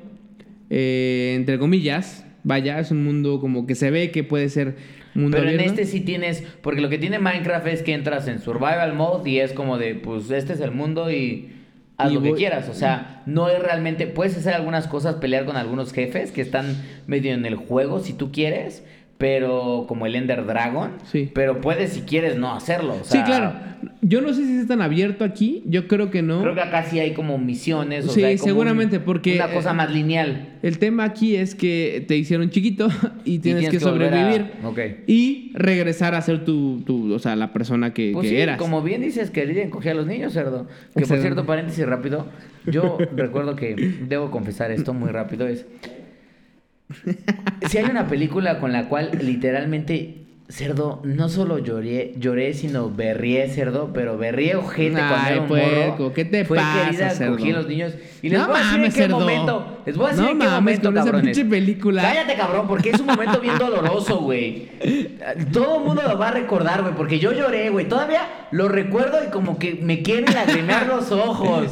[0.69, 2.25] eh, entre comillas.
[2.43, 4.75] Vaya, es un mundo como que se ve que puede ser
[5.15, 8.39] mundo Pero en este sí tienes, porque lo que tiene Minecraft es que entras en
[8.39, 11.49] survival mode y es como de, pues este es el mundo y
[11.97, 12.69] haz Y lo que quieras.
[12.69, 16.75] O sea, no es realmente, puedes hacer algunas cosas, pelear con algunos jefes que están
[17.07, 18.83] medio en el juego si tú quieres,
[19.17, 20.91] pero como el Ender Dragon.
[21.11, 21.29] Sí.
[21.33, 22.95] Pero puedes si quieres no hacerlo.
[23.01, 23.53] o Sí, claro.
[24.01, 25.61] Yo no sé si es tan abierto aquí.
[25.65, 26.41] Yo creo que no.
[26.41, 28.05] Creo que acá sí hay como misiones.
[28.05, 30.57] O Sí, sea, hay como seguramente, un- porque, Una cosa más lineal.
[30.61, 32.87] El tema aquí es que te hicieron chiquito
[33.25, 34.79] y tienes, que, a- sobrevivir Ok.
[35.07, 38.57] y regresar a ser tu, tu- o sea, la persona que, Pues que sí, eras.
[38.57, 40.67] como bien dices que Lidia encogía a los niños, cerdo.
[40.95, 42.27] Que por cierto, paréntesis rápido,
[42.65, 43.75] yo recuerdo que
[44.07, 45.65] debo confesar esto muy rápido es
[47.69, 50.17] si hay una película con la cual literalmente
[50.49, 55.47] cerdo no solo lloré, lloré sino berrié cerdo, pero berrié ojete cuando Ay, era un
[55.47, 56.13] puerco, morro.
[56.13, 57.37] ¿qué te fue pasa, querida, cerdo?
[57.37, 57.93] cogí a los niños
[58.23, 59.19] y les No voy a decir en mames, qué cerdo.
[59.19, 59.77] momento.
[59.85, 62.01] Les voy a decir No en qué mames, momento, con esa pinche película.
[62.01, 64.69] Cállate, cabrón, porque es un momento bien doloroso, güey.
[65.51, 67.85] Todo el mundo lo va a recordar, güey, porque yo lloré, güey.
[67.89, 68.21] Todavía
[68.51, 71.67] lo recuerdo y como que me quieren lagrimear los ojos.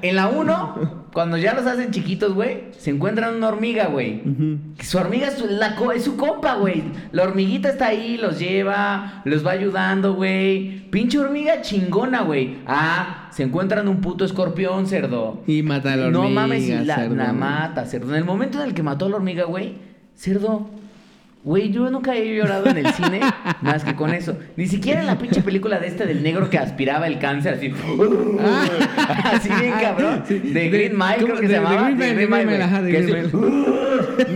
[0.00, 4.22] En la 1, cuando ya los hacen chiquitos, güey, se encuentran una hormiga, güey.
[4.80, 6.84] Su hormiga es la es su compa, güey.
[7.10, 10.88] La hormiguita está ahí, los lleva, los va ayudando, güey.
[10.90, 12.58] Pinche hormiga chingona, güey.
[12.64, 15.40] Ah, se encuentran un puto escorpión, cerdo.
[15.46, 16.22] Y mata a la hormiga.
[16.22, 17.14] No mames, y la, cerdo.
[17.16, 18.10] la mata, cerdo.
[18.10, 19.76] En el momento en el que mató a la hormiga, güey,
[20.14, 20.68] cerdo.
[21.44, 23.18] Güey, yo nunca he llorado en el cine
[23.62, 24.36] más que con eso.
[24.56, 27.72] Ni siquiera en la pinche película de este del negro que aspiraba el cáncer, así.
[29.24, 30.22] así bien cabrón.
[30.26, 31.82] Sí, De Green Mile, creo que De- se llamaba.
[31.90, 33.30] Green de de Green Mile, ajá, de Green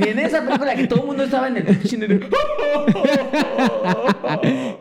[0.01, 2.21] Ni en esa película que todo el mundo estaba en el pinche cine de-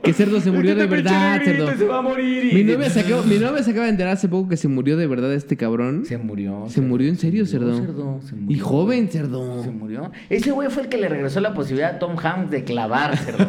[0.01, 1.75] Que cerdo se murió de verdad, cerdo.
[1.75, 2.53] Se va a morir.
[2.53, 4.97] Mi novia, se acaba, mi novia se acaba de enterar hace poco que se murió
[4.97, 6.05] de verdad este cabrón.
[6.05, 6.65] Se murió.
[6.69, 8.19] Se murió en serio, cerdo.
[8.47, 9.63] Y joven, cerdo.
[9.63, 10.11] Se murió.
[10.29, 13.17] Ese güey fue el que le regresó la posibilidad a Tom Tom Hanks de clavar,
[13.17, 13.47] cerdo.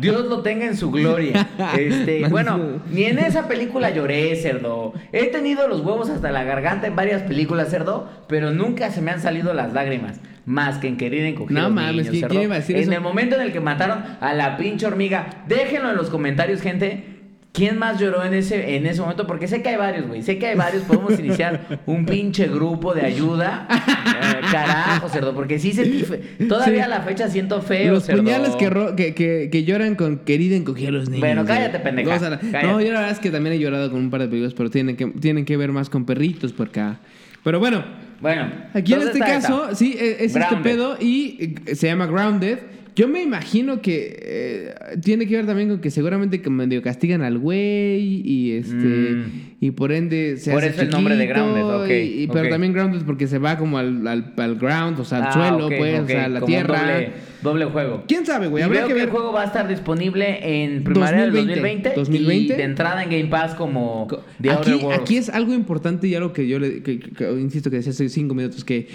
[0.00, 1.48] Dios lo tenga en su gloria.
[1.78, 4.92] Este, bueno, ni en esa película lloré, cerdo.
[5.12, 9.10] He tenido los huevos hasta la garganta en varias películas, cerdo, pero nunca se me
[9.10, 10.20] han salido las lágrimas.
[10.46, 12.42] Más que en querer encoger No mames, niños, ¿quién- cerdo.
[12.42, 12.92] iba a decir En eso?
[12.92, 17.19] el momento en el que mataron a la pinche hormiga, déjenlo en los comentarios, gente.
[17.52, 19.26] ¿Quién más lloró en ese, en ese momento?
[19.26, 20.22] Porque sé que hay varios, güey.
[20.22, 20.84] Sé que hay varios.
[20.84, 23.66] Podemos iniciar un pinche grupo de ayuda.
[23.70, 25.34] Eh, carajo, cerdo.
[25.34, 26.80] Porque sí fe- Todavía Sí.
[26.84, 28.22] a la fecha siento feo, Los cerdo.
[28.22, 31.20] puñales que, ro- que, que, que lloran con querida encogía a los niños.
[31.20, 32.66] Bueno, cállate, pendeja, la- cállate.
[32.68, 34.70] No, yo la verdad es que también he llorado con un par de películas, pero
[34.70, 37.00] tienen que, tienen que ver más con perritos por acá.
[37.42, 37.84] Pero bueno,
[38.20, 38.48] Bueno.
[38.74, 39.74] aquí en este caso, esta.
[39.74, 42.58] sí, e- es este pedo y eh, se llama Grounded.
[43.00, 47.22] Yo me imagino que eh, tiene que ver también con que seguramente que medio castigan
[47.22, 49.24] al güey y este Mm.
[49.58, 52.50] y por ende se Por hace eso el nombre de Grounded, ok, y- y- pero
[52.50, 55.66] también Grounded porque se va como al, al, al ground, o sea, al Ah, suelo,
[55.68, 56.78] ok, pues, ok, o sea, a la como tierra.
[56.82, 57.12] Doble,
[57.42, 58.04] doble juego.
[58.06, 58.62] ¿Quién sabe, güey?
[58.64, 59.04] Habría que ver.
[59.04, 62.52] el juego va a estar disponible en primavera del 2020, 2020, 2020.
[62.52, 64.08] y de entrada en Game Pass como
[64.42, 65.00] The Aquí, Outer Worlds.
[65.02, 67.92] aquí es algo importante y algo que yo le que- que- que- insisto que decía
[67.92, 68.88] hace cinco minutos que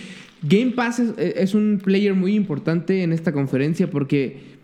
[0.48, 4.56] Game Pass es, es un player muy importante en esta conferencia porque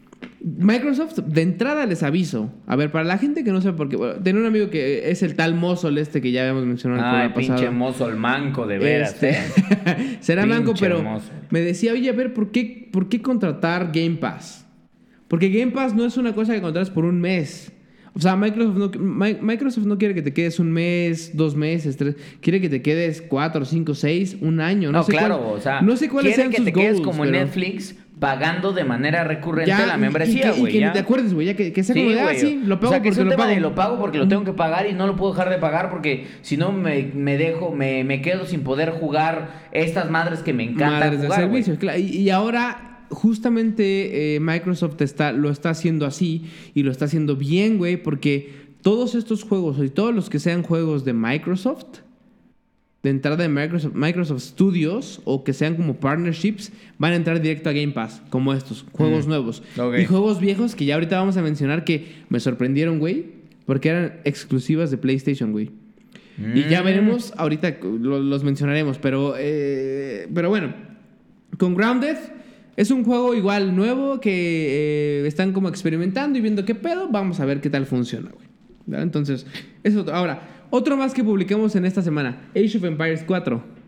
[0.44, 3.96] Microsoft de entrada les aviso a ver para la gente que no sabe por qué
[3.96, 7.06] bueno, tenía un amigo que es el tal Mozol este que ya habíamos mencionado en
[7.06, 9.14] el programa pinche pasado mozo, el manco, de veras.
[9.14, 10.18] Este, eh.
[10.20, 14.16] será Pinche manco, pero me decía, oye, a ver, ¿por qué, ¿por qué contratar Game
[14.16, 14.66] Pass?
[15.28, 17.72] Porque Game Pass no es una cosa que contratas por un mes.
[18.14, 21.96] O sea, Microsoft no, Mi- Microsoft no quiere que te quedes un mes, dos meses,
[21.96, 22.16] tres.
[22.42, 24.92] Quiere que te quedes cuatro, cinco, seis, un año.
[24.92, 26.74] No, No, sé claro, cuál- o sea, no sé cuáles quiere sean que sus te
[26.74, 30.70] quedes como pero- Netflix pagando de manera recurrente Ya, la y- membresía, y que- güey.
[30.72, 30.88] Y, que ya.
[30.88, 32.90] ni te acuerdes, güey, ya que, que sea Sí, como de, ah, sí, lo pago
[32.90, 33.56] o sea, que es porque un lo tema pago.
[33.56, 35.90] de lo pago porque lo tengo que pagar y no lo puedo dejar de pagar
[35.90, 40.54] porque si no me, me dejo, me, me quedo sin poder jugar estas madres que
[40.54, 41.98] me encantan Madres de jugar, servicios, claro.
[41.98, 46.44] Y, y ahora justamente eh, Microsoft está, lo está haciendo así
[46.74, 48.52] y lo está haciendo bien, güey, porque
[48.82, 52.00] todos estos juegos y todos los que sean juegos de Microsoft,
[53.04, 57.70] de entrada de Microsoft, Microsoft Studios o que sean como partnerships, van a entrar directo
[57.70, 59.30] a Game Pass, como estos, juegos Mm.
[59.30, 59.64] nuevos.
[60.00, 63.26] Y juegos viejos que ya ahorita vamos a mencionar que me sorprendieron, güey,
[63.66, 65.72] porque eran exclusivas de PlayStation, güey.
[66.56, 66.86] Y ya Mm.
[66.86, 70.74] veremos, ahorita lo- los mencionaremos, pero, eh, pero bueno,
[71.58, 72.18] con Grounded
[72.82, 77.40] es un juego igual nuevo que eh, están como experimentando y viendo qué pedo, vamos
[77.40, 78.48] a ver qué tal funciona, güey.
[78.88, 79.04] ¿Verdad?
[79.04, 79.46] Entonces,
[79.84, 80.06] eso.
[80.12, 83.82] Ahora, otro más que publicamos en esta semana, Age of Empires 4.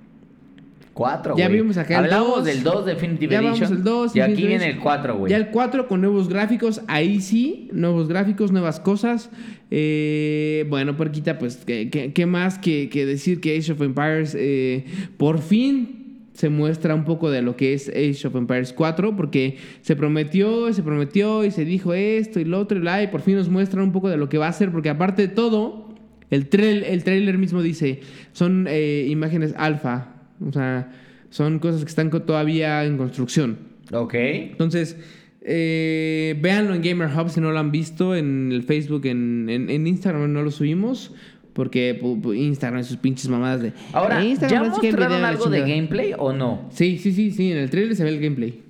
[0.94, 1.61] Cuatro, Ya güey.
[1.61, 2.45] vimos acá el Hablamos 2.
[2.45, 3.74] del 2 Definitive Ya Edition.
[3.74, 5.32] el 2, Y aquí viene el 4, güey.
[5.32, 9.32] Ya el 4 con nuevos gráficos, ahí sí, nuevos gráficos, nuevas cosas.
[9.72, 14.36] Eh, bueno, Porquita, pues, ¿qué, qué- qué más que, que decir que Age of Empires
[14.38, 14.86] eh,
[15.18, 16.03] por fin
[16.34, 19.16] se muestra un poco de lo que es Age of Empires 4?
[19.16, 23.08] Porque se prometió, se prometió y se dijo esto y lo otro y la, y
[23.08, 25.28] por fin nos muestran un poco de lo que va a ser, porque aparte de
[25.28, 25.94] todo,
[26.30, 28.00] el, trail, el trailer mismo dice,
[28.32, 30.14] son eh, imágenes alfa,
[30.46, 30.92] o sea,
[31.30, 33.58] son cosas que están todavía en construcción.
[33.92, 34.14] Ok.
[34.16, 34.98] Entonces,
[35.46, 39.70] eh, véanlo en Gamer Hub si no lo han visto, en el Facebook, en, en-
[39.70, 41.14] en Instagram no lo subimos,
[41.54, 42.00] porque
[42.36, 43.74] Instagram sus pinches mamadas de...
[43.92, 45.76] Ahora, Instagram ¿ya mostraron algo de chingada".
[45.76, 46.70] gameplay o no?
[46.72, 48.62] Sí, sí, sí, sí, en el trailer se ve el gameplay.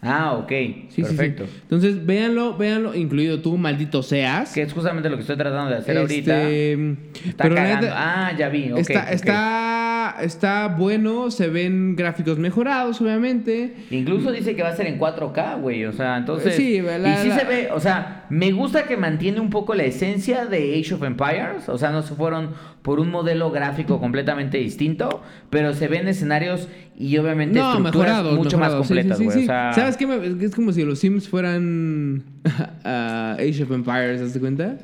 [0.00, 0.48] Ah, ok.
[0.90, 1.44] Sí, Perfecto.
[1.46, 1.58] sí.
[1.62, 4.52] Entonces, véanlo, véanlo, incluido tú, maldito seas.
[4.54, 6.00] Que es justamente lo que estoy tratando de hacer Este,
[6.32, 7.28] ahorita.
[7.28, 7.88] Está pero cagando.
[7.90, 8.70] ah, ya vi.
[8.70, 13.74] ok, está, está, está bueno, se ven gráficos mejorados, obviamente.
[13.90, 15.84] Incluso dice que va a ser en 4K, güey.
[15.84, 16.54] O sea, entonces.
[16.54, 19.74] Sí, la- y sí la- se ve, o sea, me gusta que mantiene un poco
[19.74, 21.68] la esencia de Age of Empires.
[21.68, 22.50] O sea, no se fueron
[22.82, 26.68] por un modelo gráfico completamente distinto, pero se ven escenarios
[27.00, 27.94] y obviamente No, estructuras
[28.24, 29.36] mejorados, mucho más sí, completas, sí, güey.
[29.38, 29.42] sí.
[29.44, 30.06] O sea, ¿Sabes qué?
[30.06, 32.24] Me- Es como si los Sims fueran
[32.84, 34.78] ah, Age of Empires, ¿te das cuenta?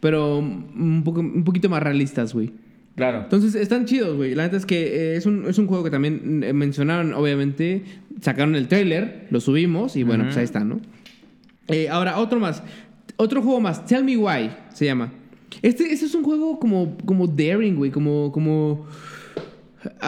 [0.00, 2.52] Pero un, poco, un poquito más realistas, güey.
[2.94, 3.22] Claro.
[3.22, 4.34] Entonces están chidos, güey.
[4.34, 7.82] La neta es que eh, es, un, es un juego que también eh, mencionaron, obviamente.
[8.20, 10.28] Sacaron el trailer, lo subimos y bueno, Ujú.
[10.28, 10.80] pues ahí está, ¿no?
[11.68, 12.62] Eh, ahora, otro más.
[13.16, 13.84] Otro juego más.
[13.86, 15.12] Tell Me Why se llama.
[15.62, 17.90] Este, este es un juego como, como daring, güey.
[17.90, 18.86] Como, como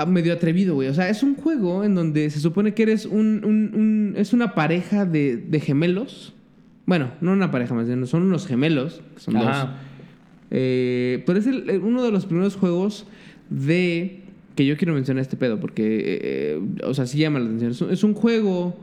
[0.07, 0.89] medio atrevido, güey.
[0.89, 3.43] O sea, es un juego en donde se supone que eres un...
[3.45, 6.35] un- un- es una pareja de, de gemelos.
[6.87, 8.05] Bueno, no una pareja más bien.
[8.07, 9.01] Son unos gemelos.
[9.15, 9.67] que Son dos.
[10.51, 13.07] Eh, pero es el- eh, uno de los primeros juegos
[13.49, 14.17] de...
[14.57, 16.19] Que yo quiero mencionar este pedo porque...
[16.23, 17.71] eh, o sea, sí llama la atención.
[17.71, 18.77] Es un, es un juego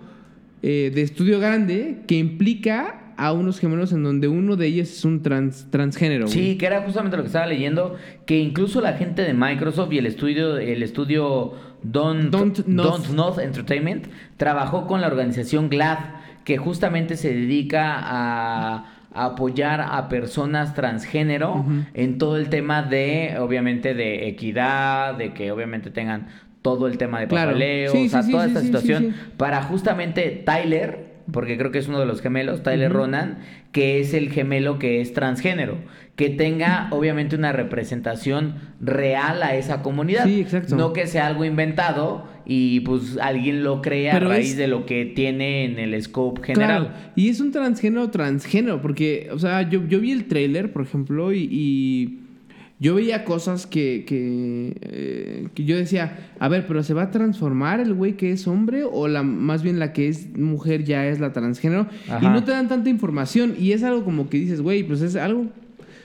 [0.63, 5.03] eh, de estudio grande que implica a unos gemelos en donde uno de ellos es
[5.05, 6.25] un trans, transgénero.
[6.25, 6.33] güey.
[6.33, 7.95] Sí, que era justamente lo que estaba leyendo,
[8.25, 11.53] que incluso la gente de Microsoft y el estudio, el estudio
[11.83, 13.07] Don't, Don't Not.
[13.07, 14.07] Don't Entertainment
[14.37, 15.97] trabajó con la organización GLAD,
[16.45, 21.65] que justamente se dedica a a apoyar a personas transgénero
[21.95, 26.27] en todo el tema de, obviamente, de equidad, de que obviamente tengan
[26.61, 27.51] todo el tema de Claro.
[27.53, 31.79] papeleo, Sí, o sea, sí, toda sí, esta situación para justamente Tyler, porque creo que
[31.79, 32.91] es uno de los gemelos, Tyler.
[32.91, 33.39] Ronan,
[33.71, 35.77] que es el gemelo que es transgénero,
[36.15, 40.75] que tenga obviamente una representación real a esa comunidad, Sí, exacto.
[40.75, 44.67] no que sea algo inventado y pues alguien lo crea Pero a raíz es- de
[44.67, 46.87] lo que tiene en el scope general.
[46.87, 50.81] Claro, y es un transgénero transgénero, porque, o sea, yo, yo vi el trailer, por
[50.83, 52.19] ejemplo, y, y
[52.79, 57.11] yo veía cosas que, que, eh, que yo decía, a ver, pero ¿se va a
[57.11, 61.07] transformar el güey que es hombre o la más bien la que es mujer ya
[61.07, 61.87] es la transgénero?
[62.21, 65.15] Y no te dan tanta información y es algo como que dices, güey, pues es
[65.15, 65.47] algo...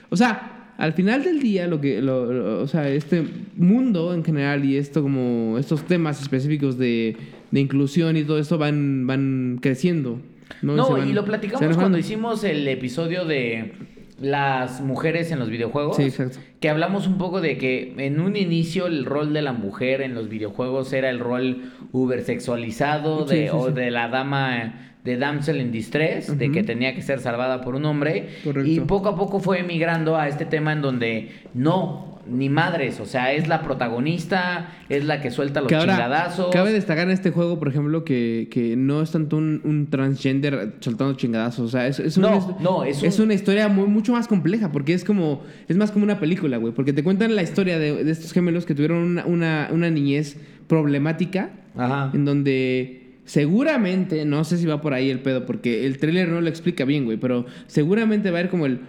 [0.09, 3.23] O sea, al final del día, lo que, lo- lo- o sea, este
[3.55, 7.15] mundo en general y esto como estos temas específicos de,
[7.51, 10.19] de inclusión y todo esto van, van creciendo.
[10.63, 13.73] No, No, Se van- y lo platicamos cuando hicimos el episodio de
[14.23, 15.97] las mujeres en los videojuegos.
[15.97, 16.39] Sí, exacto.
[16.61, 20.15] Que hablamos un poco de que en un inicio el rol de la mujer en
[20.15, 25.17] los videojuegos era el rol uber sexualizado Sí, de, sí, o de la dama de
[25.17, 28.29] damsel in distress, de que tenía que ser salvada por un hombre.
[28.43, 28.69] Correcto.
[28.69, 33.05] Y poco a poco fue migrando a este tema en donde no, ni madres, o
[33.05, 36.53] sea, es la protagonista, es la que suelta los Que ahora, chingadazos.
[36.53, 40.75] cabe destacar en este juego, por ejemplo, que, que no es tanto un, un transgender
[40.79, 41.65] soltando chingadazos.
[41.65, 44.29] O sea, es, es, No, es- no, es un- es una historia muy, mucho más
[44.29, 46.73] compleja, porque es como, es más como una película, güey.
[46.73, 50.37] Porque te cuentan la historia de, de estos gemelos que tuvieron una, una, una niñez
[50.67, 52.09] problemática, Ajá.
[52.13, 56.41] en donde seguramente, no sé si va por ahí el pedo, porque el tráiler no
[56.41, 58.79] lo explica bien, güey, pero seguramente va a ir como el,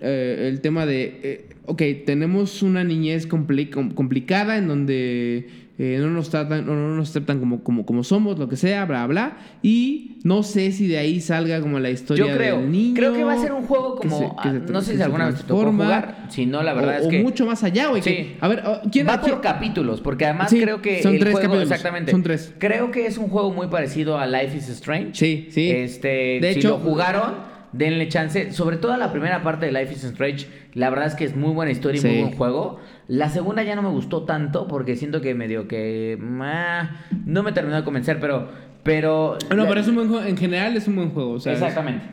[0.00, 5.46] eh, el tema de, eh, ok, tenemos una niñez compli- com- complicada en donde
[5.78, 8.84] eh, no nos tratan, no, no nos aceptan como, como, como somos, lo que sea,
[8.84, 12.70] bla, bla, y no sé si de ahí salga como la historia Yo creo, del
[12.70, 12.94] niño.
[12.94, 14.96] creo que va a ser un juego que como, se- que se- ah, no sé
[14.96, 17.44] si alguna vez te tocó jugar, si no, la verdad o, es o que mucho
[17.46, 18.02] más allá, güey.
[18.02, 18.36] que- Sí.
[18.40, 21.32] a ver, oh, ¿quién va por capítulos, porque además Sí, creo que son el tres
[21.32, 22.54] juego, capítulos, exactamente, son tres.
[22.58, 25.10] creo que es un juego muy parecido a Life is Strange.
[25.14, 25.70] Sí, sí.
[25.70, 29.92] Este, De si hecho- lo jugaron, denle chance, sobre todo la primera parte de Life
[29.94, 32.08] is Strange, la verdad es que es muy buena historia y Sí.
[32.08, 32.80] muy buen juego.
[33.08, 36.90] La segunda ya no me gustó tanto porque siento que medio que ah,
[37.24, 38.48] no me terminó de convencer, pero
[38.82, 40.24] pero No, la- pero es un buen juego.
[40.26, 41.36] En general es un buen juego.
[41.36, 42.04] Exactamente.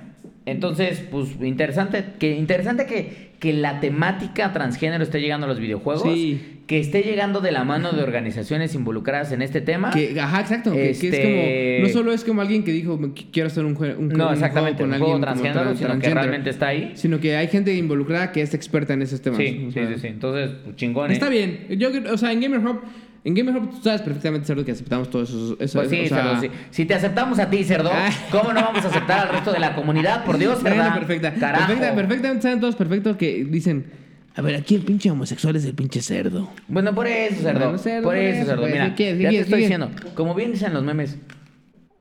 [0.45, 6.03] Entonces, pues interesante que interesante que, que la temática transgénero esté llegando a los videojuegos,
[6.03, 6.60] Sí.
[6.71, 9.91] Que esté llegando de la mano de organizaciones involucradas en este tema.
[9.91, 10.71] Que, ajá, exacto.
[10.71, 11.87] que- Que, Este- es como.
[11.87, 14.27] No solo es como alguien que dijo, "Me qu- quiero hacer un, jue- un, no,
[14.29, 16.67] un exactamente, juego un con juego alguien como transgénero, tra- sino que transgender", realmente está
[16.69, 16.93] ahí.
[16.95, 19.39] Sino que hay gente involucrada que es experta en esos temas.
[19.39, 20.07] Sí, o sí, sea, sí, sí.
[20.07, 21.09] Entonces, pues, chingón.
[21.11, 21.13] ¿eh?
[21.13, 21.67] Está bien.
[21.77, 22.79] Yo, o sea, en Gamer Hub.
[23.25, 25.57] En Gamer Hub tú sabes perfectamente, Cerdo, que aceptamos todos esos.
[25.59, 26.49] eso- Pues sí, o sea, cerdo, sí.
[26.69, 28.09] Si te aceptamos a ti, cerdo, Ah.
[28.31, 30.23] ¿cómo no vamos a aceptar al resto de la comunidad?
[30.23, 30.93] Por Dios, cerda.
[30.93, 31.31] perfecta.
[31.33, 33.99] Perfecta, perfectamente saben todos perfecto que dicen.
[34.35, 36.49] A ver, aquí el pinche homosexual es el pinche cerdo.
[36.67, 37.59] Bueno, por eso, cerdo.
[37.59, 38.61] Bueno, cerdo, por por eso, eso, cerdo.
[38.61, 39.17] pues, Mira, ¿qué quieres?
[39.17, 39.89] ¿Qué ya te estoy ¿Qué diciendo.
[40.15, 41.17] Como bien dicen los memes,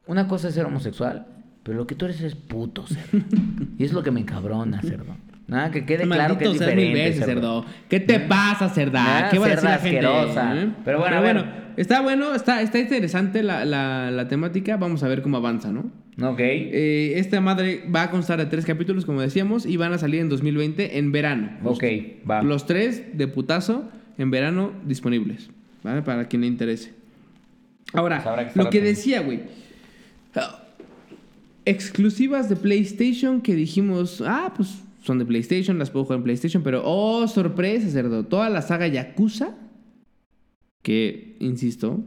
[0.06, 1.26] una cosa es ser homosexual,
[1.62, 3.24] pero lo que tú eres es puto, cerdo.
[3.78, 5.16] y es lo que me encabrona, cerdo.
[5.50, 7.66] Nada, que quede claro que es Maldito mil diferente, veces, cerdo.
[7.88, 9.28] ¿Qué te pasa, cerda?
[9.30, 10.06] ¿Qué va a decir la gente?
[10.06, 10.68] ¿Eh?
[10.84, 11.44] Pero bueno, ver.
[11.76, 14.76] está bueno, está, está interesante la, la, la temática.
[14.76, 15.90] Vamos a ver cómo avanza, ¿no?
[16.22, 16.38] Ok.
[16.40, 20.20] Eh, esta madre va a constar de tres capítulos, como decíamos, y van a salir
[20.20, 21.50] en 2020 en verano.
[21.64, 21.84] ok,
[22.30, 22.42] va.
[22.42, 25.50] Los tres de putazo en verano disponibles,
[25.82, 26.02] ¿vale?
[26.02, 26.92] Para quien le interese.
[27.92, 29.40] Ahora, Pues que lo que decía, güey.
[30.36, 30.58] ah,
[31.64, 36.62] Exclusivas de PlayStation que dijimos, ah, pues son de PlayStation, las puedo jugar en PlayStation,
[36.62, 38.24] pero oh, sorpresa, cerdo.
[38.24, 39.56] Toda la saga Yakuza,
[40.82, 42.00] que, insisto,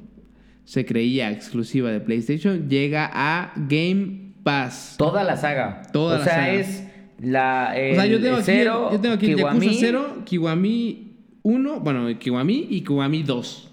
[0.63, 4.95] se creía exclusiva de PlayStation, llega a Game Pass.
[4.97, 5.83] Toda la saga.
[5.91, 6.53] Toda o la sea, saga.
[6.53, 6.87] es
[7.19, 7.69] la.
[7.69, 9.65] O sea, yo tengo aquí, cero, yo tengo aquí Kiwami.
[9.65, 11.13] Yakuza 0, Kiwami
[11.43, 13.69] 1, bueno, Kiwami y Kiwami 2.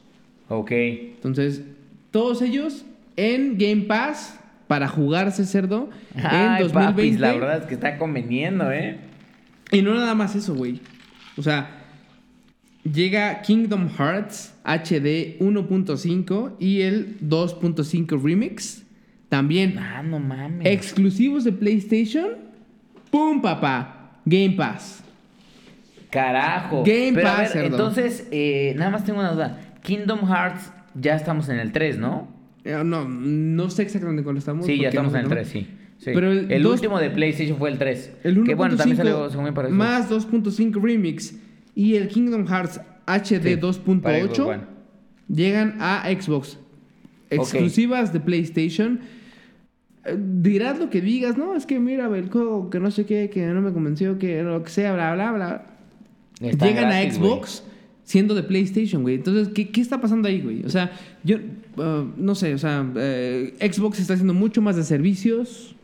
[0.48, 0.70] Ok.
[0.72, 1.62] Entonces,
[2.10, 2.84] todos ellos
[3.16, 6.72] en Game Pass para jugarse cerdo Ay, en 2020.
[6.72, 9.09] papis, la verdad es que está conveniendo, ¿eh?
[9.72, 10.80] Y no nada más eso, güey.
[11.36, 11.70] O sea,
[12.84, 18.82] llega Kingdom Hearts HD 1.5 y el 2.5 Remix.
[19.28, 20.66] También Ah, no mames.
[20.66, 22.30] exclusivos de PlayStation.
[23.10, 24.18] ¡Pum, papá!
[24.24, 25.02] Game Pass.
[26.10, 26.82] Carajo.
[26.84, 27.66] Game Pero a Pass, ver, cerdo.
[27.76, 29.60] entonces, eh, nada más tengo una duda.
[29.82, 32.28] Kingdom Hearts, ya estamos en el 3, ¿no?
[32.64, 34.66] Eh, No, no sé exactamente cuándo estamos.
[34.66, 35.68] Sí, ya estamos no- en el no- 3, sí.
[36.00, 36.10] Sí.
[36.14, 38.12] Pero el el dos- último de PlayStation fue el 3.
[38.24, 39.74] El 1.5 que bueno, también salió según me parece.
[39.74, 41.34] más 2.5 Remix
[41.74, 43.56] y el Kingdom Hearts HD Sí,
[44.02, 44.62] para Xbox 2.8 One.
[45.28, 46.58] llegan a Xbox.
[47.28, 49.00] Exclusivas de PlayStation.
[50.06, 53.28] eh, dirás lo que digas, no, es que mira, el juego que no sé qué,
[53.30, 55.66] que no me convenció, que lo que sea, bla, bla, bla.
[56.40, 57.64] Está Llegan gratis, a Xbox
[58.04, 59.16] siendo de PlayStation, güey.
[59.16, 60.64] Entonces, ¿qué, qué está pasando ahí, güey?
[60.64, 60.90] O sea,
[61.22, 61.36] yo
[61.76, 65.76] uh, no sé, o sea, eh, Xbox está haciendo mucho más de servicios.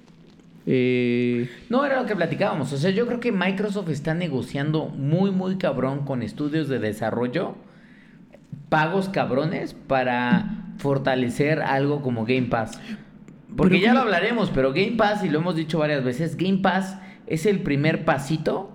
[0.67, 2.73] Eh, No era lo que platicábamos.
[2.73, 7.55] O sea, yo creo que Microsoft está negociando muy, muy cabrón con estudios de desarrollo.
[8.69, 12.81] Pagos cabrones para fortalecer algo como Game Pass.
[13.57, 16.99] Porque ya lo hablaremos, pero Game Pass, y lo hemos dicho varias veces, Game Pass
[17.27, 18.71] es el primer pasito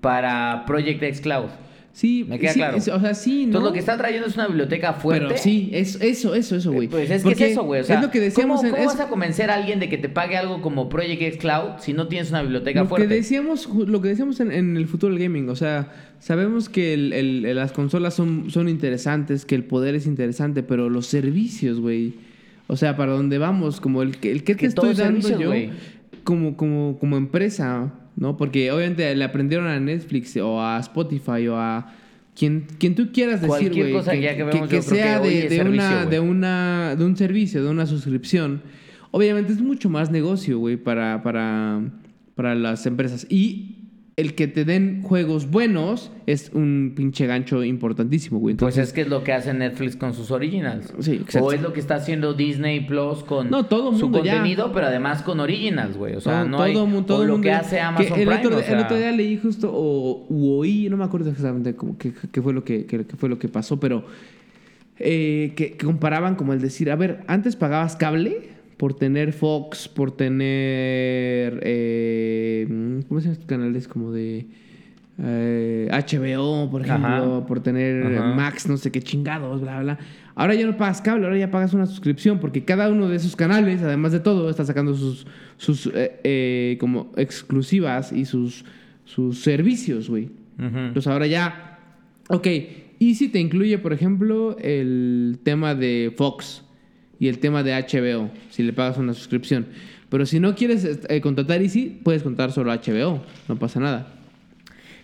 [0.00, 1.50] para Project X Cloud.
[1.92, 2.76] Sí, Me queda sí, claro.
[2.76, 3.44] es- o sea, sí, ¿no?
[3.44, 5.26] Entonces lo que está trayendo es una biblioteca fuerte.
[5.28, 6.88] Pero sí, es, eso, eso, eso, güey.
[6.88, 7.82] Pues es que es eso, güey.
[7.82, 9.78] O sea, es lo que decíamos ¿cómo, en- cómo es- vas a convencer a alguien
[9.80, 12.86] de que te pague algo como Project X Cloud si no tienes una biblioteca lo
[12.88, 13.08] fuerte?
[13.08, 16.94] que decíamos lo que decíamos en, en el futuro del gaming o sea sabemos que
[16.94, 22.14] el- las consolas son, son interesantes que el poder es interesante pero los servicios güey
[22.68, 25.28] o sea para dónde vamos como el que el que te Que estoy es dando
[25.38, 25.52] yo
[26.24, 31.56] como como como empresa no porque obviamente le aprendieron a Netflix o a Spotify o
[31.56, 31.92] a
[32.34, 33.92] quien, quien tú quieras decir, güey,
[34.36, 37.86] que, que sea de, es de servicio, una, de una de un servicio, de una
[37.86, 38.62] suscripción,
[39.10, 41.82] obviamente es mucho más negocio, güey, para, para,
[42.34, 43.26] para las empresas.
[43.28, 43.81] Y
[44.22, 48.54] el que te den juegos buenos es un pinche gancho importantísimo, güey.
[48.54, 50.90] Pues es que es lo que hace Netflix con sus originals.
[51.00, 51.48] Sí, exacto.
[51.48, 54.32] O es lo que está haciendo Disney Plus con No, todo su mundo ya.
[54.36, 56.14] contenido, pero además con originals, güey.
[56.14, 56.72] O sea, no hay...
[56.72, 58.96] todo mu- todo o lo mundo- que hace Amazon el Prime, Otro, o el otro
[58.96, 60.26] día leí justo, o
[60.58, 63.38] oí, no me acuerdo exactamente cómo, qué, qué fue lo que, qué- qué fue lo
[63.38, 64.04] que pasó, pero
[64.98, 68.50] eh, que, que comparaban como el decir, a ver, antes pagabas cable
[68.82, 72.66] por tener Fox, por tener, eh,
[73.06, 73.86] ¿cómo se llaman estos canales?
[73.86, 74.46] Como de
[75.18, 77.46] eh, HBO, por ejemplo, Ajá.
[77.46, 78.34] por tener Ajá.
[78.34, 79.98] Max, no sé qué chingados, bla, bla.
[80.34, 83.36] Ahora ya no pagas cable, ahora ya pagas una suscripción, porque cada uno de esos
[83.36, 85.28] canales, además de todo, está sacando sus,
[85.58, 88.64] sus eh, eh, como exclusivas y sus,
[89.04, 90.28] sus servicios, güey.
[90.58, 91.78] Entonces ahora ya,
[92.30, 92.48] ok,
[92.98, 96.64] y si te incluye, por ejemplo, el tema de Fox
[97.22, 99.66] y el tema de HBO, si le pagas una suscripción.
[100.08, 104.08] Pero si no quieres eh, contratar Easy, puedes contratar solo HBO, no pasa nada.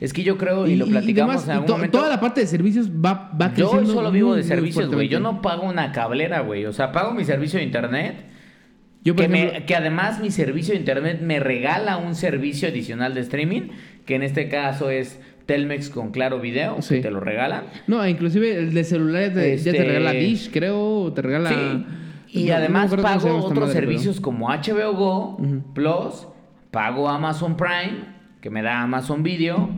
[0.01, 1.99] Es que yo creo, y, lo platicamos demás, en algún to- momento...
[1.99, 3.95] Toda la parte de servicios va, va Yo creciendo.
[3.95, 5.07] solo vivo de servicios, güey.
[5.09, 6.65] Yo no pago una cablera, güey.
[6.67, 8.17] O sea, pago mi servicio de internet.
[9.05, 13.15] Yo, que, me- ejemplo, que además mi servicio de internet me regala un servicio adicional
[13.15, 13.69] de streaming,
[14.07, 16.97] que en este caso es Telmex con Claro Video, Sí.
[16.97, 17.65] que te lo regalan.
[17.87, 21.23] No, inclusive el de celular ya te, ya te Este- regala Dish, creo, o te
[21.23, 21.51] regala...
[21.51, 21.85] Sí.
[22.31, 25.41] Y No- además pago otros madre, pero- servicios como HBO Go.
[25.75, 26.27] Plus,
[26.71, 28.05] pago Amazon Prime,
[28.41, 29.69] que me da Amazon Video,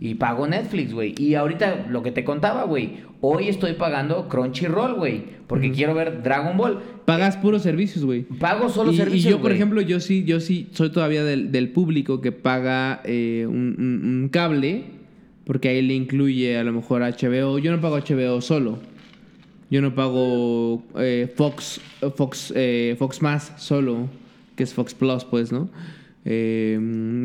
[0.00, 1.14] y pago Netflix, güey.
[1.18, 6.22] Y ahorita lo que te contaba, güey, hoy estoy pagando Crunchyroll, güey, porque quiero ver
[6.22, 6.78] Dragon Ball.
[7.04, 8.22] Pagas puros servicios, güey.
[8.22, 11.50] Pago solo y, servicios, y yo, por ejemplo, yo sí, yo sí soy todavía del,
[11.50, 14.84] del público que paga eh, un, un- un cable,
[15.44, 17.58] porque ahí le incluye a lo mejor HBO.
[17.58, 18.78] Yo no pago HBO solo.
[19.70, 21.80] Yo no pago eh, Fox,
[22.16, 24.08] Fox, eh, Fox Más solo,
[24.56, 25.68] que es Fox Plus, pues, ¿no?
[26.24, 26.78] Eh,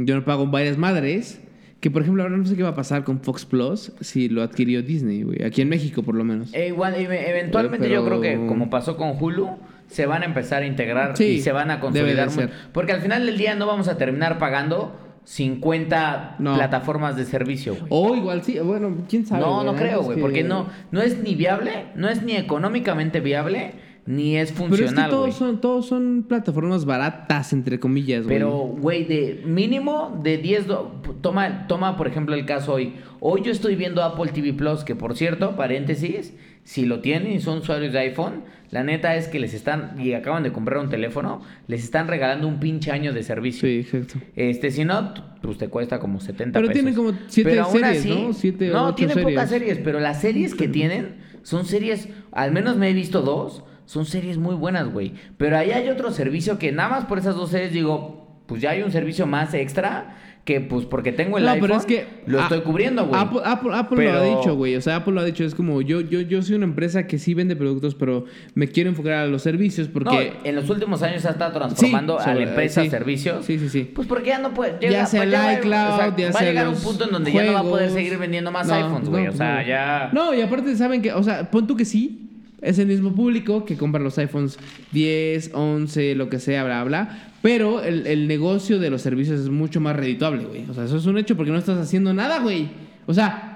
[0.05, 1.39] yo no pago varias madres.
[1.79, 4.41] Que por ejemplo, ahora no sé qué va a pasar con Fox Plus si lo
[4.41, 5.43] adquirió Disney, güey.
[5.43, 6.53] Aquí en México, por lo menos.
[6.53, 9.49] Eh, igual, eventualmente Pero- yo creo que como pasó con Hulu,
[9.89, 12.29] se van a empezar a integrar Sí, y se van a consolidar.
[12.31, 12.47] muy-.
[12.71, 16.55] Porque al final del día no vamos a terminar pagando 50 No.
[16.55, 17.85] plataformas de servicio, güey.
[17.89, 19.41] O igual sí, bueno, quién sabe.
[19.41, 23.19] No, no creo, güey, que- porque no, no es ni viable, no es ni económicamente
[23.19, 23.73] viable,
[24.05, 28.35] ni es Pero es que funcional, todos son, todos son plataformas baratas, entre comillas, güey.
[28.35, 30.67] Pero, güey, de mínimo de 10...
[30.67, 32.95] do- Toma, toma, por ejemplo, el caso hoy.
[33.21, 36.33] Hoy yo estoy viendo Apple TV Plus, que por cierto, paréntesis,
[36.65, 40.11] si lo tienen y son usuarios de iPhone, la neta es que les están, y
[40.13, 43.69] acaban de comprar un teléfono, les están regalando un pinche año de servicio.
[43.69, 44.15] Sí, exacto.
[44.35, 46.83] Este, si no, pues te cuesta como 70 Pero pesos.
[46.83, 48.33] tiene como siete Pero aún series, ¿no?
[48.33, 52.75] Siete no, ocho tiene pocas series, pero las series que tienen son series, al menos
[52.75, 55.13] me he visto dos, son series muy buenas, güey.
[55.37, 58.71] Pero ahí hay otro servicio que nada más por esas dos series digo, pues ya
[58.71, 62.05] hay un servicio más extra que pues porque tengo el No, iPhone, pero es que
[62.25, 63.21] lo estoy cubriendo, güey.
[63.21, 64.75] Apple, Apple- Apple Pero- lo ha dicho, güey.
[64.75, 65.45] O sea, Apple lo ha dicho.
[65.45, 68.89] Es como yo, yo, yo soy una empresa que sí vende productos, pero me quiero
[68.89, 70.33] enfocar a los servicios No, porque.
[70.43, 72.89] en los últimos años se ha estado transformando a la empresa sí.
[72.89, 73.45] servicios.
[73.45, 73.89] Sí, sí, sí.
[73.95, 74.73] Pues porque ya no puede.
[74.81, 77.11] Ya llega- sea el va- iCloud, o sea, ya va a llegar un punto en
[77.11, 79.23] donde ya no va a poder seguir vendiendo más No, iPhones, güey.
[79.23, 79.65] no, o sea, no.
[79.67, 80.09] ya.
[80.11, 82.32] No, y aparte saben que, o sea, pon tú que sí,
[82.63, 84.57] es el mismo público que compra los iPhones
[84.91, 87.29] 10, 11, lo que sea, bla, bla.
[87.41, 90.65] Pero el, el negocio de los servicios es mucho más redituable, güey.
[90.69, 92.69] O sea, eso es un hecho porque no estás haciendo nada, güey.
[93.05, 93.49] O sea,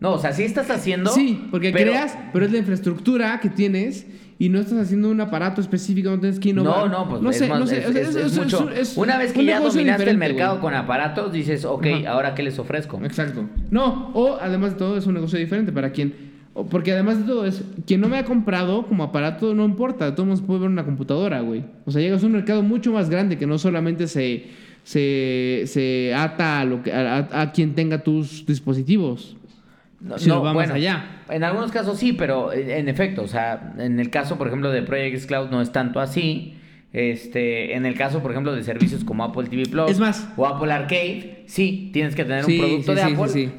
[0.00, 1.10] No, o sea, sí estás haciendo.
[1.12, 4.06] Sí, porque pero- creas, pero es la infraestructura que tienes
[4.38, 6.88] y no estás haciendo un aparato específico, no tienes que innovar.
[6.90, 8.66] No, no, pues no es, sé, no sé, es- es- es- mucho.
[8.96, 10.62] Una vez que un ya dominaste el mercado güey.
[10.62, 12.10] con aparatos, dices, ok, Ajá.
[12.12, 12.98] ¿ahora qué les ofrezco?
[13.04, 13.44] Exacto.
[13.70, 16.29] No, o además de todo es un negocio diferente para quien...
[16.68, 20.12] Porque además de todo es, quien no me ha comprado como aparato no importa, de
[20.12, 21.64] todos modos puede ver una computadora, güey.
[21.86, 24.44] O sea, llegas a un mercado mucho más grande que no solamente se,
[24.82, 29.36] se, se ata a, lo que, a, quien tenga tus dispositivos.
[30.00, 31.22] No, Si no, vamos bueno, allá.
[31.28, 34.82] En algunos casos sí, pero en efecto, o sea, en el caso, por ejemplo, de
[34.82, 36.54] Project X Cloud no es tanto así.
[36.92, 40.46] Este, en el caso, por ejemplo, de servicios como Apple TV Plus Es más- o
[40.46, 43.28] Apple Arcade, sí, tienes que tener Sí, un producto sí, de sí, Apple.
[43.28, 43.52] sí, sí.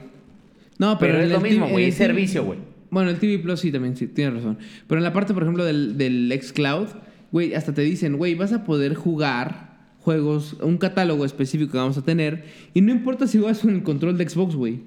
[0.80, 2.60] No, Pero, pero, es lo el mismo, güey, es el servicio, güey.
[2.91, 4.59] Bueno, el TV Plus sí también, sí, tienes razón.
[4.88, 6.88] Pero en la parte, por ejemplo, del, del xCloud,
[7.31, 11.97] güey, hasta te dicen, güey, vas a poder jugar juegos, un catálogo específico que vamos
[11.97, 12.43] a tener.
[12.73, 14.81] Y no importa si juegas con el control de Xbox, güey.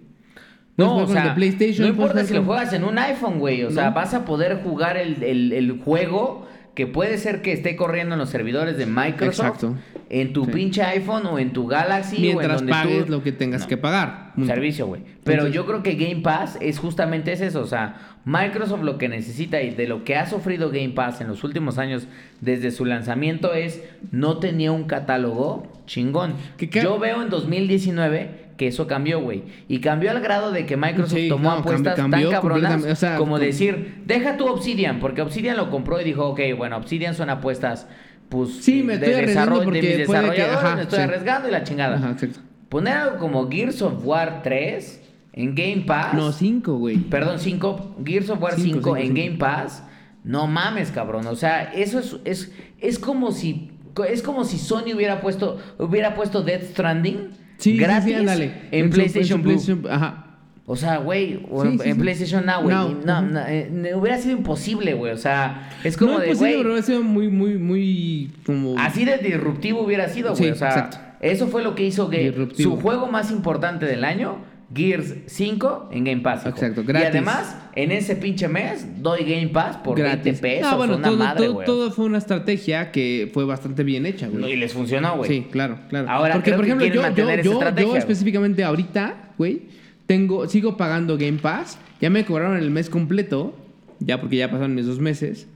[0.77, 3.63] No, o sea, de PlayStation, no importa si lo juegas en un iPhone, güey.
[3.63, 7.77] O sea, vas a poder jugar el, el- el juego que puede ser que esté
[7.77, 9.47] corriendo en los servidores de Microsoft.
[9.47, 9.75] Exacto.
[10.11, 10.51] En tu Sí.
[10.53, 13.13] pinche iPhone o en tu Galaxy o en Mientras donde pagues tú...
[13.13, 13.69] lo que tengas No.
[13.69, 14.33] que pagar.
[14.45, 15.03] Servicio, güey.
[15.23, 17.61] Pero Entonces- yo creo que Game Pass es justamente es eso.
[17.61, 21.29] O sea, Microsoft lo que necesita y de lo que ha sufrido Game Pass en
[21.29, 22.07] los últimos años
[22.41, 26.35] desde su lanzamiento es no tenía un catálogo chingón.
[26.59, 29.43] Yo veo en 2019 que eso cambió, güey.
[29.69, 32.93] Y cambió al grado de que Microsoft Sí, tomó no, apuestas cambió tan cabronas completamente,
[32.93, 36.41] o sea, como com- decir, deja tu Obsidian, porque Obsidian lo compró y dijo, ok,
[36.57, 37.87] bueno, Obsidian son apuestas,
[38.29, 41.03] pues, Sí, me estoy arriesgando de mis que- desarrolladores, ajá, me estoy sí.
[41.05, 41.97] arriesgando y la chingada.
[41.97, 42.41] Ajá, exacto.
[42.69, 45.01] Poner algo como Gears of War 3
[45.33, 46.15] en Game Pass.
[46.15, 46.97] No, cinco, güey.
[46.97, 47.97] Perdón, 5.
[48.05, 49.85] Gears of War 5 Cinco, en cinco, Game Pass.
[50.25, 51.27] No mames, cabrón.
[51.27, 53.71] O sea, eso es, es, es como si.
[54.09, 55.59] Es como si Sony hubiera puesto.
[55.79, 57.31] Hubiera puesto Death Stranding.
[57.59, 58.53] Sí, sí, gratis sí, ándale.
[58.71, 59.53] En, PlayStation su Blue.
[59.55, 60.21] PlayStation- Ajá.
[60.67, 62.01] O sea, güey, Sí, en, sí, en sí.
[62.01, 62.75] PlayStation Now, güey.
[62.75, 63.01] No, ujú.
[63.05, 65.13] no, eh, no, hubiera sido imposible, güey.
[65.13, 66.79] O sea, es como no de, es posible, güey.
[66.79, 68.79] ha sido muy, muy, muy como...
[68.79, 70.43] Así de disruptivo hubiera sido, güey.
[70.45, 70.97] Sí, o sea, exacto.
[71.21, 72.77] eso fue lo que hizo que Disruptivo.
[72.77, 74.39] su juego más importante del año,
[74.75, 76.41] Gears 5 en Game Pass.
[76.41, 76.49] hijo.
[76.51, 77.09] Exacto, Y gratis.
[77.11, 80.25] además, en ese pinche mes, doy Game Pass por gratis.
[80.25, 80.71] 20 pesos.
[80.71, 81.67] No, bueno, una todo, madre, todo, güey.
[81.67, 84.53] todo fue una estrategia que fue bastante bien hecha, güey.
[84.53, 85.31] Y les funcionó, güey.
[85.31, 86.09] Sí, claro, claro.
[86.11, 89.63] Ahora Porque, creo por ejemplo, yo, mantener yo, esa yo, yo específicamente ahorita, güey,
[90.07, 91.79] tengo, sigo pagando Game Pass.
[92.01, 93.55] Ya me cobraron el mes completo,
[94.01, 95.47] ya porque ya pasaron mis dos meses.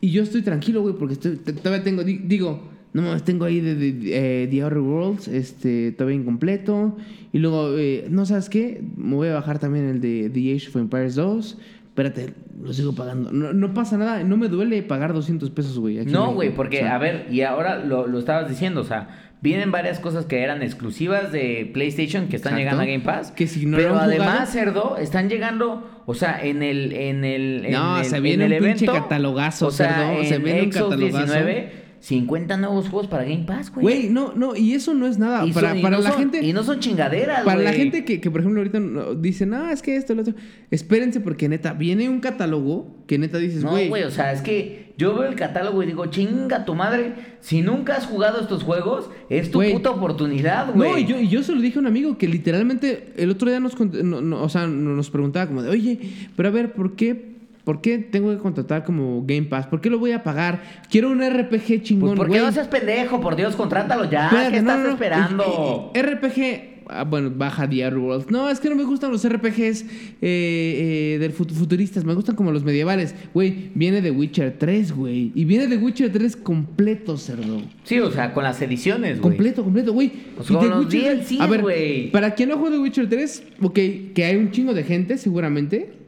[0.00, 3.60] Y yo estoy tranquilo, güey, porque estoy- todavía tengo, di- digo, no mames, tengo ahí
[3.60, 6.96] de, de- eh, The Outer Worlds, este, todavía incompleto.
[7.32, 10.68] Y luego, eh, no sabes qué, me voy a bajar también el de The Age
[10.68, 11.58] of Empires 2.
[11.88, 12.32] Espérate,
[12.62, 13.32] lo sigo pagando.
[13.32, 15.98] No, no pasa nada, no me duele pagar 200 pesos, güey.
[15.98, 18.84] en No, güey, porque, O sea, a ver, y ahora lo, lo estabas diciendo, o
[18.84, 19.08] sea,
[19.42, 22.58] vienen varias cosas que eran exclusivas de PlayStation que están Exacto.
[22.58, 23.30] llegando a Game Pass.
[23.32, 27.72] Que si no pero además, cerdo, están llegando, o sea, en el, en el, en
[27.72, 30.38] No, el- se en viene el un pinche evento, catalogazo, o sea, cerdo, en se
[30.38, 31.18] viene un catalogazo.
[31.18, 31.72] 19,
[32.02, 33.82] 50 nuevos juegos para Game Pass, güey.
[33.84, 35.46] Güey, no, no, y eso no es nada.
[35.46, 36.44] Y para son- para no la son- gente.
[36.44, 37.76] Y no son chingaderas, Para la güey.
[37.80, 40.34] gente que, que, por ejemplo, ahorita no- dice, no, es que esto, lo otro.
[40.72, 43.88] Espérense, porque neta, viene un catálogo que neta dices, No, güey.
[43.88, 47.62] güey, o sea, es que yo veo el catálogo y digo, chinga tu madre, si
[47.62, 49.72] nunca has jugado estos juegos, es tu Güey.
[49.72, 50.90] puta oportunidad, güey.
[50.90, 53.48] no, y yo, y yo se lo dije a un amigo que literalmente el otro
[53.48, 56.00] día nos, no- no, o sea, nos preguntaba como de, oye,
[56.34, 57.31] pero a ver, ¿por qué,
[57.64, 59.66] ¿por qué tengo que contratar como Game Pass?
[59.66, 60.62] ¿Por qué lo voy a pagar?
[60.90, 62.42] Quiero un RPG chingón, Pues, ¿por qué güey.
[62.46, 63.20] no seas pendejo?
[63.20, 64.26] Por Dios, contrátalo ya.
[64.26, 64.92] Espérate, ¿Qué no, estás no, no.
[64.94, 65.90] esperando?
[65.94, 66.68] Y- y- y- RPG.
[66.88, 68.30] ah, bueno, baja The Outer Worlds.
[68.30, 69.86] No, es que no me gustan los RPGs eh,
[70.20, 72.04] eh, del fut- futuristas.
[72.04, 73.14] Me gustan como los medievales.
[73.32, 75.30] Güey, viene de Witcher 3, güey.
[75.34, 77.62] Y viene de Witcher 3 completo, cerdo.
[77.84, 79.22] Sí, o sea, con las ediciones, güey.
[79.22, 80.10] Completo, completo, güey.
[80.36, 82.10] Pues Y con The Witcher 3 DLCs, A ver, güey.
[82.10, 83.74] para quien no juega de Witcher 3, ok,
[84.14, 86.01] que hay un chingo de gente, seguramente.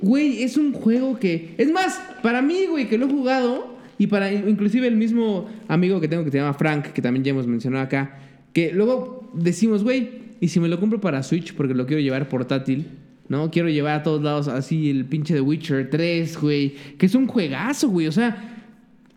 [0.00, 1.54] Güey, es un juego que.
[1.58, 3.76] Es más, para mí, güey, que lo he jugado.
[3.98, 7.30] Y para inclusive el mismo amigo que tengo que se llama Frank, que también ya
[7.30, 8.18] hemos mencionado acá.
[8.52, 10.10] Que luego decimos, güey,
[10.40, 11.54] ¿y si me lo compro para Switch?
[11.54, 12.86] Porque lo quiero llevar portátil.
[13.28, 13.50] ¿No?
[13.50, 16.74] Quiero llevar a todos lados así el pinche de Witcher 3, güey.
[16.96, 18.06] Que es un juegazo, güey.
[18.06, 18.64] O sea,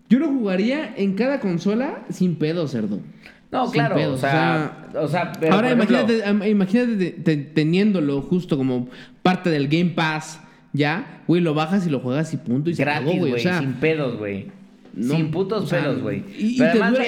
[0.10, 3.00] yo lo jugaría en cada consola sin pedo, cerdo.
[3.52, 7.38] No, Sin claro, pedos, o sea, o sea, pero, ahora ejemplo, imagínate, imagínate te- te-
[7.38, 8.88] teniéndolo justo como
[9.24, 10.40] parte del Game Pass,
[10.74, 13.42] ya, güey, lo bajas y lo juegas y punto y se gratis, acabó, güey, güey.
[13.42, 14.48] O sea, sin pedos, güey.
[14.94, 16.24] no, sin putos o sea, pedos, güey.
[16.38, 16.60] Y, y y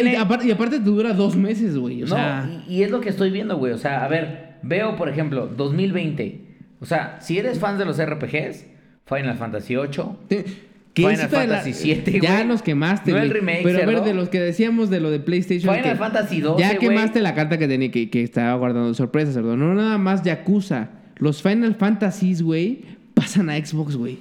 [0.04, 2.04] viene- aparte, y aparte te dura dos meses, güey.
[2.04, 3.74] O no, sea, y, y es lo que estoy viendo, güey.
[3.74, 6.42] O sea, a ver, veo, por ejemplo, 2020.
[6.80, 8.66] O sea, si eres fan de los RPGs,
[9.06, 9.88] Final Fantasy VIII,
[10.28, 10.46] te-
[10.94, 11.72] Final de la- Fantasy
[12.04, 12.48] VII, Ya güey.
[12.48, 13.40] nos quemaste, No el güey.
[13.40, 15.74] remake, Pero a ver, de los que decíamos de lo de PlayStation.
[15.74, 16.80] Final que- Fantasy XII, Ya güey.
[16.80, 19.56] quemaste la carta que tenía que, que estaba guardando de sorpresa, cerdo.
[19.56, 20.90] No nada más Yakuza.
[21.18, 22.82] los Final Fantasies, güey,
[23.14, 24.20] pasan a Xbox, güey.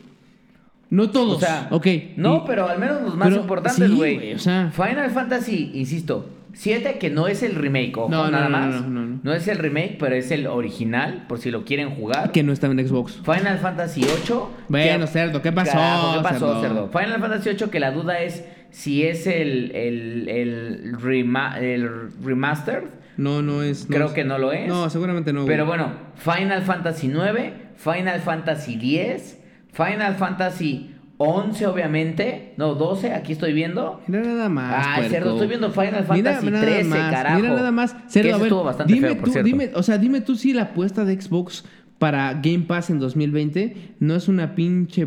[0.90, 1.36] No todos.
[1.36, 1.86] O sea, ok.
[2.16, 4.34] No, y- pero al menos los más pero importantes, güey.
[4.34, 4.72] o sea.
[4.74, 8.82] Final Fantasy, insisto, 7 que no es el remake, ojo, No, no, nada no, más.
[8.82, 9.20] no, no, no.
[9.22, 12.32] No es el remake, pero es el original, por si lo quieren jugar.
[12.32, 13.20] Que no estaba en Xbox.
[13.24, 14.50] Final Fantasy 8.
[14.68, 15.72] Bueno, cerdo, ¿qué pasó,
[16.16, 16.60] ¿qué pasó, cerdo?
[16.60, 16.88] cerdo?
[16.90, 22.84] Final Fantasy 8 que la duda es si es el, el, el, rema- el remastered.
[23.16, 23.88] No, no es.
[23.88, 24.68] no Creo es- que no lo es.
[24.68, 25.44] No, seguramente no.
[25.46, 29.38] Pero bueno, Final Fantasy 9, Final Fantasy 10,
[29.72, 34.00] Final Fantasy 11 obviamente, no 12, aquí estoy viendo.
[34.06, 34.86] Mira nada más.
[34.86, 37.40] Ah, cerdo, estoy viendo Final Mira Fantasy nada 13, más, carajo.
[37.40, 37.92] Mira nada más.
[37.92, 39.46] Que Cerdo, a ver, estuvo bastante dime feo, por tú, cierto.
[39.46, 41.64] dime, o sea, dime tú si la apuesta de Xbox
[41.98, 45.06] para Game Pass en 2020 no es una pinche.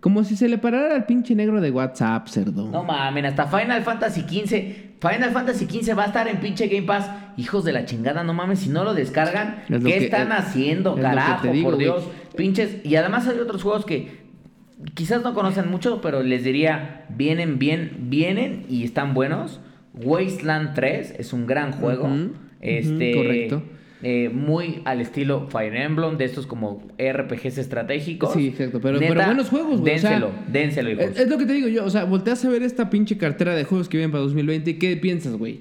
[0.00, 2.68] Como si se le parara al pinche negro de WhatsApp, cerdo.
[2.70, 4.90] No mames, hasta Final Fantasy 15.
[5.00, 7.10] Final Fantasy 15 va a estar en pinche Game Pass.
[7.36, 10.28] Hijos de la chingada, no mames, si no lo descargan, Es lo ¿qué que- están
[10.32, 11.48] es- haciendo, es carajo?
[11.52, 11.86] digo, por güey.
[11.86, 12.04] Dios,
[12.36, 12.76] pinches.
[12.84, 14.20] Y además hay otros juegos que
[14.94, 19.60] quizás no conocen mucho, pero les diría, vienen bien, vienen y están buenos.
[19.94, 22.08] Wasteland 3 es un gran juego.
[22.60, 23.62] Este, ujú, correcto.
[24.02, 28.32] Eh, muy al estilo Fire Emblem, de estos como RPGs estratégicos.
[28.32, 31.18] Sí, exacto, pero- Neta, pero buenos juegos, güey, o sea, Dénselo, dénselo, hijos.
[31.18, 33.64] Es, lo que te digo yo, o sea, volteas a ver esta pinche cartera de
[33.64, 35.60] juegos que vienen para 2020 y ¿qué piensas, güey?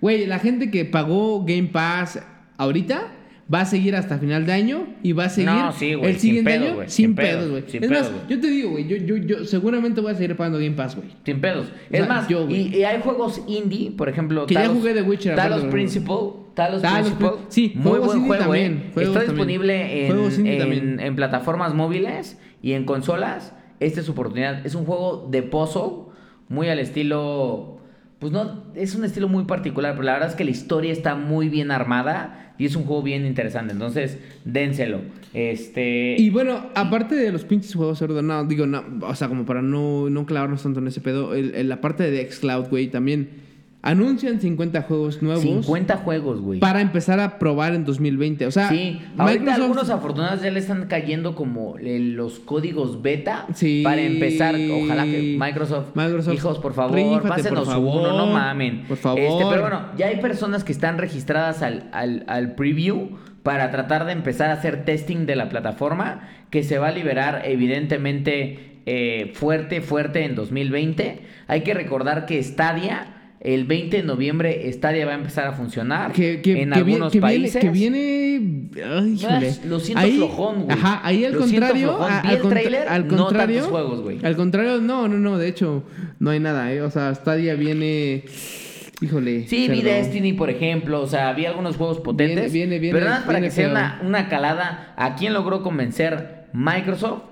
[0.00, 2.22] Güey, la gente que pagó Game Pass
[2.56, 3.12] ahorita
[3.52, 6.18] va a seguir hasta final de año y va a seguir No, sí, güey, el
[6.18, 7.64] sin siguiente pedos, año güey, sin sin pedos, güey.
[7.66, 10.58] Es pedos, más, yo te digo, güey, yo, yo, yo seguramente voy a seguir pagando
[10.58, 11.08] Game Pass, güey.
[11.24, 11.66] Sin pedos.
[11.66, 14.94] O es sea, más, yo, y, y hay juegos indie, por ejemplo, Que ya jugué
[14.94, 16.18] The Witcher, Talos Principal.
[16.54, 17.34] Talos, Talos Principal.
[17.34, 18.90] Pri- sí, muy juegos buen juego, también, eh.
[18.94, 19.46] juegos Está también.
[19.48, 21.00] disponible en, Juegos indie en- también.
[21.00, 23.54] en plataformas móviles y en consolas.
[23.78, 24.66] Esta es su oportunidad.
[24.66, 26.10] Es un juego de puzzle,
[26.48, 27.78] muy al estilo.
[28.18, 31.14] Pues no, es un estilo muy particular, pero la verdad es que la historia está
[31.14, 33.72] muy bien armada y es un juego bien interesante.
[33.72, 35.00] Entonces, dénselo.
[35.32, 36.16] Este.
[36.18, 39.62] Y bueno, aparte de los pinches juegos, cerdo, no, digo, no, o sea, como para
[39.62, 43.30] no, no clavarnos tanto en ese pedo, el- el- la parte de Xcloud, güey, también
[43.82, 46.60] anuncian 50 juegos nuevos 50 juegos, güey.
[46.60, 48.44] para empezar a probar en 2020.
[48.46, 53.00] O sea, Sí, ahorita Microsoft- algunos afortunados ya le están cayendo como eh, los códigos
[53.00, 53.80] beta Sí.
[53.82, 54.54] para empezar.
[54.54, 58.00] Ojalá que Microsoft, Microsoft, hijos, por favor, rífate, pásenos por favor.
[58.10, 58.84] uno, no mamen.
[58.86, 59.18] Por favor.
[59.20, 64.04] Este, pero bueno, ya hay personas que están registradas al, al, al preview para tratar
[64.04, 69.32] de empezar a hacer testing de la plataforma que se va a liberar evidentemente eh,
[69.34, 71.22] fuerte, fuerte en 2020.
[71.48, 73.16] Hay que recordar que Stadia...
[73.40, 76.92] El 20 de noviembre Stadia va a empezar a funcionar que, que, en que vi-
[76.92, 77.60] algunos viene, países.
[77.62, 79.18] que viene, ay.
[79.26, 80.76] Ah, lo siento ahí, flojón, güey.
[80.78, 84.00] Ajá, ahí al Lo contrario, a- Vi al, contra- tráiler, al no contrario, tantos juegos,
[84.02, 84.18] güey.
[84.22, 85.84] Al contrario, no, no, no, de hecho
[86.18, 88.24] no hay nada, eh, o sea, Stadia viene
[89.00, 89.48] híjole.
[89.48, 89.90] Sí, vi cerdo.
[89.90, 91.00] Destiny, por ejemplo.
[91.00, 92.52] O sea, vi algunos juegos potentes.
[92.52, 94.92] Viene- viene- viene- pero nada más para que sea una, una calada.
[94.98, 97.22] ¿A quién logró convencer Microsoft?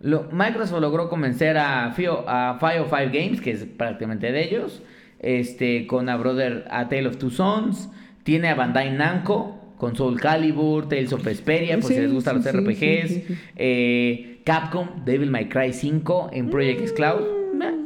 [0.00, 4.80] Lo- Microsoft logró convencer a, Fio, a Fire Five Games, que es prácticamente de ellos.
[5.24, 7.88] Este, con A Brother, A Tale of Two Sons.
[8.22, 12.42] Tiene a Bandai Namco con Soul Calibur, Tales of Vesperia, por Sí, si les gustan
[12.42, 13.08] sí, los RPGs.
[13.10, 13.24] sí.
[13.56, 17.22] Eh, Capcom, Devil May Cry 5 en Project Cloud.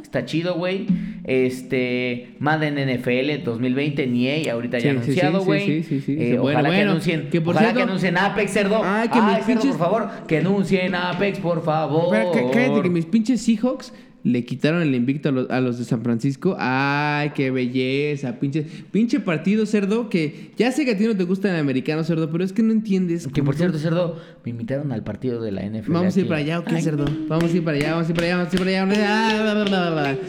[0.03, 0.87] Está chido, güey.
[1.23, 5.65] Este, Madden NFL 2020 en EA, ahorita ya anunciado, güey.
[5.65, 6.11] sí, sí, sí, sí.
[6.19, 8.81] Eh, Bueno, ojalá que bueno, anuncien, que por ojalá cierto- que anuncien Apex, cerdo.
[8.83, 12.11] Ay, Ay, que mis cerdo, pinches- por favor, que anuncien Apex, por favor.
[12.11, 13.93] Cá- cállate que mis pinches Seahawks
[14.23, 16.55] le quitaron el invicto a los, a los de San Francisco.
[16.59, 21.23] Ay, qué belleza, pinche, pinche partido, cerdo, que ya sé que a ti no te
[21.23, 23.27] gusta el americano, cerdo, pero es que no entiendes.
[23.27, 25.91] Que por cierto, cerdo, me invitaron al partido de la NFL.
[25.91, 27.05] Vamos a ir para allá, ¿o qué, cerdo?
[27.27, 30.19] Vamos a ir para allá, vamos a ir para allá, vamos a ir para allá.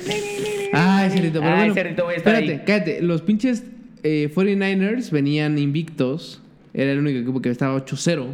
[0.72, 0.98] Ah.
[1.02, 1.74] Ay, cerdito, pero Ay, bueno.
[1.74, 2.64] cerdito, voy a estar Espérate, ahí.
[2.66, 3.02] cállate.
[3.02, 3.64] Los pinches
[4.02, 6.40] eh, 49ers venían invictos.
[6.72, 8.26] Era el único equipo que estaba 8-0.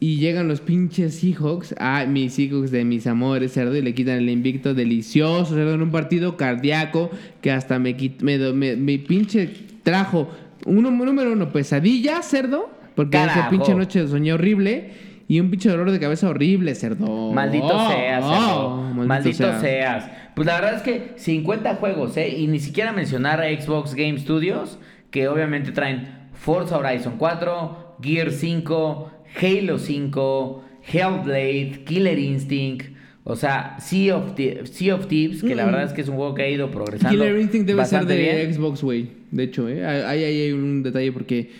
[0.00, 1.74] Y llegan los pinches Seahawks.
[1.78, 3.76] Ah, mis Seahawks de mis amores, cerdo.
[3.76, 7.10] Y le quitan el invicto delicioso, cerdo, en un partido cardíaco.
[7.40, 9.50] Que hasta me, quit- me, do- me- me pinche
[9.82, 10.28] trajo.
[10.66, 12.70] Uno, número uno, pesadilla, cerdo.
[12.94, 13.50] Porque esa Carajo.
[13.50, 14.90] pinche noche soñé horrible.
[15.26, 17.32] Y un pinche dolor de cabeza horrible, cerdo.
[17.32, 19.04] Maldito Oh, seas, oh, cerdo.
[19.06, 20.10] Maldito, seas.
[20.34, 22.28] Pues la verdad es que 50 juegos, ¿eh?
[22.38, 24.78] Y ni siquiera mencionar a Xbox Game Studios,
[25.10, 29.10] que obviamente traen Forza Horizon 4, Gear 5,
[29.40, 32.96] Halo 5, Hellblade, Killer Instinct.
[33.24, 34.32] O sea, Sea of,
[34.64, 35.66] sea of Thieves, que la Mm.
[35.66, 37.10] verdad es que es un juego que ha ido progresando.
[37.10, 38.54] Killer Instinct debe ser de bien.
[38.54, 39.08] Xbox, güey.
[39.30, 39.84] De hecho, ¿eh?
[39.84, 41.50] Ahí, ahí hay un detalle porque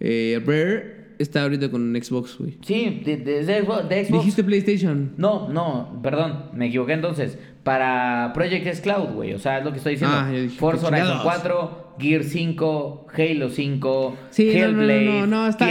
[0.00, 2.56] eh, Rare está ahorita con Xbox, güey.
[2.62, 3.88] Sí, de, de- de Xbox.
[4.10, 5.12] Dijiste PlayStation.
[5.18, 7.36] No, no, perdón, me equivoqué entonces.
[7.62, 9.34] para Project X Cloud, güey.
[9.34, 10.16] O sea, es lo que estoy diciendo.
[10.18, 11.22] Ah, Forza Horizon chingados.
[11.22, 15.66] 4, Gear 5, Halo 5, Sí, no, no, Hellblade, no, no, no, está,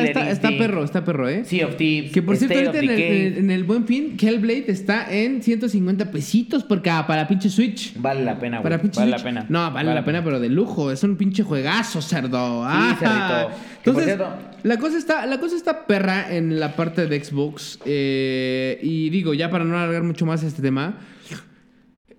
[0.57, 1.43] perro, está perro, ¿eh?
[1.45, 5.41] Sea of Thieves, Que por cierto, ahorita en el, en- buen fin, Hellblade está en
[5.41, 7.93] 150 pesitos por cada, para pinche Switch.
[7.97, 8.63] Vale la pena, güey.
[8.63, 9.45] Para pinche Vale la pena.
[9.49, 10.91] No, vale, la pena, pero de lujo.
[10.91, 12.63] Es un pinche juegazo, cerdo.
[12.65, 12.97] Ah.
[13.83, 17.23] Que por Entonces, cierto- la cosa está, la cosa está perra en la parte de
[17.23, 17.79] Xbox.
[17.85, 20.97] eh, y digo, ya para no alargar mucho más este tema,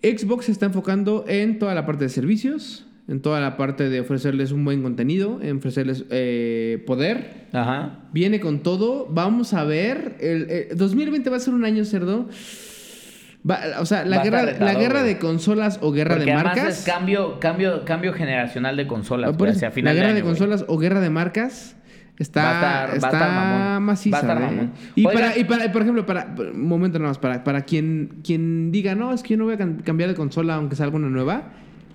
[0.03, 4.01] Xbox se está enfocando en toda la parte de servicios, en toda la parte de
[4.01, 7.49] ofrecerles un buen contenido, en ofrecerles eh, poder.
[7.53, 7.99] Ajá.
[8.13, 9.07] Viene con todo.
[9.11, 10.17] Vamos a ver.
[10.21, 12.29] El, eh, 2020 va a ser un año cerdo.
[13.49, 15.15] Va- o sea, la guerra, retado, la guerra güey.
[15.15, 16.79] de consolas o guerra Porque de además marcas.
[16.81, 20.27] es cambio, cambio, cambio generacional de consolas, Por güey, eso, final la guerra de, año,
[20.29, 21.75] consolas o guerra de marcas
[22.19, 24.17] está, Va a estar- va a está maciza.
[24.17, 24.47] Va a estar ¿eh?
[24.55, 24.73] mamón.
[24.95, 28.71] Y, para, y para, por ejemplo, para, un momento nada más, para, para quien, quien
[28.73, 31.09] diga, no, es que yo no voy a cam- cambiar de consola aunque salga una
[31.09, 31.45] nueva,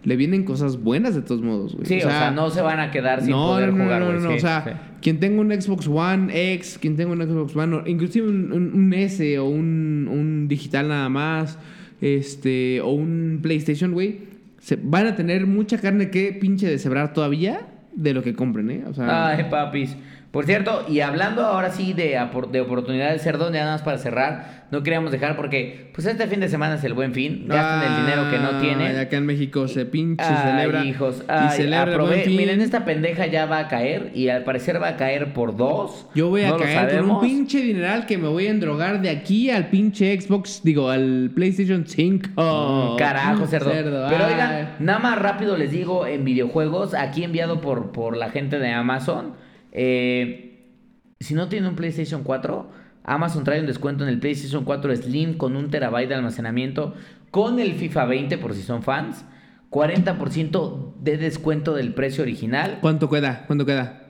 [0.06, 1.86] le vienen cosas buenas de todos modos, güey.
[1.86, 4.06] Sí, o sea, no se van a quedar sin no, poder no, no, jugar, no,
[4.08, 4.20] güey.
[4.22, 4.72] no, sí, o sea, sí.
[5.02, 8.94] quien tenga un Xbox One X, quien tenga un Xbox One, inclusive un, un- un
[8.94, 11.58] S o un, un digital nada más,
[12.02, 14.20] este, o un PlayStation, güey,
[14.60, 18.84] se- van a tener mucha carne que pinche deshebrar todavía de lo que compren, ¿eh?
[18.88, 19.96] O sea, Ay, papis.
[20.36, 22.20] Por cierto, y hablando ahora sí de,
[22.52, 26.42] de oportunidades, Cerdón, ya nada más para cerrar, no queríamos dejar porque, pues este fin
[26.42, 28.98] de semana es el buen fin, gastan el dinero que no tienen.
[29.00, 30.84] Acá en México se pinche Ay, celebra.
[30.84, 32.36] hijos, y celebra el aprove- Buen Fin.
[32.36, 36.06] Miren, esta pendeja ya va a caer y al parecer va a caer por dos.
[36.16, 39.12] Yo voy a No caer con un pinche dineral que me voy a endrogar de
[39.12, 42.28] aquí al pinche Xbox, digo, al PlayStation 5.
[42.36, 43.72] Mm, Carajo, cerdo.
[43.72, 44.34] Pero ay.
[44.34, 48.72] oigan, nada más rápido les digo en videojuegos, aquí enviado por, por la gente de
[48.74, 49.45] Amazon.
[49.78, 50.72] Eh,
[51.20, 52.72] si no tiene un PlayStation 4,
[53.04, 56.94] Amazon trae un descuento en el PlayStation 4 Slim con un terabyte de almacenamiento
[57.30, 59.26] con el FIFA 20 por si son fans.
[59.70, 62.78] 40% de descuento del precio original.
[62.80, 63.44] ¿Cuánto queda?
[63.46, 64.04] ¿Cuánto queda?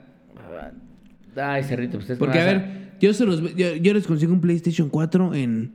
[1.34, 4.88] Ay, cerrito, ustedes Porque, a ver, yo, se los, yo, yo les consigo un PlayStation
[4.88, 5.74] 4 en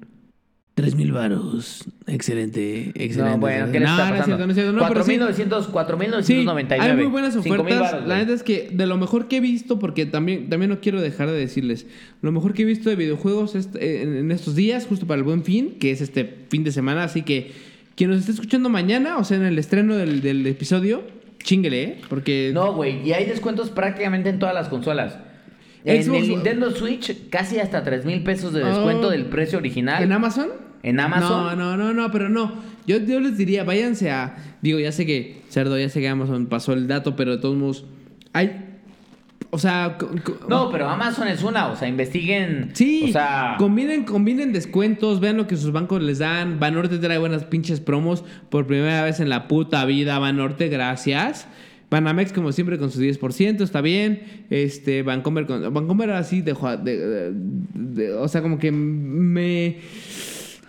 [0.76, 1.84] 3000 varos.
[2.07, 3.31] Excelente, excelente.
[3.31, 4.26] No, bueno, ¿qué no, está no es pasando?
[4.26, 4.72] cierto, no es cierto.
[4.72, 5.18] No, pero sí.
[5.18, 6.80] 4.900, Sí, 4.999.
[6.80, 8.07] hay muy buenas 5,000 ofertas.
[8.07, 11.02] la neta es que de lo mejor que he visto, porque también, también no quiero
[11.02, 11.88] dejar de decirles,
[12.22, 15.23] lo mejor que he visto de videojuegos est- en, en estos días, justo para el
[15.23, 17.52] buen fin, que es este fin de semana, así que
[17.95, 21.03] quien nos esté escuchando mañana, o sea, en el estreno del, del episodio,
[21.43, 21.98] chinguele, ¿eh?
[22.07, 22.52] Porque...
[22.53, 25.18] No, güey, y hay descuentos prácticamente en todas las consolas.
[25.85, 29.11] En Xbox- el Nintendo Switch, casi hasta 3 mil pesos de descuento Oh.
[29.11, 30.03] del precio original.
[30.03, 30.49] ¿En Amazon?
[30.83, 31.57] ¿En Amazon?
[31.57, 32.53] No, no, no, no, pero no.
[32.87, 34.35] Yo, yo les diría, váyanse a.
[34.61, 37.55] Digo, ya sé que, cerdo, ya sé que Amazon pasó el dato, pero de todos
[37.55, 37.85] modos.
[38.33, 38.65] Hay.
[39.51, 39.97] O sea.
[40.47, 42.69] No, pero Amazon es una, o sea, investiguen.
[42.73, 46.59] Sí, O sea, combinen, combinen descuentos, vean lo que sus bancos les dan.
[46.59, 50.17] Banorte trae buenas pinches promos por primera vez en la puta vida.
[50.19, 51.47] Banorte, gracias.
[51.91, 54.23] Banamex, como siempre, con su 10%, está bien.
[54.49, 56.76] Este, Vancomer, con, Vancomer así dejó.
[56.77, 57.31] De, de-
[57.73, 59.77] de- o sea, como que me.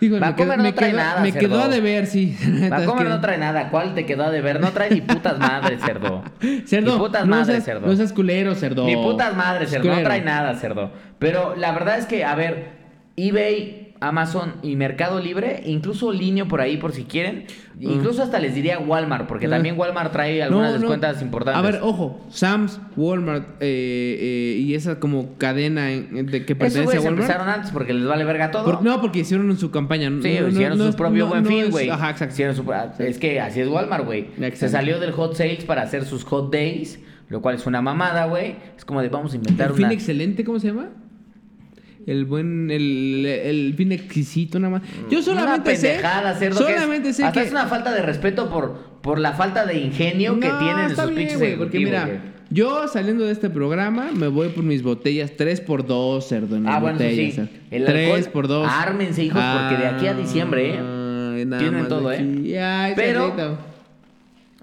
[0.01, 1.47] Digo, Vancomer me no trae me nada, me cerdo.
[1.47, 2.35] quedó a deber, sí.
[2.69, 3.69] Vancomer no trae nada.
[3.69, 4.59] ¿Cuál te quedó de ver?
[4.59, 6.23] No trae ni putas madres, cerdo.
[6.65, 7.87] Cerdo, Ni putas no madres, seas, cerdo.
[7.87, 8.85] no seas culero, cerdo.
[8.85, 9.95] Ni putas madres, cerdo.
[9.95, 10.91] No trae nada, cerdo.
[11.19, 12.67] Pero la verdad es que, a ver,
[13.15, 17.45] eBay, Amazon y Mercado Libre, incluso Linio por ahí por si quieren.
[17.79, 19.51] Incluso hasta les diría Walmart, porque Ah.
[19.51, 20.79] también Walmart trae algunas No, no.
[20.81, 21.57] descuentas importantes.
[21.59, 26.97] A ver, ojo, Sam's, Walmart eh, eh, y esa como cadena en- de que pertenece
[26.97, 27.21] a Walmart.
[27.21, 28.65] empezaron antes porque les vale verga todo.
[28.65, 30.09] Por- no, porque hicieron su campaña.
[30.21, 31.89] Sí, no- hicieron su propio buen fin, güey.
[31.89, 32.33] Ajá, exacto.
[32.33, 32.63] Hicieron su-
[32.99, 34.27] Es que así es Walmart, güey.
[34.53, 36.99] Se salió del hot sales para hacer sus hot days,
[37.29, 38.55] lo cual es una mamada, güey.
[38.77, 40.89] Es como de vamos a inventar ¿El fin excelente, cómo se llama?
[42.05, 44.81] El buen, el, el fin exquisito, nada más.
[45.09, 45.87] Yo solamente una sé.
[45.87, 47.45] pendejada, cerdo, que es- solamente sé hasta que.
[47.47, 51.03] es una falta de respeto por, por la falta de ingenio que tienen en está
[51.03, 54.83] sus bien, pinches güey, porque mira, yo saliendo de este programa me voy por mis
[54.83, 56.55] botellas 3x2, cerdo.
[56.57, 57.41] En Ah, bueno, botellas, sí.
[57.71, 58.67] El 3 alcohol, por 2.
[58.69, 61.45] ármense, hijos, porque de aquí a diciembre, ¿eh?
[61.57, 62.59] Tienen todo, ¿eh?
[62.61, 63.33] Ay, Pero-.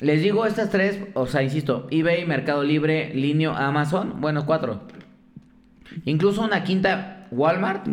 [0.01, 4.81] Les digo estas tres, o sea, insisto, eBay, Mercado Libre, Linio, Amazon, bueno, cuatro.
[6.07, 7.86] Incluso una quinta Walmart.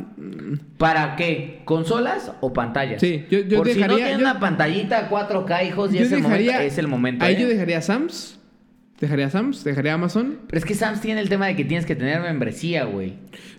[0.77, 1.61] ¿Para qué?
[1.65, 3.01] ¿Consolas o pantallas?
[3.01, 6.11] Sí, yo- yo Por si no dejaría- tienen yo- una pantallita 4K, hijos, y es
[6.11, 7.25] el, dejaría- momento, es el momento.
[7.25, 7.41] Ahí ¿eh?
[7.41, 8.39] yo dejaría Sam's.
[8.99, 10.39] Dejaría Sam's, dejaría Amazon.
[10.47, 13.13] Pero es que Sam's tiene el tema de que tienes que tener membresía, güey.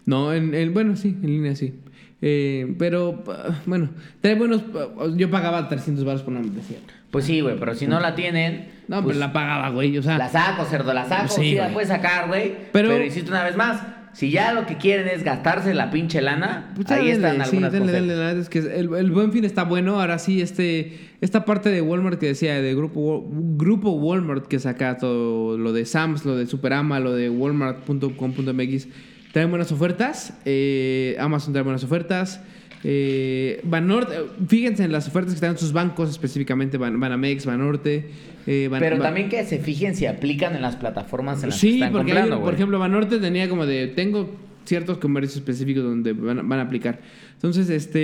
[0.04, 1.74] No, en, en- bueno, sí, en línea sí.
[2.20, 3.90] Eh, pero, ah, bueno,
[4.20, 4.62] trae buenos.
[4.74, 6.78] ah, Yo pagaba 300 baros por una membresía.
[7.12, 8.68] Pues sí, güey, pero si no la tienen.
[8.88, 9.96] No, pues, pero la pagaba, güey.
[9.96, 11.28] O sea, La saco, cerdo, la saco.
[11.28, 12.54] Sí, Sí, la puedes sacar, güey.
[12.72, 13.80] Pero- Pero, insisto una vez más.
[14.18, 17.50] Si ya lo que quieren es gastarse la pinche lana, Pues ahí están denle, sí,
[17.50, 18.00] algunas denle, cosas.
[18.00, 20.00] denle, verdad es que el, el buen fin está bueno.
[20.00, 24.98] Ahora sí, este, esta parte de Walmart que decía, de grupo, grupo Walmart que saca
[24.98, 28.88] todo lo de Sams, lo de Superama, lo de Walmart.com.mx,
[29.32, 30.32] traen buenas ofertas.
[30.44, 32.40] Eh, Amazon trae buenas ofertas.
[32.84, 34.14] Eh, Banorte,
[34.46, 38.10] fíjense en las ofertas que están en sus bancos, específicamente Ban- Banamex, Banorte.
[38.46, 41.66] eh, Ban- Pero también que se fijen si aplican en las plataformas en las que
[41.68, 44.30] Sí, están porque hay- comprando, por ejemplo, Banorte tenía como de, tengo
[44.64, 47.00] ciertos comercios específicos donde van, a- van a aplicar.
[47.34, 48.00] Entonces, este,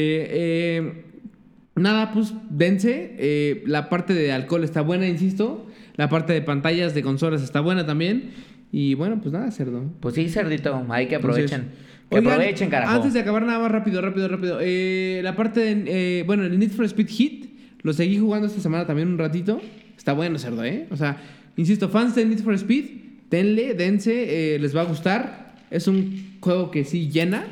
[0.77, 1.05] eh,
[1.77, 3.15] nada, pues dense.
[3.19, 5.67] Eh, la parte de alcohol está buena, insisto.
[5.97, 8.31] La parte de pantallas de consolas está buena también.
[8.73, 9.85] Y bueno, pues nada, cerdo.
[10.01, 11.73] Pues sí, cerdito, hay que Entonces, aprovechen.
[12.11, 12.95] Que oigan, aprovechen, carajo.
[12.97, 14.59] Antes de acabar, nada más rápido, rápido, rápido.
[14.61, 15.85] Eh, la parte de,
[16.21, 17.47] eh, bueno, el Need for Speed Hit,
[17.83, 19.61] lo seguí jugando esta semana también un ratito.
[19.97, 20.87] Está bueno, cerdo, ¿eh?
[20.91, 21.17] O sea,
[21.57, 22.85] insisto, fans de Need for Speed,
[23.31, 25.55] denle, dense, eh, les va a gustar.
[25.71, 27.45] Es un juego que sí llena.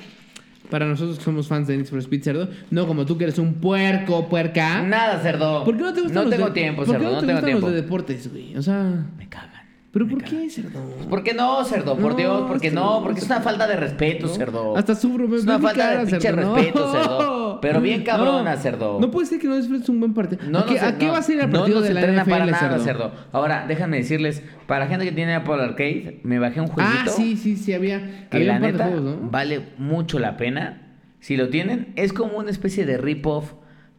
[0.71, 2.49] Para nosotros que somos fans de Need for Speed, cerdo.
[2.71, 4.83] No como tú que eres un puerco, puerca.
[4.83, 5.65] Nada, cerdo.
[5.65, 7.21] ¿Por qué no te gustan No los tengo de- tiempo, ¿por qué cerdo, no no
[7.21, 7.67] te tengo gustan tiempo.
[7.67, 8.57] los de deportes, güey?
[8.57, 9.51] O sea, Me cagan.
[9.93, 10.81] ¿Pero por qué, cerdo?
[11.09, 11.97] ¿Por qué no, cerdo?
[11.97, 14.33] Por No, Dios, es que no, no, porque es una falta de respeto, ¿no?
[14.33, 14.77] cerdo.
[14.77, 16.55] Hasta me Es una falta de pinche no.
[16.55, 17.61] respeto, cerdo.
[17.61, 18.99] Pero bien cabrona, cerdo.
[19.01, 20.43] No puede ser que no disfrutes un buen partido.
[20.51, 21.95] No, ¿A qué, no, a qué no, va a ser el no partido nos de
[21.95, 22.85] la NFL, para nada, cerdo?
[22.85, 23.13] cerdo?
[23.33, 26.99] Ahora, déjame decirles, para la gente que tiene Apple Arcade, me bajé un jueguito.
[27.07, 29.19] Ah, sí, sí, sí, había, que la neta ¿no?
[29.31, 30.79] vale mucho la pena.
[31.21, 33.53] Si lo tienen, es como una especie de rip-off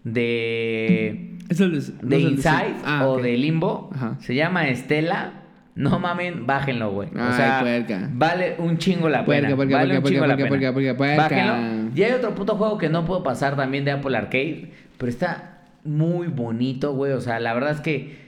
[0.03, 3.89] de, de, no Inside Ah, o de Limbo.
[3.93, 4.17] Ajá.
[4.19, 5.42] Se llama Estela.
[5.75, 7.09] No mamen, bájenlo, güey.
[7.09, 8.09] O Ay, sea, puerca.
[8.13, 9.55] vale un chingo la pena.
[9.55, 11.15] puerca, vale un chingo la puerca, pena.
[11.17, 11.91] Bájenlo.
[11.95, 15.61] Y hay otro puto juego que no puedo pasar también de Apple Arcade, pero está
[15.83, 17.13] muy bonito, güey.
[17.13, 18.21] O sea, la verdad es que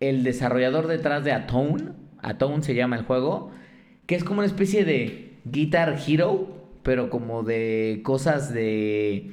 [0.00, 1.84] el desarrollador detrás de Atone,
[2.20, 3.52] Atone se llama el juego,
[4.06, 6.48] que es como una especie de Guitar Hero,
[6.82, 9.32] pero como de cosas de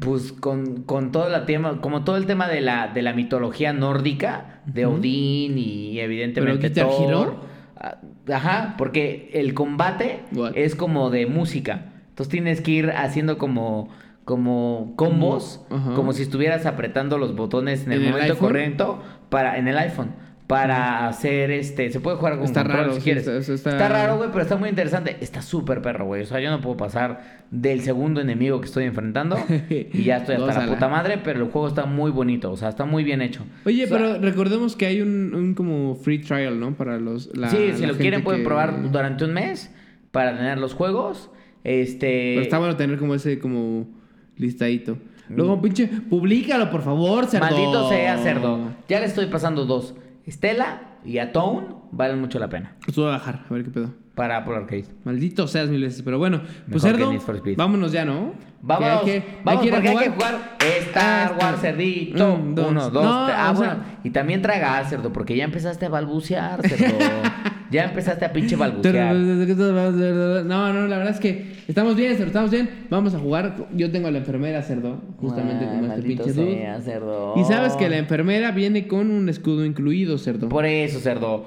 [0.00, 3.72] pues con, con todo el tema, como todo el tema de la, de la mitología
[3.72, 4.86] nórdica, de.
[4.86, 7.28] Odín y evidentemente ¿Pero Guitar Thor.
[7.28, 7.40] Hero?
[7.76, 7.98] Ah,
[8.32, 10.52] Ajá, porque el combate What?
[10.56, 11.92] es como de música.
[12.08, 13.90] Entonces tienes que ir haciendo como,
[14.24, 15.64] como combos,
[15.94, 19.78] como si estuvieras apretando los botones en el ¿En el momento correcto para, en el
[19.78, 20.12] iPhone.
[20.46, 21.90] Para hacer este.
[21.90, 23.26] Se puede jugar con Está control raro, si sí, quieres.
[23.26, 25.16] está- está- está raro, güey, pero está muy interesante.
[25.20, 26.22] Está súper perro, güey.
[26.22, 29.36] O sea, yo no puedo pasar del segundo enemigo que estoy enfrentando.
[29.68, 32.52] y ya estoy hasta la puta madre, pero el juego está muy bonito.
[32.52, 33.44] O sea, está muy bien hecho.
[33.64, 36.74] Oye, O sea, pero recordemos que hay un, un como free trial, ¿no?
[36.76, 37.36] Para los...
[37.36, 39.74] La, sí, si la lo quieren pueden probar durante un mes
[40.12, 41.28] para tener los juegos.
[41.64, 42.34] Este.
[42.34, 43.88] Pero está bueno tener como ese como
[44.36, 44.94] listadito.
[45.28, 45.34] Mm.
[45.34, 47.46] Luego, pinche, públicalo, por favor, cerdo.
[47.46, 48.60] Maldito sea, cerdo.
[48.88, 49.96] Ya le estoy pasando dos.
[50.26, 52.76] Estela y Atone valen mucho la pena.
[52.84, 53.94] Pues voy a bajar, a ver qué pedo.
[54.16, 54.86] Para Apple Arcade.
[55.04, 56.02] Maldito seas mil veces.
[56.02, 56.40] Pero bueno,
[56.70, 58.32] pues Mejor que cerdo, vámonos ya, ¿no?
[58.66, 60.56] Que hay que- vamos, hay que hay jugar
[60.88, 62.34] Star Ah, Wars este, Cerdito.
[62.34, 62.70] un, dos.
[62.70, 63.36] Uno, dos, No, tres.
[63.38, 63.72] Ah, bueno.
[63.74, 66.94] sea- Y también tragar, cerdo, porque ya empezaste a balbucear, cerdo.
[67.70, 69.14] ya empezaste a pinche balbucear.
[69.14, 72.68] No, no, la verdad es que estamos bien, cerdo, estamos bien.
[72.90, 73.56] Vamos a jugar.
[73.74, 77.34] Yo tengo a la enfermera, cerdo, justamente como este pinche sea, cerdo.
[77.36, 80.48] Y sabes que la enfermera viene con un escudo incluido, cerdo.
[80.48, 81.46] Por eso, cerdo.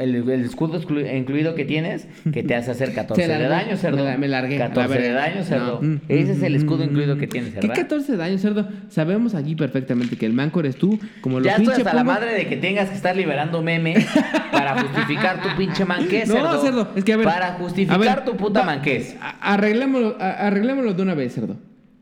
[0.00, 0.80] El, el escudo
[1.12, 3.96] incluido que tienes, que te hace hacer 14 Se de daño, cerdo.
[3.98, 5.80] Me la- me largué, a la 14 de daño, cerdo.
[5.82, 6.00] No.
[6.24, 7.74] Ese es el escudo incluido que tienes, ¿Qué ¿verdad?
[7.82, 8.68] 14 de daño, cerdo?
[8.88, 12.32] Sabemos aquí perfectamente que el manco eres tú, como lo Ya estoy hasta la madre
[12.34, 14.06] de que tengas que estar liberando memes
[14.52, 16.62] para justificar tu pinche manqués, No, cerdo.
[16.62, 17.26] cerdo, es que a ver.
[17.26, 19.16] Para justificar ver, tu puta va- manqués.
[19.40, 21.56] Arreglémoslo, de una vez, cerdo.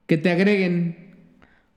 [0.07, 0.97] Que te agreguen.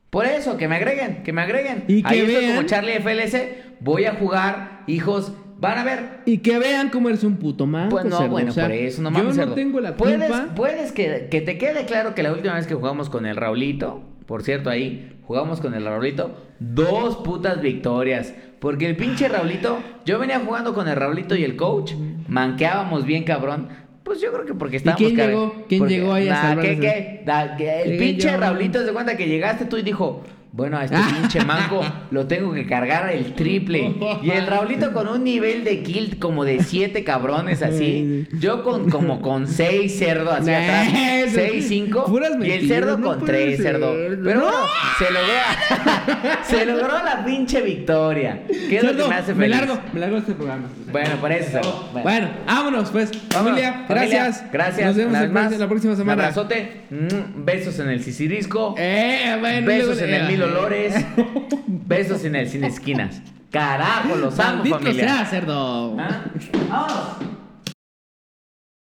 [0.10, 1.84] Por eso, que me agreguen, que me agreguen.
[1.88, 3.38] Y que Ahí estoy vean- como Charlie FLS.
[3.82, 5.34] Voy a jugar, hijos.
[5.58, 6.20] Van a ver.
[6.26, 8.32] Y que vean cómo eres un puto manco, Pues no, cerdo.
[8.32, 9.56] bueno, O sea, por eso, no Yo mames, no cerdo.
[9.56, 10.54] tengo la puedes, culpa.
[10.56, 14.04] Puedes que, que te quede claro que la última vez que jugamos con el Raulito,
[14.26, 18.34] por cierto, ahí jugamos con el Raulito, dos putas victorias.
[18.60, 21.94] Porque el pinche Raulito, yo venía jugando con el Raulito y el coach,
[22.28, 23.70] manqueábamos bien cabrón.
[24.04, 25.00] Pues yo creo que porque estábamos...
[25.04, 25.66] quién cabe- llegó?
[25.68, 28.38] ¿Quién porque- llegó ahí a Nah, que el pinche yo.
[28.38, 30.24] Raulito se cuenta que llegaste tú y dijo...
[30.56, 33.94] Bueno, a este pinche manco lo tengo que cargar el triple.
[34.24, 38.26] Y el Raulito con un nivel de kill como de siete cabrones así.
[38.40, 40.88] Yo con como con seis cerdo así Nah, atrás.
[41.36, 42.06] Seis, cinco.
[42.06, 43.74] puras Y el cerdo no con tres ser.
[43.74, 43.92] cerdo.
[44.24, 44.46] Pero No.
[44.46, 44.58] bueno,
[44.98, 46.44] se logró.
[46.44, 48.44] se logró la pinche victoria.
[48.48, 49.58] ¿Qué es lo que me hace me feliz?
[49.60, 50.68] largo, me largo este programa.
[50.92, 51.60] Bueno, por eso.
[51.92, 52.04] Bueno.
[52.04, 53.12] Bueno, vámonos pues.
[53.34, 54.52] Vámonos, familia, familia, gracias.
[54.54, 54.88] Gracias.
[54.88, 55.58] Nos vemos el más.
[55.58, 56.24] la próxima Un semana.
[56.24, 56.82] abrazote.
[56.90, 58.76] Mm, Besos en el sisirisco.
[58.78, 60.96] Eh, bueno, Besos en el eh, Mil Olores.
[61.68, 63.22] Besos en el Sin Esquinas.
[63.52, 65.04] Carajo, los amo, Maldito familia.
[65.16, 65.98] sea, cerdo.
[66.00, 66.26] ¿Ah?
[66.70, 67.18] ¡Vámonos!